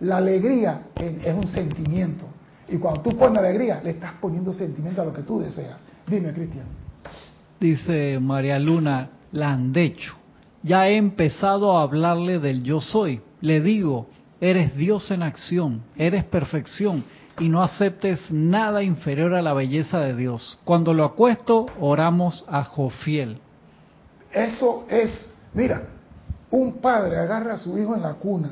La 0.00 0.16
alegría 0.16 0.82
es, 0.96 1.34
un 1.34 1.48
sentimiento. 1.48 2.24
Y 2.68 2.78
cuando 2.78 3.02
tú 3.02 3.16
pones 3.16 3.38
alegría, 3.38 3.80
le 3.82 3.90
estás 3.90 4.12
poniendo 4.20 4.52
sentimiento 4.52 5.02
a 5.02 5.04
lo 5.04 5.12
que 5.12 5.22
tú 5.22 5.40
deseas. 5.40 5.76
Dime, 6.06 6.32
Cristian. 6.32 6.64
Dice 7.60 8.18
María 8.18 8.58
Luna 8.58 9.10
Landecho 9.32 10.22
ya 10.62 10.88
he 10.88 10.96
empezado 10.96 11.76
a 11.76 11.82
hablarle 11.82 12.38
del 12.38 12.62
yo 12.62 12.80
soy. 12.80 13.20
Le 13.40 13.60
digo, 13.60 14.06
eres 14.40 14.76
Dios 14.76 15.10
en 15.10 15.22
acción, 15.22 15.82
eres 15.96 16.24
perfección 16.24 17.04
y 17.38 17.48
no 17.48 17.62
aceptes 17.62 18.30
nada 18.30 18.82
inferior 18.82 19.34
a 19.34 19.42
la 19.42 19.54
belleza 19.54 19.98
de 19.98 20.14
Dios. 20.14 20.58
Cuando 20.64 20.94
lo 20.94 21.04
acuesto, 21.04 21.66
oramos 21.80 22.44
a 22.48 22.64
Jofiel. 22.64 23.38
Eso 24.32 24.86
es, 24.88 25.34
mira, 25.52 25.88
un 26.50 26.74
padre 26.74 27.18
agarra 27.18 27.54
a 27.54 27.58
su 27.58 27.76
hijo 27.78 27.94
en 27.94 28.02
la 28.02 28.14
cuna 28.14 28.50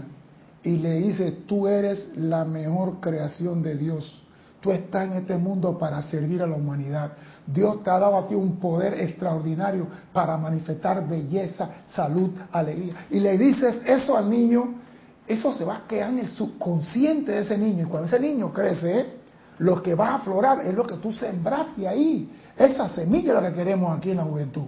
y 0.62 0.76
le 0.76 1.00
dice, 1.00 1.32
tú 1.46 1.66
eres 1.66 2.10
la 2.16 2.44
mejor 2.44 3.00
creación 3.00 3.62
de 3.62 3.76
Dios. 3.76 4.22
Tú 4.60 4.70
estás 4.72 5.06
en 5.06 5.12
este 5.14 5.38
mundo 5.38 5.78
para 5.78 6.02
servir 6.02 6.42
a 6.42 6.46
la 6.46 6.56
humanidad. 6.56 7.12
Dios 7.46 7.82
te 7.82 7.88
ha 7.88 7.98
dado 7.98 8.18
a 8.18 8.28
ti 8.28 8.34
un 8.34 8.56
poder 8.60 8.94
extraordinario 9.00 9.86
para 10.12 10.36
manifestar 10.36 11.08
belleza, 11.08 11.70
salud, 11.86 12.30
alegría. 12.52 13.06
Y 13.10 13.20
le 13.20 13.38
dices 13.38 13.82
eso 13.86 14.18
al 14.18 14.28
niño, 14.28 14.74
eso 15.26 15.52
se 15.54 15.64
va 15.64 15.76
a 15.76 15.88
quedar 15.88 16.10
en 16.10 16.18
el 16.20 16.28
subconsciente 16.28 17.32
de 17.32 17.40
ese 17.40 17.56
niño. 17.56 17.86
Y 17.86 17.88
cuando 17.88 18.06
ese 18.08 18.20
niño 18.20 18.52
crece, 18.52 19.20
lo 19.60 19.82
que 19.82 19.94
va 19.94 20.10
a 20.10 20.14
aflorar 20.16 20.60
es 20.66 20.74
lo 20.74 20.86
que 20.86 20.96
tú 20.96 21.10
sembraste 21.12 21.88
ahí. 21.88 22.30
Esa 22.56 22.86
semilla 22.88 23.34
es 23.34 23.42
la 23.42 23.48
que 23.48 23.56
queremos 23.56 23.96
aquí 23.96 24.10
en 24.10 24.18
la 24.18 24.24
juventud. 24.24 24.64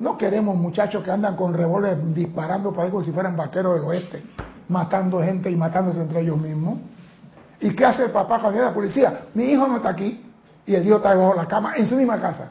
No 0.00 0.18
queremos 0.18 0.56
muchachos 0.56 1.04
que 1.04 1.12
andan 1.12 1.36
con 1.36 1.54
revólver 1.54 2.02
disparando 2.12 2.72
para 2.72 2.84
ahí 2.84 2.90
como 2.90 3.04
si 3.04 3.12
fueran 3.12 3.36
vaqueros 3.36 3.74
del 3.74 3.84
oeste, 3.84 4.22
matando 4.68 5.20
gente 5.20 5.50
y 5.50 5.56
matándose 5.56 6.00
entre 6.00 6.20
ellos 6.22 6.38
mismos. 6.38 6.78
¿Y 7.60 7.70
qué 7.70 7.84
hace 7.84 8.04
el 8.04 8.10
papá 8.10 8.40
cuando 8.40 8.52
viene 8.52 8.66
la 8.66 8.74
policía? 8.74 9.20
Mi 9.34 9.44
hijo 9.44 9.66
no 9.66 9.76
está 9.76 9.90
aquí 9.90 10.20
y 10.66 10.74
el 10.74 10.86
hijo 10.86 10.96
está 10.96 11.10
debajo 11.10 11.32
de 11.32 11.36
la 11.38 11.46
cama 11.46 11.74
en 11.76 11.86
su 11.86 11.96
misma 11.96 12.20
casa. 12.20 12.50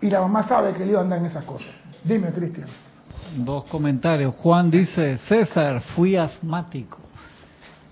Y 0.00 0.08
la 0.08 0.20
mamá 0.20 0.46
sabe 0.46 0.72
que 0.72 0.82
el 0.82 0.90
hijo 0.90 1.00
anda 1.00 1.16
en 1.16 1.26
esas 1.26 1.44
cosas. 1.44 1.70
Dime, 2.04 2.30
Cristian. 2.30 2.66
Dos 3.36 3.64
comentarios. 3.64 4.34
Juan 4.36 4.70
dice, 4.70 5.18
César, 5.28 5.80
fui 5.94 6.16
asmático. 6.16 6.98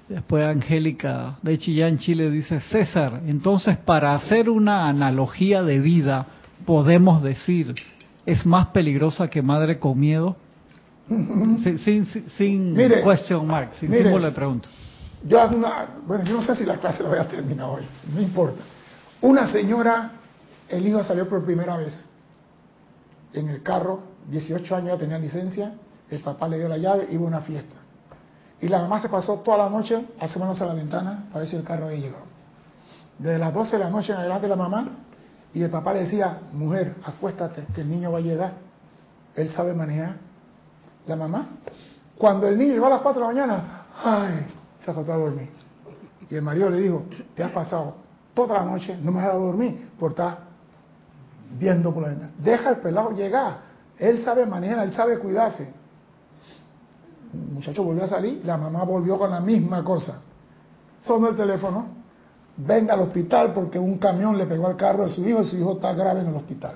Después 0.09 0.45
Angélica 0.45 1.37
de 1.43 1.59
Chillán, 1.59 1.99
Chile, 1.99 2.31
dice, 2.31 2.61
César, 2.61 3.21
entonces 3.27 3.77
para 3.77 4.14
hacer 4.14 4.49
una 4.49 4.89
analogía 4.89 5.62
de 5.62 5.81
vida, 5.81 6.27
podemos 6.64 7.23
decir, 7.23 7.75
¿es 8.25 8.47
más 8.47 8.69
peligrosa 8.69 9.29
que 9.29 9.43
madre 9.43 9.79
con 9.79 10.01
miedo? 10.01 10.37
sin 11.63 11.79
sin, 11.79 12.29
sin 12.37 12.75
Mire, 12.75 13.03
question 13.03 13.47
mark, 13.47 13.71
sin 13.75 13.91
mire. 13.91 14.05
símbolo 14.05 14.27
de 14.27 14.33
pregunta. 14.33 14.69
Yo 15.25 15.41
hago 15.41 15.57
una, 15.57 15.89
bueno, 16.07 16.25
yo 16.25 16.35
no 16.35 16.43
sé 16.43 16.55
si 16.55 16.65
la 16.65 16.79
clase 16.79 17.03
la 17.03 17.09
voy 17.09 17.19
a 17.19 17.27
terminar 17.27 17.69
hoy, 17.69 17.83
no 18.13 18.21
importa. 18.21 18.63
Una 19.21 19.51
señora, 19.51 20.13
el 20.69 20.87
hijo 20.87 21.03
salió 21.03 21.29
por 21.29 21.45
primera 21.45 21.77
vez 21.77 22.09
en 23.33 23.49
el 23.49 23.63
carro, 23.63 24.03
18 24.31 24.77
años 24.77 24.91
ya 24.91 24.99
tenía 24.99 25.19
licencia, 25.19 25.75
el 26.11 26.21
papá 26.21 26.49
le 26.49 26.59
dio 26.59 26.69
la 26.69 26.79
llave, 26.79 27.09
iba 27.11 27.25
a 27.25 27.27
una 27.27 27.41
fiesta. 27.41 27.75
Y 28.61 28.69
la 28.69 28.81
mamá 28.81 29.01
se 29.01 29.09
pasó 29.09 29.41
toda 29.41 29.59
la 29.59 29.71
noche 29.71 30.05
asomándose 30.21 30.65
a 30.65 30.67
la 30.67 30.75
ventana 30.75 31.25
para 31.29 31.41
ver 31.41 31.49
si 31.49 31.57
el 31.57 31.65
carro 31.65 31.87
había 31.87 31.99
llegado. 31.99 32.25
Desde 33.19 33.39
las 33.39 33.53
12 33.53 33.77
de 33.77 33.85
la 33.85 33.91
noche 33.91 34.13
en 34.13 34.19
adelante 34.19 34.47
la 34.49 34.57
mamá, 34.57 34.89
y 35.53 35.63
el 35.63 35.71
papá 35.71 35.95
le 35.95 36.01
decía, 36.01 36.41
mujer, 36.53 36.95
acuéstate, 37.05 37.65
que 37.75 37.81
el 37.81 37.91
niño 37.91 38.13
va 38.13 38.19
a 38.19 38.21
llegar. 38.21 38.53
Él 39.35 39.49
sabe 39.51 39.75
manejar. 39.75 40.17
La 41.09 41.17
mamá, 41.17 41.49
cuando 42.19 42.47
el 42.47 42.59
niño 42.59 42.75
llegó 42.75 42.87
a 42.87 42.91
las 42.91 43.01
4 43.01 43.21
de 43.21 43.27
la 43.27 43.35
mañana, 43.35 43.83
ay, 44.05 44.47
se 44.85 44.91
acostó 44.91 45.15
a 45.15 45.17
dormir. 45.17 45.49
Y 46.31 46.35
el 46.35 46.43
marido 46.43 46.69
le 46.69 46.81
dijo, 46.81 47.05
te 47.35 47.43
has 47.43 47.51
pasado 47.51 47.95
toda 48.35 48.59
la 48.59 48.65
noche, 48.71 48.97
no 49.03 49.11
me 49.11 49.21
has 49.21 49.29
dado 49.29 49.43
a 49.43 49.47
dormir 49.47 49.89
por 49.99 50.11
estar 50.11 50.41
viendo 51.59 51.95
por 51.95 52.03
la 52.03 52.11
ventana. 52.11 52.33
Deja 52.39 52.69
al 52.69 52.77
pelado 52.81 53.13
llegar. 53.13 53.61
Él 53.99 54.23
sabe 54.23 54.45
manejar, 54.45 54.85
él 54.87 54.93
sabe 54.93 55.19
cuidarse. 55.19 55.73
El 57.33 57.55
muchacho 57.55 57.83
volvió 57.83 58.05
a 58.05 58.09
salir, 58.09 58.43
la 58.45 58.59
mamá 58.59 58.85
volvió 58.85 59.19
con 59.19 59.31
la 59.31 59.41
misma 59.41 59.83
cosa. 59.83 60.21
Sonó 61.03 61.29
el 61.29 61.37
teléfono, 61.37 61.87
venga 62.59 62.93
al 62.93 63.01
hospital 63.01 63.55
porque 63.55 63.79
un 63.79 63.97
camión 63.97 64.37
le 64.37 64.45
pegó 64.45 64.67
al 64.67 64.77
carro 64.77 65.05
de 65.05 65.11
su 65.11 65.27
hijo 65.27 65.41
y 65.41 65.47
su 65.47 65.57
hijo 65.57 65.73
está 65.73 65.95
grave 65.95 66.21
en 66.21 66.29
el 66.29 66.35
hospital. 66.35 66.75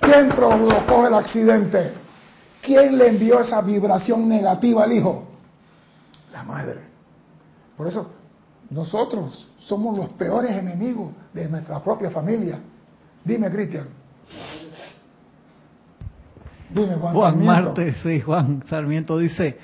¿Quién 0.00 0.30
provocó 0.30 1.06
el 1.06 1.14
accidente? 1.14 2.05
¿Quién 2.66 2.98
le 2.98 3.10
envió 3.10 3.38
esa 3.38 3.62
vibración 3.62 4.28
negativa 4.28 4.82
al 4.82 4.92
hijo? 4.92 5.22
La 6.32 6.42
madre. 6.42 6.80
Por 7.76 7.86
eso, 7.86 8.10
nosotros 8.70 9.48
somos 9.60 9.96
los 9.96 10.12
peores 10.14 10.50
enemigos 10.50 11.12
de 11.32 11.48
nuestra 11.48 11.80
propia 11.80 12.10
familia. 12.10 12.58
Dime, 13.24 13.48
Cristian. 13.52 13.86
Dime, 16.70 16.96
Juan. 16.96 17.14
Juan. 17.14 17.44
Marte, 17.44 17.94
sí, 18.02 18.20
Juan 18.20 18.64
Sarmiento 18.68 19.16
dice, 19.16 19.56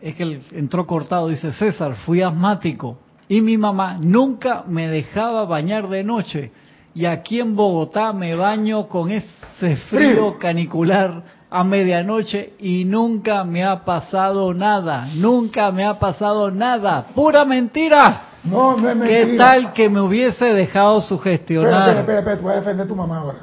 es 0.00 0.16
que 0.16 0.22
él 0.24 0.42
entró 0.50 0.88
cortado, 0.88 1.28
dice, 1.28 1.52
César, 1.52 1.94
fui 2.04 2.20
asmático 2.20 2.98
y 3.28 3.40
mi 3.42 3.56
mamá 3.56 3.96
nunca 4.00 4.64
me 4.66 4.88
dejaba 4.88 5.44
bañar 5.44 5.88
de 5.88 6.02
noche 6.02 6.50
y 6.94 7.04
aquí 7.04 7.38
en 7.38 7.54
Bogotá 7.54 8.12
me 8.12 8.34
baño 8.34 8.88
con 8.88 9.12
ese 9.12 9.28
Frío. 9.60 9.76
frío 9.88 10.38
canicular 10.38 11.37
a 11.50 11.64
medianoche 11.64 12.54
y 12.58 12.84
nunca 12.84 13.44
me 13.44 13.64
ha 13.64 13.84
pasado 13.84 14.52
nada, 14.52 15.08
nunca 15.14 15.70
me 15.70 15.84
ha 15.84 15.98
pasado 15.98 16.50
nada, 16.50 17.06
pura 17.14 17.44
mentira. 17.44 18.22
No, 18.44 18.76
no 18.76 18.88
es 18.88 18.96
mentira. 18.96 19.26
¿Qué 19.26 19.36
tal 19.36 19.72
que 19.72 19.88
me 19.88 20.00
hubiese 20.00 20.44
dejado 20.46 21.00
sugestionar? 21.00 21.88
espera, 21.88 22.00
espera, 22.00 22.18
espera, 22.18 22.36
te 22.36 22.42
voy 22.42 22.52
a 22.52 22.56
defender 22.56 22.86
tu 22.86 22.96
mamá 22.96 23.18
ahora. 23.18 23.38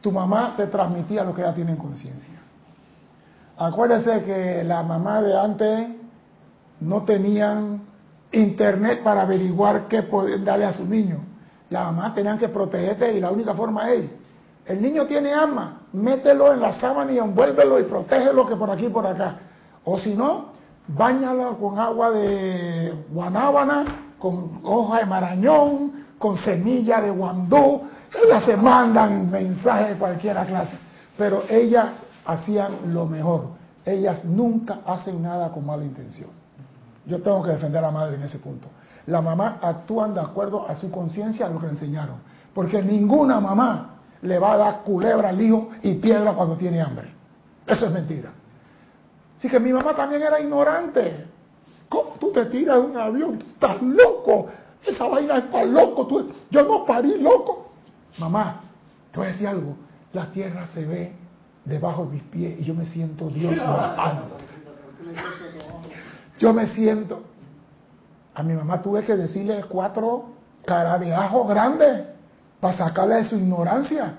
Tu 0.00 0.12
mamá 0.12 0.54
te 0.56 0.66
transmitía 0.66 1.24
lo 1.24 1.34
que 1.34 1.42
ella 1.42 1.54
tiene 1.54 1.72
en 1.72 1.76
conciencia. 1.76 2.40
Acuérdese 3.58 4.22
que 4.22 4.64
la 4.64 4.82
mamá 4.82 5.20
de 5.20 5.38
antes 5.38 5.88
no 6.80 7.02
tenían 7.02 7.82
internet 8.32 9.02
para 9.02 9.22
averiguar 9.22 9.88
qué 9.88 10.02
poder 10.02 10.42
darle 10.44 10.64
a 10.64 10.72
sus 10.72 10.88
niños. 10.88 11.20
La 11.68 11.84
mamá 11.84 12.14
tenían 12.14 12.38
que 12.38 12.48
protegerte 12.48 13.12
y 13.16 13.20
la 13.20 13.30
única 13.30 13.54
forma 13.54 13.90
es, 13.92 14.10
el 14.70 14.80
niño 14.80 15.04
tiene 15.06 15.34
alma, 15.34 15.80
mételo 15.92 16.52
en 16.52 16.60
la 16.60 16.72
sábana 16.74 17.10
y 17.10 17.18
envuélvelo 17.18 17.80
y 17.80 17.82
protégelo 17.82 18.46
que 18.46 18.54
por 18.54 18.70
aquí 18.70 18.86
y 18.86 18.88
por 18.88 19.04
acá. 19.04 19.34
O 19.84 19.98
si 19.98 20.14
no, 20.14 20.52
báñalo 20.86 21.58
con 21.58 21.76
agua 21.76 22.12
de 22.12 22.94
guanábana, 23.10 24.12
con 24.16 24.60
hoja 24.62 24.98
de 24.98 25.06
marañón, 25.06 26.04
con 26.18 26.36
semilla 26.36 27.00
de 27.00 27.10
guandú. 27.10 27.82
Ellas 28.24 28.44
se 28.44 28.56
mandan 28.56 29.28
mensajes 29.28 29.88
de 29.88 29.94
cualquier 29.96 30.36
clase, 30.46 30.78
pero 31.18 31.42
ellas 31.48 31.88
hacían 32.24 32.94
lo 32.94 33.06
mejor. 33.06 33.48
Ellas 33.84 34.24
nunca 34.24 34.82
hacen 34.86 35.20
nada 35.20 35.50
con 35.50 35.66
mala 35.66 35.84
intención. 35.84 36.30
Yo 37.06 37.20
tengo 37.20 37.42
que 37.42 37.50
defender 37.50 37.78
a 37.78 37.88
la 37.88 37.90
madre 37.90 38.14
en 38.14 38.22
ese 38.22 38.38
punto. 38.38 38.68
La 39.06 39.20
mamá 39.20 39.58
actúan 39.60 40.14
de 40.14 40.20
acuerdo 40.20 40.68
a 40.68 40.76
su 40.76 40.92
conciencia, 40.92 41.46
a 41.46 41.50
lo 41.50 41.58
que 41.58 41.66
le 41.66 41.72
enseñaron. 41.72 42.18
Porque 42.54 42.80
ninguna 42.80 43.40
mamá 43.40 43.89
le 44.22 44.38
va 44.38 44.52
a 44.52 44.56
dar 44.56 44.82
culebra 44.82 45.30
al 45.30 45.40
hijo 45.40 45.70
y 45.82 45.94
piedra 45.94 46.32
cuando 46.32 46.56
tiene 46.56 46.80
hambre. 46.80 47.08
Eso 47.66 47.86
es 47.86 47.92
mentira. 47.92 48.30
Así 49.38 49.48
que 49.48 49.58
mi 49.60 49.72
mamá 49.72 49.94
también 49.94 50.22
era 50.22 50.38
ignorante. 50.40 51.26
¿Cómo 51.88 52.10
tú 52.20 52.30
te 52.30 52.44
tiras 52.46 52.76
de 52.76 52.82
un 52.82 52.96
avión? 52.96 53.38
Tú 53.38 53.46
estás 53.46 53.80
loco. 53.82 54.48
Esa 54.86 55.06
vaina 55.08 55.38
es 55.38 55.44
para 55.44 55.64
loco. 55.64 56.06
Tú- 56.06 56.30
yo 56.50 56.62
no 56.64 56.84
parí 56.84 57.18
loco. 57.20 57.70
Mamá, 58.18 58.60
te 59.10 59.18
voy 59.18 59.28
a 59.28 59.32
decir 59.32 59.48
algo. 59.48 59.76
La 60.12 60.26
tierra 60.30 60.66
se 60.68 60.84
ve 60.84 61.12
debajo 61.64 62.04
de 62.04 62.10
mis 62.12 62.22
pies 62.24 62.60
y 62.60 62.64
yo 62.64 62.74
me 62.74 62.86
siento 62.86 63.28
Dios 63.28 63.56
bajando. 63.66 64.36
Yo 66.38 66.52
me 66.52 66.66
siento. 66.68 67.22
A 68.34 68.42
mi 68.42 68.54
mamá 68.54 68.80
tuve 68.82 69.04
que 69.04 69.16
decirle 69.16 69.64
cuatro 69.68 70.26
cara 70.64 70.98
de 70.98 71.14
ajo 71.14 71.44
grandes 71.46 72.04
para 72.60 72.76
sacarle 72.76 73.16
de 73.16 73.24
su 73.24 73.36
ignorancia. 73.36 74.14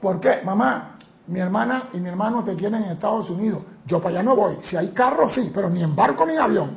¿Por 0.00 0.20
qué? 0.20 0.40
Mamá, 0.44 0.98
mi 1.26 1.40
hermana 1.40 1.88
y 1.92 1.98
mi 1.98 2.08
hermano 2.08 2.44
te 2.44 2.54
quieren 2.54 2.82
en 2.84 2.90
Estados 2.92 3.28
Unidos. 3.30 3.62
Yo 3.86 4.00
para 4.00 4.16
allá 4.16 4.22
no 4.22 4.36
voy. 4.36 4.58
Si 4.62 4.76
hay 4.76 4.88
carro, 4.90 5.28
sí, 5.28 5.50
pero 5.54 5.68
ni 5.68 5.82
en 5.82 5.96
barco 5.96 6.26
ni 6.26 6.36
avión. 6.36 6.76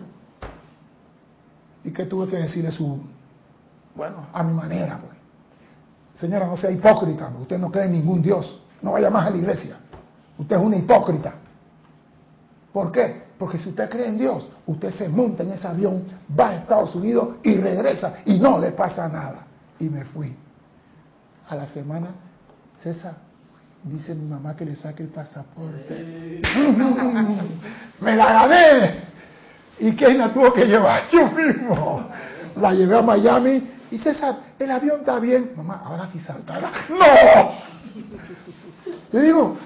¿Y 1.84 1.92
qué 1.92 2.06
tuve 2.06 2.28
que 2.28 2.38
decirle 2.38 2.72
su... 2.72 3.00
Bueno, 3.96 4.28
a 4.32 4.44
mi 4.44 4.54
manera, 4.54 5.00
pues. 5.00 5.18
Señora, 6.16 6.48
no 6.48 6.56
sea 6.56 6.72
hipócrita. 6.72 7.32
Usted 7.40 7.58
no 7.58 7.72
cree 7.72 7.86
en 7.86 7.94
ningún 7.94 8.22
Dios. 8.22 8.62
No 8.82 8.94
vaya 8.94 9.10
más 9.10 9.28
a 9.28 9.30
la 9.32 9.38
iglesia. 9.38 9.78
Usted 10.38 10.56
es 10.56 10.62
una 10.62 10.78
hipócrita. 10.78 11.34
¿Por 12.72 12.92
qué? 12.92 13.24
Porque 13.38 13.58
si 13.58 13.70
usted 13.70 13.90
cree 13.90 14.08
en 14.08 14.18
Dios, 14.18 14.48
usted 14.66 14.92
se 14.92 15.10
monta 15.10 15.44
en 15.44 15.52
ese 15.52 15.68
avión, 15.68 16.04
va 16.40 16.50
a 16.50 16.56
Estados 16.58 16.96
Unidos 16.96 17.38
y 17.44 17.56
regresa 17.56 18.16
y 18.26 18.40
no 18.40 18.60
le 18.60 18.72
pasa 18.72 19.08
nada. 19.08 19.48
Y 19.82 19.90
me 19.90 20.06
fui. 20.06 20.36
A 21.50 21.56
la 21.56 21.66
semana, 21.66 22.10
César, 22.82 23.16
dice 23.84 24.14
mi 24.14 24.30
mamá 24.30 24.56
que 24.56 24.64
le 24.64 24.76
saque 24.76 25.02
el 25.02 25.10
pasaporte. 25.10 26.40
me 28.00 28.16
la 28.16 28.32
gané. 28.32 29.02
¿Y 29.80 29.92
quién 29.94 30.20
la 30.20 30.32
tuvo 30.32 30.54
que 30.54 30.66
llevar? 30.66 31.10
Yo 31.12 31.28
mismo. 31.32 32.08
La 32.58 32.74
llevé 32.74 32.96
a 32.96 33.02
Miami 33.02 33.64
y 33.90 33.98
César, 33.98 34.36
el 34.60 34.70
avión 34.70 35.00
está 35.00 35.20
bien. 35.20 35.52
Mamá, 35.58 35.82
ahora 35.84 36.08
sí 36.12 36.20
saltará. 36.20 36.72
¡No! 36.90 37.52
Yo 39.12 39.20
digo, 39.20 39.58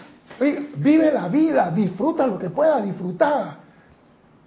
vive 0.77 1.11
la 1.11 1.27
vida, 1.27 1.71
disfruta 1.71 2.25
lo 2.25 2.39
que 2.39 2.49
pueda 2.49 2.81
disfrutar. 2.81 3.57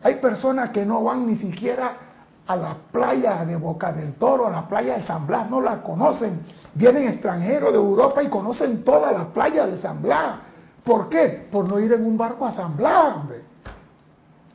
Hay 0.03 0.15
personas 0.15 0.71
que 0.71 0.87
no 0.87 1.05
van 1.05 1.27
ni 1.27 1.37
siquiera 1.37 2.08
a 2.49 2.57
la 2.57 2.75
playa 2.91 3.45
de 3.45 3.57
Boca 3.57 3.93
del 3.93 4.15
Toro, 4.15 4.47
a 4.47 4.51
la 4.51 4.67
playa 4.67 4.95
de 4.95 5.03
San 5.03 5.27
Blas, 5.27 5.51
no 5.51 5.61
la 5.61 5.83
conocen. 5.83 6.41
Vienen 6.75 7.07
extranjeros 7.09 7.73
de 7.73 7.79
Europa 7.79 8.23
y 8.23 8.29
conocen 8.29 8.83
toda 8.83 9.13
la 9.13 9.27
playa 9.27 9.67
de 9.67 9.77
San 9.77 10.01
Blas. 10.01 10.37
¿Por 10.83 11.11
qué? 11.11 11.47
Por 11.53 11.69
no 11.69 11.79
ir 11.79 11.93
en 11.93 12.07
un 12.07 12.17
barco 12.17 12.47
a 12.47 12.53
San 12.53 12.75
Blas, 12.75 13.17
hombre. 13.17 13.43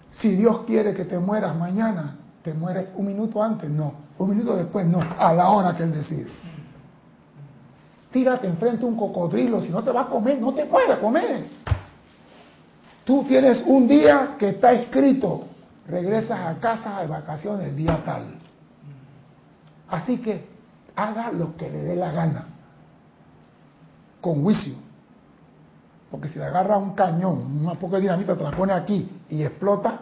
Si 0.09 0.35
Dios 0.35 0.61
quiere 0.65 0.95
que 0.95 1.05
te 1.05 1.19
mueras 1.19 1.55
mañana, 1.55 2.17
te 2.41 2.51
mueres 2.55 2.89
un 2.95 3.05
minuto 3.05 3.43
antes, 3.43 3.69
no. 3.69 3.93
Un 4.17 4.29
minuto 4.31 4.55
después, 4.55 4.87
no. 4.87 4.99
A 5.19 5.31
la 5.31 5.49
hora 5.49 5.75
que 5.77 5.83
Él 5.83 5.93
decide. 5.93 6.31
Tírate 8.11 8.47
enfrente 8.47 8.85
a 8.85 8.87
un 8.87 8.97
cocodrilo, 8.97 9.61
si 9.61 9.69
no 9.69 9.83
te 9.83 9.91
va 9.91 10.01
a 10.01 10.05
comer, 10.07 10.41
no 10.41 10.51
te 10.51 10.65
puede 10.65 10.99
comer. 10.99 11.45
Tú 13.03 13.23
tienes 13.27 13.63
un 13.67 13.87
día 13.87 14.35
que 14.39 14.49
está 14.49 14.71
escrito, 14.71 15.45
regresas 15.88 16.39
a 16.39 16.59
casa 16.59 17.01
de 17.01 17.07
vacaciones 17.07 17.67
el 17.67 17.75
día 17.75 18.01
tal. 18.03 18.39
Así 19.89 20.17
que 20.19 20.47
haga 20.95 21.31
lo 21.31 21.55
que 21.55 21.69
le 21.69 21.84
dé 21.84 21.95
la 21.95 22.11
gana, 22.11 22.47
con 24.21 24.41
juicio. 24.41 24.75
Porque 26.09 26.29
si 26.29 26.39
le 26.39 26.45
agarra 26.45 26.77
un 26.77 26.93
cañón, 26.93 27.59
una 27.61 27.73
poca 27.75 27.97
dinamita, 27.97 28.36
te 28.36 28.43
la 28.43 28.51
pone 28.51 28.73
aquí 28.73 29.09
y 29.29 29.43
explota, 29.43 30.01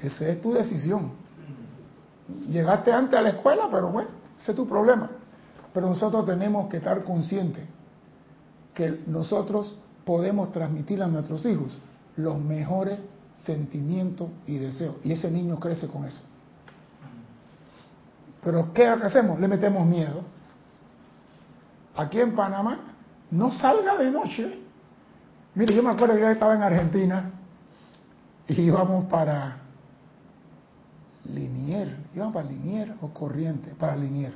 esa 0.00 0.28
es 0.28 0.40
tu 0.40 0.52
decisión. 0.52 1.12
Llegaste 2.48 2.92
antes 2.92 3.18
a 3.18 3.22
la 3.22 3.30
escuela, 3.30 3.68
pero 3.70 3.88
bueno, 3.88 4.10
ese 4.40 4.52
es 4.52 4.56
tu 4.56 4.66
problema. 4.66 5.10
Pero 5.72 5.88
nosotros 5.88 6.26
tenemos 6.26 6.68
que 6.68 6.78
estar 6.78 7.02
conscientes 7.04 7.64
que 8.74 9.02
nosotros 9.06 9.76
podemos 10.04 10.52
transmitir 10.52 11.02
a 11.02 11.06
nuestros 11.06 11.44
hijos 11.46 11.78
los 12.16 12.38
mejores 12.38 12.98
sentimientos 13.44 14.28
y 14.46 14.58
deseos. 14.58 14.96
Y 15.04 15.12
ese 15.12 15.30
niño 15.30 15.58
crece 15.58 15.88
con 15.88 16.04
eso. 16.04 16.22
Pero 18.42 18.72
¿qué 18.72 18.86
hacemos? 18.86 19.38
Le 19.38 19.48
metemos 19.48 19.86
miedo. 19.86 20.22
Aquí 21.96 22.20
en 22.20 22.34
Panamá, 22.34 22.78
no 23.30 23.52
salga 23.52 23.96
de 23.96 24.10
noche. 24.10 24.58
Mire, 25.54 25.74
yo 25.74 25.82
me 25.82 25.90
acuerdo 25.90 26.14
que 26.14 26.20
yo 26.20 26.28
estaba 26.28 26.54
en 26.54 26.62
Argentina 26.62 27.30
y 28.48 28.62
íbamos 28.62 29.06
para 29.06 29.58
Linier, 31.24 31.96
íbamos 32.14 32.34
para 32.34 32.48
Linier 32.48 32.94
o 33.00 33.08
Corriente, 33.08 33.74
para 33.78 33.96
Linier. 33.96 34.32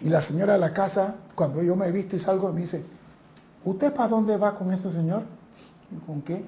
Y 0.00 0.08
la 0.08 0.22
señora 0.22 0.54
de 0.54 0.58
la 0.58 0.72
casa, 0.72 1.16
cuando 1.34 1.62
yo 1.62 1.76
me 1.76 1.86
he 1.86 1.92
visto 1.92 2.16
y 2.16 2.18
salgo, 2.18 2.52
me 2.52 2.62
dice, 2.62 2.84
¿usted 3.64 3.94
para 3.94 4.08
dónde 4.08 4.36
va 4.36 4.56
con 4.56 4.72
eso, 4.72 4.90
señor? 4.90 5.22
¿Con 6.06 6.22
qué? 6.22 6.44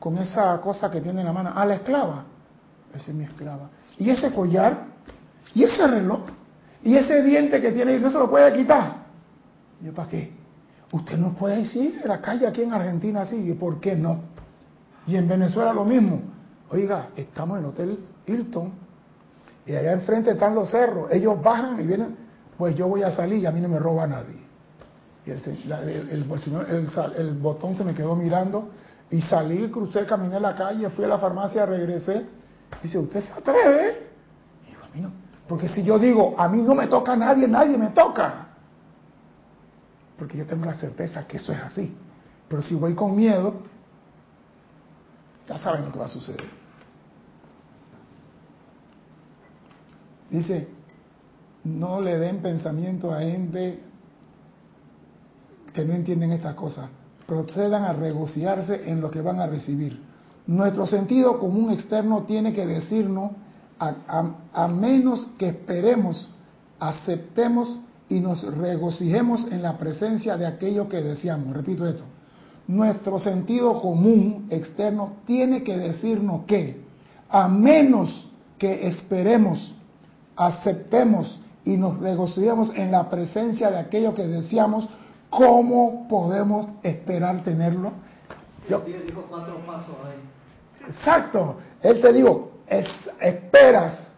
Con 0.00 0.18
esa 0.18 0.60
cosa 0.60 0.90
que 0.90 1.00
tiene 1.00 1.20
en 1.20 1.26
la 1.26 1.32
mano. 1.32 1.52
Ah, 1.54 1.64
la 1.64 1.74
esclava. 1.74 2.24
Esa 2.92 3.10
es 3.10 3.14
mi 3.14 3.24
esclava. 3.24 3.70
¿Y 3.98 4.10
ese 4.10 4.32
collar? 4.32 4.86
¿Y 5.54 5.62
ese 5.62 5.86
reloj? 5.86 6.22
¿Y 6.82 6.96
ese 6.96 7.22
diente 7.22 7.60
que 7.60 7.70
tiene? 7.70 7.94
¿Y 7.94 8.00
no 8.00 8.10
se 8.10 8.18
lo 8.18 8.28
puede 8.28 8.52
quitar? 8.52 9.04
¿Y 9.80 9.86
yo, 9.86 9.94
¿para 9.94 10.08
qué? 10.08 10.32
Usted 10.90 11.16
no 11.18 11.34
puede 11.34 11.58
decir 11.58 12.00
en 12.02 12.08
la 12.08 12.20
calle 12.20 12.46
aquí 12.46 12.62
en 12.62 12.72
Argentina 12.72 13.20
así. 13.20 13.36
¿Y 13.36 13.52
por 13.52 13.78
qué 13.78 13.94
no? 13.94 14.22
Y 15.06 15.16
en 15.16 15.28
Venezuela 15.28 15.72
lo 15.72 15.84
mismo. 15.84 16.22
Oiga, 16.70 17.08
estamos 17.14 17.58
en 17.58 17.64
el 17.64 17.70
Hotel 17.70 17.98
Hilton 18.26 18.72
y 19.66 19.74
allá 19.74 19.92
enfrente 19.92 20.30
están 20.30 20.54
los 20.54 20.70
cerros. 20.70 21.12
Ellos 21.12 21.40
bajan 21.42 21.80
y 21.80 21.86
vienen. 21.86 22.16
Pues 22.56 22.74
yo 22.74 22.88
voy 22.88 23.02
a 23.02 23.10
salir 23.10 23.42
y 23.42 23.46
a 23.46 23.50
mí 23.50 23.60
no 23.60 23.68
me 23.68 23.78
roba 23.78 24.06
nadie. 24.06 24.36
Y 25.26 25.30
el, 25.30 26.24
el, 27.16 27.34
botón 27.34 27.76
se 27.76 27.84
me 27.84 27.94
quedó 27.94 28.16
mirando 28.16 28.70
y 29.10 29.20
salí, 29.22 29.68
crucé, 29.70 30.06
caminé 30.06 30.38
la 30.38 30.54
calle, 30.54 30.88
fui 30.90 31.04
a 31.04 31.08
la 31.08 31.18
farmacia, 31.18 31.66
regresé. 31.66 32.26
Dice, 32.82 32.98
¿usted 32.98 33.24
se 33.24 33.32
atreve? 33.32 34.08
Y 34.64 34.70
digo, 34.70 34.82
a 34.84 34.94
mí 34.94 35.00
no. 35.00 35.10
Porque 35.48 35.68
si 35.68 35.82
yo 35.82 35.98
digo, 35.98 36.36
a 36.38 36.48
mí 36.48 36.62
no 36.62 36.74
me 36.76 36.86
toca 36.86 37.12
a 37.12 37.16
nadie, 37.16 37.48
nadie 37.48 37.76
me 37.76 37.90
toca. 37.90 38.46
Porque 40.16 40.38
yo 40.38 40.46
tengo 40.46 40.64
la 40.64 40.74
certeza 40.74 41.26
que 41.26 41.38
eso 41.38 41.52
es 41.52 41.58
así. 41.58 41.96
Pero 42.48 42.62
si 42.62 42.76
voy 42.76 42.94
con 42.94 43.16
miedo, 43.16 43.54
ya 45.48 45.58
saben 45.58 45.86
lo 45.86 45.92
que 45.92 45.98
va 45.98 46.04
a 46.04 46.08
suceder. 46.08 46.48
Dice, 50.30 50.68
no 51.64 52.00
le 52.00 52.16
den 52.16 52.40
pensamiento 52.40 53.12
a 53.12 53.20
gente 53.20 53.82
que 55.72 55.84
no 55.84 55.94
entienden 55.94 56.30
estas 56.30 56.54
cosas, 56.54 56.88
procedan 57.30 57.84
a 57.84 57.92
regocijarse 57.92 58.90
en 58.90 59.00
lo 59.00 59.08
que 59.08 59.22
van 59.22 59.38
a 59.38 59.46
recibir. 59.46 60.00
Nuestro 60.48 60.84
sentido 60.88 61.38
común 61.38 61.70
externo 61.70 62.24
tiene 62.24 62.52
que 62.52 62.66
decirnos, 62.66 63.30
a, 63.78 64.66
menos 64.66 65.30
que 65.38 65.50
esperemos, 65.50 66.28
aceptemos 66.80 67.78
y 68.08 68.18
nos 68.18 68.42
regocijemos 68.42 69.46
en 69.52 69.62
la 69.62 69.78
presencia 69.78 70.36
de 70.36 70.44
aquello 70.44 70.88
que 70.88 71.00
deseamos. 71.00 71.54
Repito 71.54 71.86
esto. 71.86 72.02
Nuestro 72.66 73.20
sentido 73.20 73.80
común 73.80 74.48
externo 74.50 75.12
tiene 75.24 75.62
que 75.62 75.78
decirnos 75.78 76.46
que, 76.46 76.82
a 77.28 77.46
menos 77.46 78.28
que 78.58 78.88
esperemos, 78.88 79.72
aceptemos 80.36 81.38
y 81.64 81.76
nos 81.76 82.00
regocijemos 82.00 82.72
en 82.74 82.90
la 82.90 83.08
presencia 83.08 83.70
de 83.70 83.78
aquello 83.78 84.14
que 84.14 84.26
deseamos, 84.26 84.88
¿Cómo 85.30 86.08
podemos 86.08 86.66
esperar 86.82 87.42
tenerlo? 87.44 87.92
Yo, 88.68 88.80
dijo 88.80 89.24
cuatro 89.28 89.58
pasos 89.64 89.96
ahí. 90.04 90.88
Exacto. 90.88 91.56
Él 91.80 92.00
te 92.00 92.12
digo, 92.12 92.50
esperas, 92.68 94.12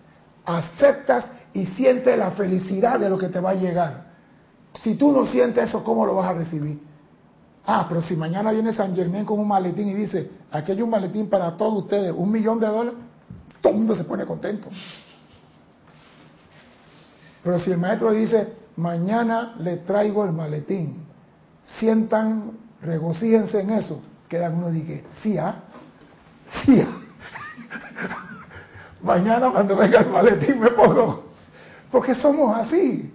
aceptas 0.44 1.30
y 1.52 1.66
sientes 1.66 2.18
la 2.18 2.30
felicidad 2.32 2.98
de 2.98 3.10
lo 3.10 3.18
que 3.18 3.28
te 3.28 3.40
va 3.40 3.50
a 3.50 3.54
llegar. 3.54 4.12
Si 4.74 4.94
tú 4.94 5.12
no 5.12 5.26
sientes 5.26 5.68
eso, 5.68 5.84
¿cómo 5.84 6.06
lo 6.06 6.16
vas 6.16 6.30
a 6.30 6.32
recibir? 6.32 6.80
Ah, 7.66 7.86
pero 7.88 8.02
si 8.02 8.16
mañana 8.16 8.50
viene 8.50 8.72
San 8.72 8.94
Germán 8.96 9.24
con 9.24 9.38
un 9.38 9.46
maletín 9.46 9.88
y 9.88 9.94
dice, 9.94 10.30
aquí 10.50 10.72
hay 10.72 10.82
un 10.82 10.90
maletín 10.90 11.28
para 11.28 11.56
todos 11.56 11.84
ustedes, 11.84 12.12
un 12.16 12.30
millón 12.32 12.58
de 12.58 12.66
dólares, 12.66 12.98
todo 13.60 13.72
el 13.72 13.78
mundo 13.78 13.94
se 13.94 14.04
pone 14.04 14.24
contento. 14.24 14.68
Pero 17.44 17.58
si 17.58 17.70
el 17.70 17.78
maestro 17.78 18.12
dice, 18.12 18.61
mañana 18.76 19.54
le 19.58 19.78
traigo 19.78 20.24
el 20.24 20.32
maletín. 20.32 21.04
Sientan, 21.64 22.52
regocíjense 22.80 23.60
en 23.60 23.70
eso. 23.70 24.02
Quedan 24.28 24.56
uno 24.56 24.70
y 24.70 24.80
dice, 24.80 25.04
sí, 25.22 25.38
¿ah? 25.38 25.62
Sí, 26.64 26.80
¿ah? 26.80 26.88
mañana 29.02 29.50
cuando 29.50 29.76
venga 29.76 30.00
el 30.00 30.10
maletín 30.10 30.60
me 30.60 30.70
pongo. 30.70 31.24
Porque 31.90 32.14
somos 32.14 32.56
así. 32.56 33.12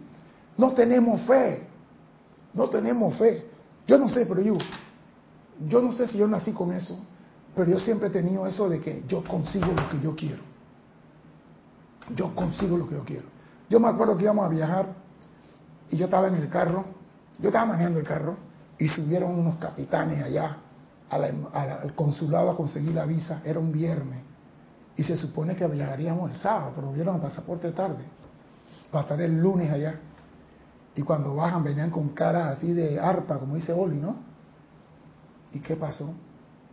No 0.58 0.74
tenemos 0.74 1.22
fe. 1.22 1.66
No 2.54 2.70
tenemos 2.70 3.16
fe. 3.18 3.46
Yo 3.88 3.98
no 3.98 4.10
sé, 4.10 4.26
pero 4.26 4.42
yo, 4.42 4.58
yo 5.68 5.82
no 5.82 5.94
sé 5.94 6.08
si 6.08 6.18
yo 6.18 6.28
nací 6.28 6.52
con 6.52 6.74
eso, 6.74 7.00
pero 7.56 7.72
yo 7.72 7.80
siempre 7.80 8.10
he 8.10 8.12
tenido 8.12 8.46
eso 8.46 8.68
de 8.68 8.82
que 8.82 9.04
yo 9.08 9.24
consigo 9.24 9.68
lo 9.68 9.90
que 9.90 10.00
yo 10.02 10.16
quiero. 10.16 10.44
Yo 12.16 12.36
consigo 12.36 12.78
lo 12.78 12.88
que 12.88 12.96
yo 12.96 13.04
quiero. 13.04 13.26
Yo 13.70 13.80
me 13.80 13.88
acuerdo 13.88 14.18
que 14.18 14.24
íbamos 14.24 14.46
a 14.46 14.50
viajar 14.50 14.88
y 15.90 15.98
yo 15.98 16.06
estaba 16.06 16.28
en 16.28 16.36
el 16.36 16.50
carro, 16.50 16.86
yo 17.40 17.50
estaba 17.50 17.66
manejando 17.66 18.00
el 18.00 18.06
carro 18.06 18.38
y 18.78 18.88
subieron 18.88 19.32
unos 19.32 19.56
capitanes 19.56 20.24
allá 20.24 20.58
al 21.10 21.94
consulado 21.96 22.52
a 22.52 22.58
conseguir 22.58 22.94
la 22.94 23.06
visa, 23.06 23.42
era 23.46 23.60
un 23.60 23.72
viernes. 23.72 24.22
Y 24.98 25.04
se 25.04 25.16
supone 25.16 25.56
que 25.56 25.66
viajaríamos 25.68 26.32
el 26.32 26.38
sábado, 26.38 26.74
pero 26.76 26.92
dieron 26.94 27.16
el 27.16 27.22
pasaporte 27.22 27.72
tarde, 27.72 28.04
para 28.92 29.04
estar 29.04 29.22
el 29.22 29.40
lunes 29.40 29.72
allá. 29.72 30.00
Y 30.96 31.04
cuando 31.04 31.36
bajan 31.36 31.64
venían 31.64 31.92
con 31.92 32.10
caras 32.10 32.58
así 32.58 32.74
de 32.74 33.00
arpa, 33.00 33.38
como 33.38 33.56
dice 33.56 33.72
Oli, 33.72 33.98
¿no? 33.98 34.16
¿Y 35.54 35.60
qué 35.60 35.76
pasó? 35.76 36.14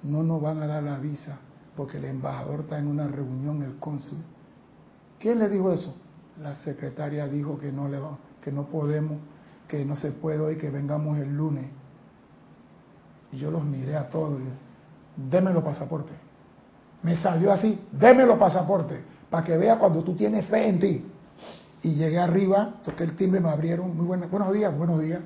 No 0.02 0.22
nos 0.22 0.40
van 0.40 0.62
a 0.62 0.66
dar 0.66 0.82
la 0.82 0.98
visa 0.98 1.38
porque 1.76 1.98
el 1.98 2.04
embajador 2.04 2.60
está 2.60 2.78
en 2.78 2.86
una 2.86 3.06
reunión, 3.08 3.62
el 3.62 3.76
cónsul. 3.78 4.18
¿Quién 5.18 5.38
le 5.38 5.48
dijo 5.48 5.72
eso? 5.72 5.94
La 6.40 6.54
secretaria 6.56 7.26
dijo 7.26 7.58
que 7.58 7.70
no 7.70 7.88
le 7.88 7.98
va, 7.98 8.16
que 8.44 8.52
no 8.52 8.64
podemos, 8.66 9.16
que 9.66 9.86
no 9.86 9.96
se 9.96 10.12
puede 10.12 10.38
hoy, 10.38 10.58
que 10.58 10.68
vengamos 10.68 11.16
el 11.18 11.34
lunes. 11.34 11.64
Y 13.32 13.38
yo 13.38 13.50
los 13.50 13.64
miré 13.64 13.96
a 13.96 14.10
todos 14.10 14.38
y 14.38 15.30
déme 15.30 15.50
los 15.54 15.64
pasaportes. 15.64 16.14
Me 17.02 17.16
salió 17.16 17.50
así, 17.50 17.80
déme 17.90 18.26
los 18.26 18.36
pasaportes, 18.36 19.00
para 19.30 19.44
que 19.44 19.56
vea 19.56 19.78
cuando 19.78 20.04
tú 20.04 20.14
tienes 20.14 20.44
fe 20.46 20.68
en 20.68 20.78
ti. 20.78 21.06
Y 21.82 21.94
llegué 21.94 22.18
arriba, 22.18 22.74
toqué 22.84 23.04
el 23.04 23.16
timbre, 23.16 23.40
me 23.40 23.48
abrieron, 23.48 23.96
muy 23.96 24.06
buenos, 24.06 24.30
buenos 24.30 24.52
días, 24.52 24.76
buenos 24.76 25.00
días. 25.00 25.20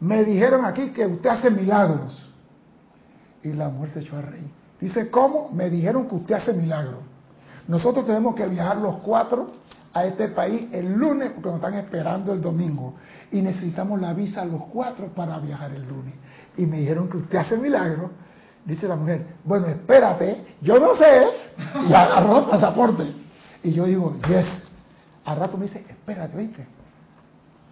Me 0.00 0.24
dijeron 0.24 0.64
aquí 0.64 0.90
que 0.90 1.06
usted 1.06 1.30
hace 1.30 1.50
milagros. 1.50 2.32
Y 3.44 3.52
la 3.52 3.68
mujer 3.68 3.94
se 3.94 4.00
echó 4.00 4.16
a 4.16 4.22
reír. 4.22 4.50
Dice, 4.80 5.08
¿cómo? 5.08 5.50
Me 5.52 5.70
dijeron 5.70 6.08
que 6.08 6.16
usted 6.16 6.34
hace 6.34 6.52
milagros. 6.52 7.00
Nosotros 7.68 8.04
tenemos 8.06 8.34
que 8.34 8.46
viajar 8.46 8.78
los 8.78 8.96
cuatro 8.96 9.52
a 9.92 10.04
este 10.04 10.28
país 10.28 10.68
el 10.72 10.92
lunes 10.92 11.30
porque 11.32 11.48
nos 11.48 11.56
están 11.56 11.74
esperando 11.74 12.32
el 12.32 12.40
domingo 12.40 12.94
y 13.32 13.40
necesitamos 13.42 14.00
la 14.00 14.12
visa 14.14 14.44
los 14.44 14.64
cuatro 14.66 15.08
para 15.08 15.38
viajar 15.38 15.72
el 15.72 15.86
lunes. 15.86 16.14
Y 16.56 16.66
me 16.66 16.78
dijeron 16.78 17.08
que 17.08 17.16
usted 17.16 17.38
hace 17.38 17.56
milagro 17.56 18.10
Dice 18.64 18.86
la 18.86 18.96
mujer, 18.96 19.26
bueno, 19.42 19.66
espérate, 19.68 20.44
yo 20.60 20.78
no 20.78 20.94
sé, 20.94 21.26
y 21.88 21.92
agarró 21.92 22.40
el 22.40 22.44
pasaporte. 22.44 23.04
Y 23.62 23.72
yo 23.72 23.84
digo, 23.86 24.16
yes. 24.28 24.46
Al 25.24 25.38
rato 25.38 25.56
me 25.56 25.64
dice, 25.64 25.84
espérate, 25.88 26.36
¿viste? 26.36 26.66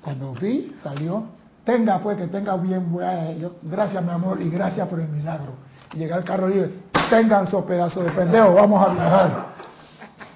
Cuando 0.02 0.32
vi, 0.32 0.72
salió, 0.82 1.24
tenga 1.64 1.98
pues, 1.98 2.16
que 2.16 2.26
tenga 2.28 2.56
bien, 2.56 2.90
yo, 3.38 3.56
gracias 3.62 4.02
mi 4.02 4.10
amor 4.10 4.40
y 4.40 4.48
gracias 4.48 4.88
por 4.88 5.00
el 5.00 5.08
milagro. 5.08 5.52
Y 5.92 5.98
llegué 5.98 6.14
al 6.14 6.24
carro 6.24 6.48
y 6.50 6.82
tengan 7.10 7.46
su 7.46 7.64
pedazo 7.66 8.02
de 8.02 8.10
pendejo, 8.10 8.54
vamos 8.54 8.86
a 8.86 8.92
viajar. 8.92 9.46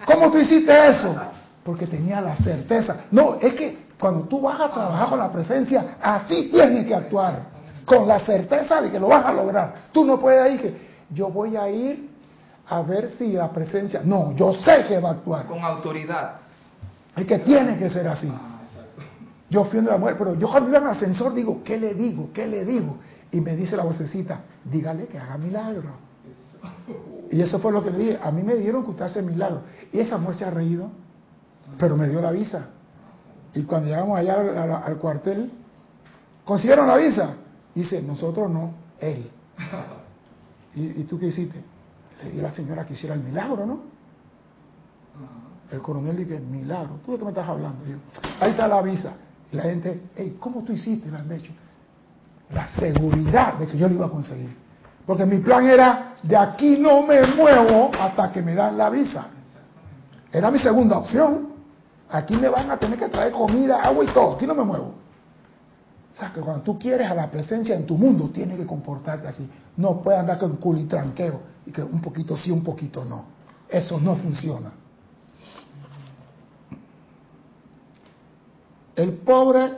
¿Cómo 0.04 0.30
tú 0.30 0.38
hiciste 0.38 0.88
eso? 0.88 1.14
Porque 1.62 1.86
tenía 1.86 2.20
la 2.20 2.36
certeza. 2.36 3.04
No, 3.10 3.36
es 3.40 3.54
que 3.54 3.86
cuando 3.98 4.22
tú 4.24 4.40
vas 4.40 4.60
a 4.60 4.72
trabajar 4.72 5.08
con 5.08 5.18
la 5.18 5.30
presencia, 5.30 5.96
así 6.02 6.48
tienes 6.50 6.86
que 6.86 6.94
actuar. 6.94 7.52
Con 7.84 8.06
la 8.06 8.20
certeza 8.20 8.80
de 8.80 8.90
que 8.90 8.98
lo 8.98 9.08
vas 9.08 9.24
a 9.24 9.32
lograr. 9.32 9.74
Tú 9.92 10.04
no 10.04 10.18
puedes 10.18 10.54
ir 10.54 10.60
que 10.60 10.76
yo 11.10 11.28
voy 11.28 11.56
a 11.56 11.68
ir 11.68 12.10
a 12.68 12.80
ver 12.82 13.10
si 13.10 13.32
la 13.32 13.50
presencia. 13.50 14.00
No, 14.04 14.34
yo 14.34 14.54
sé 14.54 14.84
que 14.88 14.98
va 14.98 15.10
a 15.10 15.12
actuar. 15.12 15.46
Con 15.46 15.62
autoridad. 15.62 16.36
Es 17.16 17.26
que 17.26 17.38
tiene 17.40 17.78
que 17.78 17.90
ser 17.90 18.08
así. 18.08 18.32
Yo 19.50 19.64
fui 19.64 19.80
a 19.80 19.82
la 19.82 19.98
mujer, 19.98 20.16
pero 20.16 20.34
yo 20.34 20.50
cuando 20.50 20.70
iba 20.70 20.78
en 20.78 20.86
ascensor 20.86 21.34
digo, 21.34 21.62
¿qué 21.62 21.78
le 21.78 21.92
digo? 21.94 22.30
¿Qué 22.32 22.46
le 22.46 22.64
digo? 22.64 22.96
Y 23.30 23.40
me 23.40 23.54
dice 23.54 23.76
la 23.76 23.84
vocecita, 23.84 24.40
dígale 24.64 25.06
que 25.06 25.18
haga 25.18 25.36
milagro. 25.36 25.90
Y 27.30 27.40
eso 27.40 27.58
fue 27.58 27.72
lo 27.72 27.84
que 27.84 27.90
le 27.90 27.98
dije. 27.98 28.18
A 28.22 28.30
mí 28.30 28.42
me 28.42 28.54
dieron 28.56 28.84
que 28.84 28.90
usted 28.90 29.04
hace 29.04 29.22
milagro. 29.22 29.62
Y 29.92 30.00
esa 30.00 30.16
mujer 30.16 30.36
se 30.36 30.44
ha 30.46 30.50
reído, 30.50 30.90
pero 31.78 31.96
me 31.96 32.08
dio 32.08 32.20
la 32.20 32.30
visa. 32.30 32.68
Y 33.54 33.62
cuando 33.64 33.88
llegamos 33.88 34.18
allá 34.18 34.82
al, 34.84 34.96
cuartel, 34.96 35.50
¿consiguieron 36.44 36.86
la 36.86 36.96
visa? 36.96 37.34
Dice, 37.74 38.00
nosotros 38.02 38.50
no, 38.50 38.72
él. 38.98 39.30
¿Y, 40.74 41.04
tú 41.04 41.18
qué 41.18 41.26
hiciste? 41.26 41.62
Le 42.22 42.30
dije 42.30 42.40
a 42.40 42.48
la 42.48 42.52
señora 42.52 42.86
que 42.86 42.94
hiciera 42.94 43.14
el 43.14 43.22
milagro, 43.22 43.66
¿no? 43.66 43.80
El 45.70 45.80
coronel 45.80 46.16
dice, 46.16 46.40
milagro. 46.40 47.00
¿Tú 47.04 47.12
de 47.12 47.18
qué 47.18 47.24
me 47.24 47.30
estás 47.30 47.48
hablando? 47.48 47.78
ahí 48.40 48.50
está 48.50 48.68
la 48.68 48.80
visa. 48.80 49.14
Y 49.50 49.56
la 49.56 49.64
gente, 49.64 50.02
hey, 50.16 50.36
¿cómo 50.40 50.62
tú 50.62 50.72
hiciste? 50.72 51.10
Le 51.10 51.18
han 51.18 51.30
hecho. 51.30 51.52
La 52.50 52.68
seguridad 52.68 53.58
de 53.58 53.66
que 53.66 53.76
yo 53.76 53.88
lo 53.88 53.94
iba 53.94 54.06
a 54.06 54.10
conseguir. 54.10 54.54
Porque 55.06 55.26
mi 55.26 55.38
plan 55.38 55.66
era, 55.66 56.14
de 56.22 56.36
aquí 56.36 56.78
no 56.78 57.06
me 57.06 57.26
muevo 57.34 57.90
hasta 57.98 58.30
que 58.30 58.40
me 58.40 58.54
dan 58.54 58.78
la 58.78 58.88
visa. 58.88 59.26
Era 60.30 60.50
mi 60.50 60.58
segunda 60.58 60.98
opción. 60.98 61.51
Aquí 62.12 62.36
me 62.36 62.48
van 62.48 62.70
a 62.70 62.76
tener 62.76 62.98
que 62.98 63.08
traer 63.08 63.32
comida, 63.32 63.80
agua 63.80 64.04
y 64.04 64.08
todo. 64.08 64.34
Aquí 64.34 64.46
no 64.46 64.54
me 64.54 64.64
muevo. 64.64 64.92
O 66.14 66.18
sea, 66.18 66.30
que 66.30 66.42
cuando 66.42 66.62
tú 66.62 66.78
quieres 66.78 67.10
a 67.10 67.14
la 67.14 67.30
presencia 67.30 67.74
en 67.74 67.86
tu 67.86 67.96
mundo, 67.96 68.28
tienes 68.28 68.58
que 68.58 68.66
comportarte 68.66 69.28
así. 69.28 69.48
No 69.78 70.02
puedes 70.02 70.20
andar 70.20 70.38
con 70.38 70.56
culitranqueo 70.56 71.40
y 71.64 71.72
que 71.72 71.82
un 71.82 72.02
poquito 72.02 72.36
sí, 72.36 72.50
un 72.50 72.62
poquito 72.62 73.02
no. 73.02 73.24
Eso 73.66 73.98
no 73.98 74.14
funciona. 74.16 74.72
El 78.94 79.14
pobre 79.14 79.72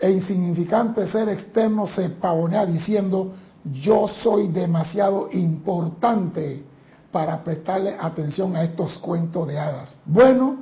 e 0.00 0.10
insignificante 0.10 1.06
ser 1.06 1.28
externo 1.28 1.86
se 1.86 2.08
pavonea 2.08 2.64
diciendo, 2.64 3.34
yo 3.62 4.08
soy 4.08 4.48
demasiado 4.48 5.28
importante 5.32 6.64
para 7.12 7.44
prestarle 7.44 7.96
atención 8.00 8.56
a 8.56 8.64
estos 8.64 8.98
cuentos 8.98 9.46
de 9.46 9.58
hadas. 9.58 10.00
Bueno, 10.06 10.56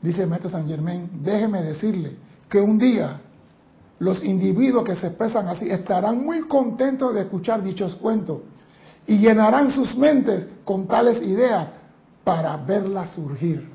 dice 0.00 0.22
el 0.22 0.28
maestro 0.28 0.48
San 0.48 0.66
Germain, 0.68 1.10
déjeme 1.22 1.62
decirle 1.62 2.16
que 2.48 2.60
un 2.60 2.78
día 2.78 3.20
los 3.98 4.24
individuos 4.24 4.84
que 4.84 4.94
se 4.94 5.08
expresan 5.08 5.48
así 5.48 5.68
estarán 5.68 6.24
muy 6.24 6.42
contentos 6.42 7.12
de 7.14 7.22
escuchar 7.22 7.62
dichos 7.62 7.96
cuentos 7.96 8.38
y 9.06 9.18
llenarán 9.18 9.72
sus 9.72 9.96
mentes 9.96 10.46
con 10.64 10.86
tales 10.86 11.20
ideas 11.22 11.68
para 12.22 12.56
verlas 12.56 13.10
surgir. 13.10 13.68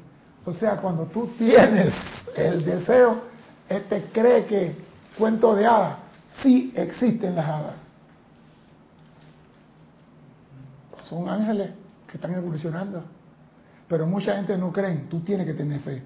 O 0.45 0.53
sea, 0.53 0.77
cuando 0.77 1.05
tú 1.05 1.27
tienes 1.37 1.93
el 2.35 2.63
deseo, 2.63 3.21
este 3.67 4.05
cree 4.13 4.45
que 4.45 4.77
cuento 5.17 5.53
de 5.53 5.65
hadas, 5.65 5.97
sí 6.41 6.71
existen 6.73 7.35
las 7.35 7.47
hadas. 7.47 7.87
Son 11.09 11.27
ángeles 11.27 11.71
que 12.07 12.17
están 12.17 12.33
evolucionando. 12.33 13.03
Pero 13.87 14.07
mucha 14.07 14.35
gente 14.35 14.57
no 14.57 14.71
cree, 14.71 15.05
tú 15.09 15.19
tienes 15.21 15.45
que 15.45 15.53
tener 15.53 15.79
fe. 15.81 16.03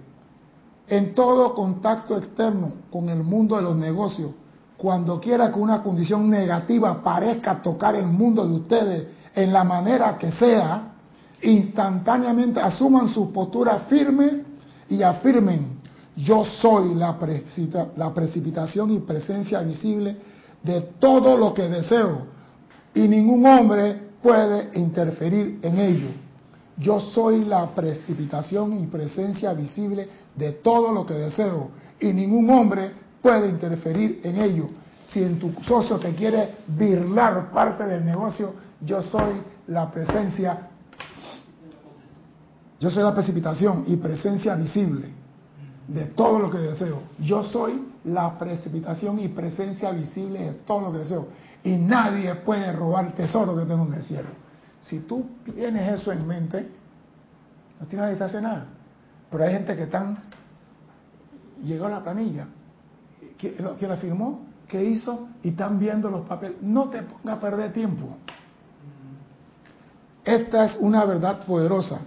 En 0.87 1.13
todo 1.13 1.53
contacto 1.53 2.17
externo 2.17 2.73
con 2.91 3.09
el 3.09 3.23
mundo 3.23 3.55
de 3.55 3.61
los 3.61 3.75
negocios, 3.75 4.31
cuando 4.77 5.19
quiera 5.19 5.51
que 5.51 5.59
una 5.59 5.81
condición 5.81 6.29
negativa 6.29 7.03
parezca 7.03 7.61
tocar 7.61 7.95
el 7.95 8.07
mundo 8.07 8.47
de 8.47 8.53
ustedes 8.53 9.07
en 9.35 9.53
la 9.53 9.63
manera 9.63 10.17
que 10.17 10.31
sea, 10.31 10.93
instantáneamente 11.41 12.59
asuman 12.59 13.07
sus 13.07 13.27
posturas 13.29 13.83
firmes 13.87 14.41
y 14.89 15.01
afirmen, 15.03 15.79
yo 16.15 16.43
soy 16.43 16.93
la, 16.93 17.17
la 17.95 18.13
precipitación 18.13 18.91
y 18.91 18.99
presencia 18.99 19.61
visible 19.61 20.17
de 20.61 20.81
todo 20.99 21.37
lo 21.37 21.53
que 21.53 21.69
deseo 21.69 22.25
y 22.93 23.07
ningún 23.07 23.45
hombre 23.45 24.10
puede 24.21 24.69
interferir 24.79 25.59
en 25.61 25.79
ello. 25.79 26.09
Yo 26.77 26.99
soy 26.99 27.45
la 27.45 27.67
precipitación 27.75 28.79
y 28.79 28.87
presencia 28.87 29.53
visible 29.53 30.07
de 30.35 30.53
todo 30.53 30.91
lo 30.91 31.05
que 31.05 31.13
deseo 31.13 31.69
y 31.99 32.07
ningún 32.07 32.49
hombre 32.49 32.91
puede 33.21 33.49
interferir 33.49 34.21
en 34.23 34.37
ello. 34.37 34.69
Si 35.07 35.21
en 35.21 35.39
tu 35.39 35.51
socio 35.63 35.99
te 35.99 36.15
quiere 36.15 36.55
birlar 36.67 37.51
parte 37.51 37.83
del 37.85 38.05
negocio, 38.05 38.53
yo 38.79 39.01
soy 39.01 39.41
la 39.67 39.91
presencia, 39.91 40.69
yo 42.79 42.89
soy 42.89 43.03
la 43.03 43.13
precipitación 43.13 43.83
y 43.87 43.97
presencia 43.97 44.55
visible 44.55 45.09
de 45.87 46.05
todo 46.05 46.39
lo 46.39 46.49
que 46.49 46.57
deseo. 46.57 47.03
Yo 47.19 47.43
soy 47.43 47.89
la 48.05 48.39
precipitación 48.39 49.19
y 49.19 49.27
presencia 49.27 49.91
visible 49.91 50.39
de 50.39 50.51
todo 50.65 50.81
lo 50.81 50.91
que 50.91 50.99
deseo 50.99 51.27
y 51.63 51.75
nadie 51.75 52.33
puede 52.35 52.71
robar 52.71 53.05
el 53.05 53.13
tesoro 53.13 53.55
que 53.55 53.65
tengo 53.65 53.85
en 53.85 53.93
el 53.93 54.03
cielo. 54.03 54.29
Si 54.81 54.99
tú 55.01 55.25
tienes 55.45 55.99
eso 55.99 56.11
en 56.11 56.25
mente, 56.25 56.69
no 57.79 57.85
tiene 57.85 58.03
nadie 58.03 58.17
que 58.17 58.23
hacer 58.23 58.41
nada. 58.41 58.65
Pero 59.29 59.43
hay 59.43 59.53
gente 59.53 59.75
que 59.75 59.83
están, 59.83 60.17
llegó 61.63 61.85
a 61.85 61.89
la 61.89 62.03
planilla, 62.03 62.47
que, 63.37 63.55
la 63.87 63.97
firmó, 63.97 64.45
que 64.67 64.83
hizo 64.83 65.27
y 65.43 65.49
están 65.49 65.79
viendo 65.79 66.09
los 66.09 66.27
papeles. 66.27 66.57
No 66.61 66.89
te 66.89 67.03
ponga 67.03 67.33
a 67.33 67.39
perder 67.39 67.71
tiempo. 67.73 68.17
Esta 70.23 70.65
es 70.65 70.77
una 70.79 71.05
verdad 71.05 71.45
poderosa. 71.45 71.99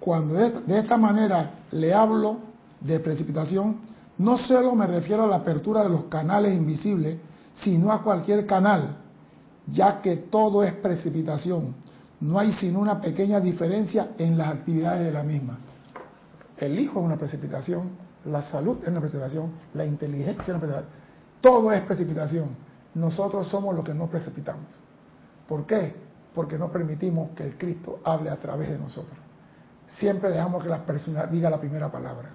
Cuando 0.00 0.34
de 0.34 0.78
esta 0.78 0.96
manera 0.96 1.52
le 1.70 1.94
hablo 1.94 2.38
de 2.80 2.98
precipitación, 3.00 3.78
no 4.18 4.36
solo 4.38 4.74
me 4.74 4.86
refiero 4.86 5.24
a 5.24 5.26
la 5.26 5.36
apertura 5.36 5.82
de 5.84 5.90
los 5.90 6.04
canales 6.04 6.54
invisibles, 6.54 7.18
sino 7.54 7.92
a 7.92 8.02
cualquier 8.02 8.46
canal, 8.46 8.96
ya 9.66 10.00
que 10.00 10.16
todo 10.16 10.62
es 10.62 10.72
precipitación. 10.74 11.74
No 12.20 12.38
hay 12.38 12.52
sino 12.52 12.80
una 12.80 13.00
pequeña 13.00 13.40
diferencia 13.40 14.10
en 14.18 14.38
las 14.38 14.48
actividades 14.48 15.04
de 15.04 15.12
la 15.12 15.22
misma. 15.22 15.58
El 16.56 16.78
hijo 16.78 17.00
es 17.00 17.06
una 17.06 17.16
precipitación, 17.16 17.90
la 18.24 18.42
salud 18.42 18.78
es 18.82 18.88
una 18.88 19.00
precipitación, 19.00 19.50
la 19.74 19.84
inteligencia 19.84 20.42
es 20.42 20.48
una 20.48 20.60
precipitación. 20.60 21.02
Todo 21.40 21.72
es 21.72 21.82
precipitación. 21.82 22.48
Nosotros 22.94 23.48
somos 23.48 23.74
los 23.74 23.84
que 23.84 23.94
no 23.94 24.06
precipitamos. 24.06 24.66
¿Por 25.48 25.66
qué? 25.66 25.94
Porque 26.34 26.56
no 26.56 26.70
permitimos 26.70 27.30
que 27.30 27.44
el 27.44 27.58
Cristo 27.58 28.00
hable 28.04 28.30
a 28.30 28.36
través 28.36 28.68
de 28.68 28.78
nosotros. 28.78 29.18
Siempre 29.98 30.30
dejamos 30.30 30.62
que 30.62 30.68
la 30.68 30.86
persona 30.86 31.26
diga 31.26 31.50
la 31.50 31.58
primera 31.58 31.90
palabra. 31.90 32.30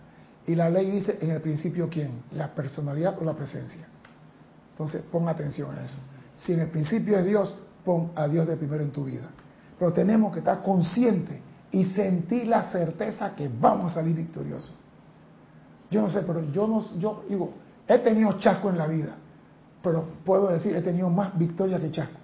Y 0.45 0.55
la 0.55 0.69
ley 0.69 0.91
dice 0.91 1.17
en 1.21 1.31
el 1.31 1.41
principio 1.41 1.89
quién, 1.89 2.23
la 2.33 2.53
personalidad 2.53 3.17
o 3.21 3.23
la 3.23 3.33
presencia. 3.33 3.87
Entonces, 4.77 5.01
pon 5.11 5.27
atención 5.27 5.75
a 5.75 5.83
eso. 5.83 5.97
Si 6.35 6.53
en 6.53 6.59
el 6.59 6.69
principio 6.69 7.17
es 7.17 7.25
Dios, 7.25 7.57
pon 7.83 8.11
a 8.13 8.27
Dios 8.27 8.47
de 8.47 8.55
primero 8.57 8.83
en 8.83 8.91
tu 8.91 9.05
vida. 9.05 9.27
Pero 9.79 9.91
tenemos 9.91 10.31
que 10.31 10.39
estar 10.39 10.61
conscientes 10.61 11.39
y 11.71 11.83
sentir 11.85 12.45
la 12.45 12.69
certeza 12.69 13.33
que 13.33 13.49
vamos 13.49 13.91
a 13.91 13.95
salir 13.95 14.15
victoriosos. 14.15 14.75
Yo 15.89 15.99
no 15.99 16.11
sé, 16.11 16.21
pero 16.21 16.43
yo 16.51 16.67
no, 16.67 16.95
yo 16.99 17.23
digo, 17.27 17.53
he 17.87 17.97
tenido 17.97 18.33
chasco 18.33 18.69
en 18.69 18.77
la 18.77 18.85
vida, 18.85 19.15
pero 19.81 20.07
puedo 20.23 20.49
decir, 20.49 20.75
he 20.75 20.81
tenido 20.83 21.09
más 21.09 21.35
victoria 21.35 21.79
que 21.79 21.89
chasco. 21.89 22.19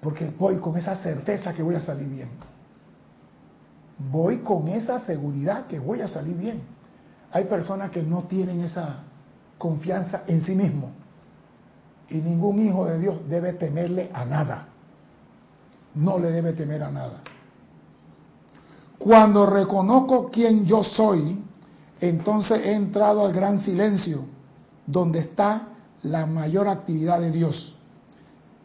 Porque 0.00 0.34
voy 0.36 0.56
con 0.56 0.76
esa 0.76 0.96
certeza 0.96 1.54
que 1.54 1.62
voy 1.62 1.76
a 1.76 1.80
salir 1.80 2.08
bien. 2.08 2.30
Voy 3.98 4.38
con 4.38 4.66
esa 4.66 4.98
seguridad 4.98 5.68
que 5.68 5.78
voy 5.78 6.00
a 6.00 6.08
salir 6.08 6.36
bien. 6.36 6.62
Hay 7.30 7.44
personas 7.44 7.92
que 7.92 8.02
no 8.02 8.24
tienen 8.24 8.62
esa 8.62 9.04
confianza 9.58 10.22
en 10.26 10.42
sí 10.42 10.54
mismo. 10.54 10.90
Y 12.08 12.16
ningún 12.16 12.58
hijo 12.60 12.86
de 12.86 12.98
Dios 12.98 13.28
debe 13.28 13.52
temerle 13.54 14.10
a 14.12 14.24
nada. 14.24 14.68
No 15.94 16.18
le 16.18 16.30
debe 16.30 16.52
temer 16.52 16.82
a 16.82 16.90
nada. 16.90 17.22
Cuando 18.98 19.46
reconozco 19.46 20.30
quién 20.30 20.64
yo 20.64 20.84
soy, 20.84 21.42
entonces 22.00 22.60
he 22.64 22.74
entrado 22.74 23.24
al 23.24 23.32
gran 23.32 23.60
silencio, 23.60 24.24
donde 24.86 25.20
está 25.20 25.68
la 26.02 26.26
mayor 26.26 26.68
actividad 26.68 27.20
de 27.20 27.30
Dios. 27.30 27.74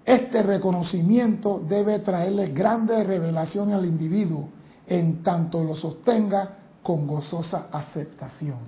Este 0.05 0.41
reconocimiento 0.43 1.59
debe 1.59 1.99
traerle 1.99 2.47
grandes 2.47 3.05
revelaciones 3.05 3.75
al 3.75 3.85
individuo 3.85 4.49
en 4.87 5.23
tanto 5.23 5.63
lo 5.63 5.75
sostenga 5.75 6.57
con 6.83 7.07
gozosa 7.07 7.67
aceptación. 7.71 8.59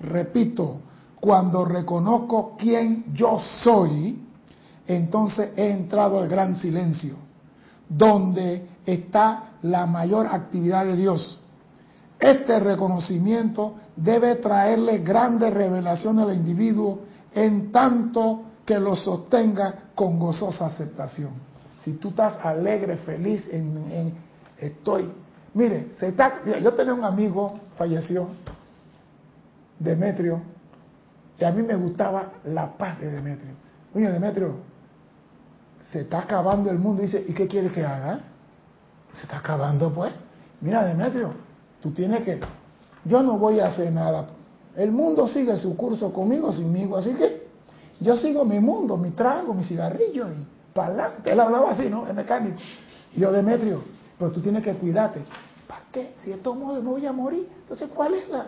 Repito, 0.00 0.80
cuando 1.20 1.64
reconozco 1.64 2.56
quién 2.58 3.04
yo 3.12 3.38
soy, 3.62 4.18
entonces 4.86 5.50
he 5.56 5.70
entrado 5.70 6.18
al 6.18 6.28
gran 6.28 6.56
silencio, 6.56 7.16
donde 7.88 8.66
está 8.86 9.52
la 9.62 9.86
mayor 9.86 10.26
actividad 10.26 10.86
de 10.86 10.96
Dios. 10.96 11.38
Este 12.18 12.58
reconocimiento 12.58 13.74
debe 13.96 14.36
traerle 14.36 14.98
grandes 14.98 15.52
revelaciones 15.52 16.26
al 16.26 16.34
individuo 16.34 17.00
en 17.32 17.70
tanto 17.70 18.42
que 18.64 18.78
lo 18.78 18.96
sostenga 18.96 19.90
con 19.94 20.18
gozosa 20.18 20.66
aceptación. 20.66 21.30
Si 21.84 21.92
tú 21.94 22.08
estás 22.08 22.44
alegre, 22.44 22.96
feliz, 22.98 23.48
en, 23.50 24.14
estoy. 24.58 25.10
Mire, 25.54 25.92
se 25.98 26.14
yo 26.62 26.72
tenía 26.74 26.94
un 26.94 27.04
amigo, 27.04 27.58
falleció, 27.76 28.28
Demetrio, 29.78 30.42
y 31.40 31.44
a 31.44 31.50
mí 31.50 31.62
me 31.62 31.74
gustaba 31.74 32.32
la 32.44 32.76
paz 32.76 33.00
de 33.00 33.10
Demetrio. 33.10 33.54
Oye, 33.94 34.12
Demetrio, 34.12 34.56
se 35.80 36.02
está 36.02 36.20
acabando 36.20 36.70
el 36.70 36.78
mundo. 36.78 37.00
dice, 37.00 37.24
¿y 37.26 37.32
qué 37.32 37.48
quiere 37.48 37.70
que 37.70 37.82
haga? 37.82 38.20
Se 39.14 39.22
está 39.22 39.38
acabando, 39.38 39.90
pues. 39.90 40.12
Mira, 40.60 40.84
Demetrio, 40.84 41.32
tú 41.80 41.92
tienes 41.92 42.22
que. 42.24 42.40
Yo 43.06 43.22
no 43.22 43.38
voy 43.38 43.58
a 43.58 43.68
hacer 43.68 43.90
nada. 43.90 44.26
El 44.76 44.92
mundo 44.92 45.26
sigue 45.28 45.56
su 45.56 45.76
curso 45.76 46.12
conmigo, 46.12 46.52
sinmigo, 46.52 46.98
así 46.98 47.14
que 47.14 47.48
yo 48.00 48.16
sigo 48.18 48.44
mi 48.44 48.60
mundo, 48.60 48.98
mi 48.98 49.10
trago, 49.10 49.54
mi 49.54 49.64
cigarrillo 49.64 50.30
y 50.30 50.46
para 50.74 50.88
adelante. 50.88 51.32
Él 51.32 51.40
hablaba 51.40 51.70
así, 51.70 51.88
¿no? 51.88 52.06
Es 52.06 52.14
mecánico. 52.14 52.58
Y 53.14 53.20
yo, 53.20 53.32
Demetrio, 53.32 53.82
pero 54.18 54.30
tú 54.30 54.42
tienes 54.42 54.62
que 54.62 54.74
cuidarte. 54.74 55.24
¿Para 55.66 55.84
qué? 55.90 56.14
Si 56.18 56.30
de 56.30 56.36
todos 56.36 56.58
modos 56.58 56.84
me 56.84 56.90
voy 56.90 57.06
a 57.06 57.12
morir. 57.12 57.48
Entonces, 57.62 57.88
¿cuál 57.94 58.12
es 58.14 58.28
la...? 58.28 58.46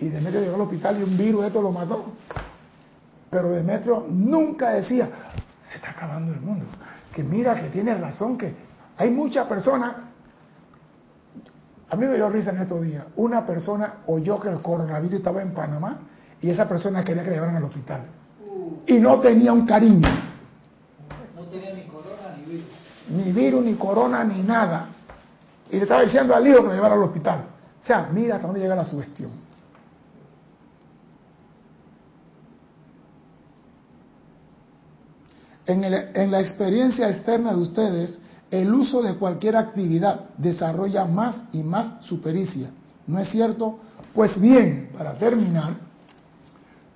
Y 0.00 0.08
Demetrio 0.08 0.42
llegó 0.42 0.54
al 0.54 0.60
hospital 0.62 1.00
y 1.00 1.02
un 1.02 1.16
virus 1.16 1.46
esto 1.46 1.60
lo 1.60 1.72
mató. 1.72 2.12
Pero 3.30 3.50
Demetrio 3.50 4.06
nunca 4.08 4.70
decía, 4.70 5.08
se 5.68 5.76
está 5.76 5.90
acabando 5.90 6.32
el 6.32 6.40
mundo. 6.40 6.66
Que 7.12 7.22
mira 7.22 7.54
que 7.54 7.68
tiene 7.68 7.94
razón, 7.94 8.38
que 8.38 8.54
hay 8.96 9.10
muchas 9.10 9.46
personas. 9.46 9.94
A 11.90 11.96
mí 11.96 12.06
me 12.06 12.14
dio 12.14 12.28
risa 12.28 12.50
en 12.50 12.58
estos 12.58 12.82
días. 12.82 13.04
Una 13.16 13.46
persona 13.46 13.94
oyó 14.06 14.38
que 14.38 14.48
el 14.48 14.60
coronavirus 14.60 15.18
estaba 15.18 15.42
en 15.42 15.52
Panamá 15.52 15.98
y 16.40 16.50
esa 16.50 16.68
persona 16.68 17.04
quería 17.04 17.22
que 17.22 17.30
le 17.30 17.36
llevaran 17.36 17.56
al 17.56 17.64
hospital. 17.64 18.02
Y 18.86 18.98
no 18.98 19.20
tenía 19.20 19.52
un 19.52 19.66
cariño. 19.66 20.08
No 21.34 21.42
tenía 21.44 21.74
ni 21.74 21.86
corona 21.86 22.36
ni 22.36 22.44
virus. 22.44 22.66
Ni 23.08 23.32
virus, 23.32 23.64
ni 23.64 23.74
corona, 23.74 24.24
ni 24.24 24.42
nada. 24.42 24.88
Y 25.70 25.76
le 25.76 25.82
estaba 25.82 26.02
diciendo 26.02 26.34
al 26.34 26.46
hijo 26.46 26.58
que 26.58 26.68
lo 26.68 26.74
llevara 26.74 26.94
al 26.94 27.02
hospital. 27.02 27.44
O 27.80 27.84
sea, 27.84 28.08
mira 28.12 28.36
hasta 28.36 28.46
dónde 28.46 28.60
llega 28.60 28.76
la 28.76 28.84
sugestión. 28.84 29.47
En, 35.68 36.30
la 36.30 36.40
experiencia 36.40 37.10
externa 37.10 37.52
de 37.52 37.60
ustedes, 37.60 38.18
el 38.50 38.72
uso 38.72 39.02
de 39.02 39.16
cualquier 39.16 39.54
actividad 39.54 40.30
desarrolla 40.38 41.04
más 41.04 41.44
y 41.52 41.62
más 41.62 42.06
su 42.06 42.22
pericia. 42.22 42.70
¿No 43.06 43.18
es 43.18 43.28
cierto? 43.28 43.78
Pues 44.14 44.40
bien, 44.40 44.88
para 44.96 45.18
terminar, 45.18 45.74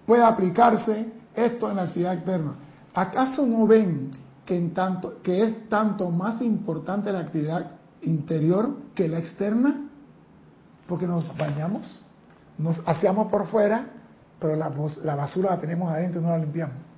puede 0.07 0.25
aplicarse 0.25 1.13
esto 1.35 1.69
en 1.69 1.77
la 1.77 1.83
actividad 1.83 2.15
externa. 2.15 2.55
¿Acaso 2.95 3.47
no 3.47 3.67
ven 3.67 4.11
que, 4.47 4.57
en 4.57 4.73
tanto, 4.73 5.21
que 5.23 5.43
es 5.43 5.69
tanto 5.69 6.11
más 6.11 6.41
importante 6.41 7.13
la 7.13 7.21
actividad 7.21 7.73
interior 8.01 8.75
que 8.95 9.07
la 9.07 9.19
externa? 9.19 9.87
Porque 10.87 11.07
nos 11.07 11.37
bañamos, 11.37 12.03
nos 12.57 12.81
hacemos 12.87 13.31
por 13.31 13.49
fuera, 13.49 13.85
pero 14.41 14.57
la, 14.57 14.73
la 15.05 15.15
basura 15.15 15.51
la 15.51 15.61
tenemos 15.61 15.93
adentro 15.93 16.23
y 16.23 16.25
no 16.25 16.31
la 16.31 16.39
limpiamos. 16.39 16.92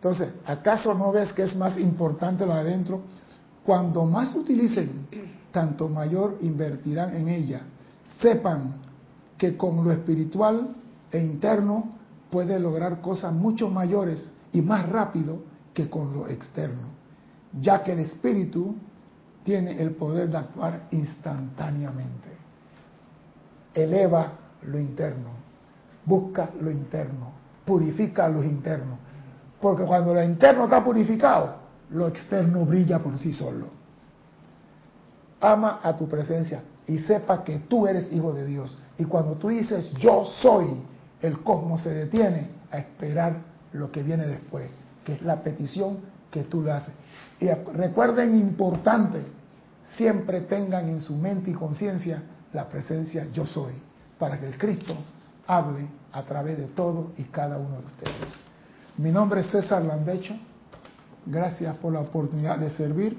Entonces, 0.00 0.32
¿acaso 0.46 0.94
no 0.94 1.12
ves 1.12 1.30
que 1.34 1.42
es 1.42 1.54
más 1.54 1.76
importante 1.76 2.46
lo 2.46 2.54
de 2.54 2.60
adentro? 2.60 3.02
Cuando 3.62 4.06
más 4.06 4.34
utilicen, 4.34 5.06
tanto 5.52 5.90
mayor 5.90 6.38
invertirán 6.40 7.14
en 7.14 7.28
ella. 7.28 7.60
Sepan 8.18 8.76
que 9.36 9.58
con 9.58 9.84
lo 9.84 9.92
espiritual 9.92 10.74
e 11.12 11.18
interno 11.18 11.98
puede 12.30 12.58
lograr 12.58 13.02
cosas 13.02 13.34
mucho 13.34 13.68
mayores 13.68 14.32
y 14.52 14.62
más 14.62 14.88
rápido 14.88 15.42
que 15.74 15.90
con 15.90 16.14
lo 16.14 16.28
externo, 16.28 16.88
ya 17.60 17.82
que 17.82 17.92
el 17.92 17.98
espíritu 17.98 18.74
tiene 19.44 19.82
el 19.82 19.90
poder 19.90 20.30
de 20.30 20.38
actuar 20.38 20.88
instantáneamente. 20.92 22.30
Eleva 23.74 24.32
lo 24.62 24.78
interno, 24.78 25.28
busca 26.06 26.48
lo 26.58 26.70
interno, 26.70 27.32
purifica 27.66 28.30
lo 28.30 28.42
interno 28.42 29.09
porque 29.60 29.84
cuando 29.84 30.14
lo 30.14 30.22
interno 30.22 30.64
está 30.64 30.82
purificado, 30.82 31.56
lo 31.90 32.08
externo 32.08 32.64
brilla 32.64 32.98
por 32.98 33.18
sí 33.18 33.32
solo. 33.32 33.66
Ama 35.40 35.80
a 35.82 35.96
tu 35.96 36.08
presencia 36.08 36.62
y 36.86 36.98
sepa 36.98 37.44
que 37.44 37.58
tú 37.60 37.86
eres 37.86 38.12
hijo 38.12 38.32
de 38.32 38.46
Dios. 38.46 38.76
Y 38.98 39.04
cuando 39.04 39.34
tú 39.34 39.48
dices 39.48 39.92
yo 39.94 40.24
soy, 40.40 40.82
el 41.20 41.40
cosmos 41.42 41.82
se 41.82 41.90
detiene 41.90 42.48
a 42.70 42.78
esperar 42.78 43.42
lo 43.72 43.90
que 43.92 44.02
viene 44.02 44.26
después, 44.26 44.68
que 45.04 45.14
es 45.14 45.22
la 45.22 45.42
petición 45.42 45.98
que 46.30 46.44
tú 46.44 46.62
le 46.62 46.72
haces. 46.72 46.94
Y 47.38 47.48
recuerden 47.48 48.38
importante, 48.38 49.22
siempre 49.96 50.42
tengan 50.42 50.88
en 50.88 51.00
su 51.00 51.14
mente 51.14 51.50
y 51.50 51.54
conciencia 51.54 52.22
la 52.52 52.68
presencia 52.68 53.26
yo 53.32 53.46
soy, 53.46 53.74
para 54.18 54.38
que 54.38 54.46
el 54.46 54.58
Cristo 54.58 54.94
hable 55.46 55.86
a 56.12 56.22
través 56.22 56.58
de 56.58 56.66
todo 56.66 57.12
y 57.16 57.24
cada 57.24 57.58
uno 57.58 57.78
de 57.80 57.86
ustedes. 57.86 58.49
Mi 58.96 59.10
nombre 59.10 59.40
es 59.40 59.46
César 59.50 59.82
Landecho. 59.82 60.34
Gracias 61.26 61.76
por 61.76 61.92
la 61.92 62.00
oportunidad 62.00 62.58
de 62.58 62.70
servir 62.70 63.16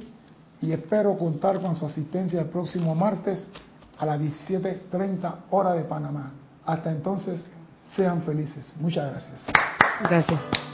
y 0.62 0.72
espero 0.72 1.18
contar 1.18 1.60
con 1.60 1.76
su 1.76 1.86
asistencia 1.86 2.42
el 2.42 2.48
próximo 2.48 2.94
martes 2.94 3.48
a 3.98 4.06
las 4.06 4.20
17.30 4.20 5.36
hora 5.52 5.74
de 5.74 5.84
Panamá. 5.84 6.32
Hasta 6.66 6.92
entonces, 6.92 7.44
sean 7.96 8.22
felices. 8.24 8.74
Muchas 8.80 9.12
gracias. 9.12 9.42
Gracias. 10.04 10.71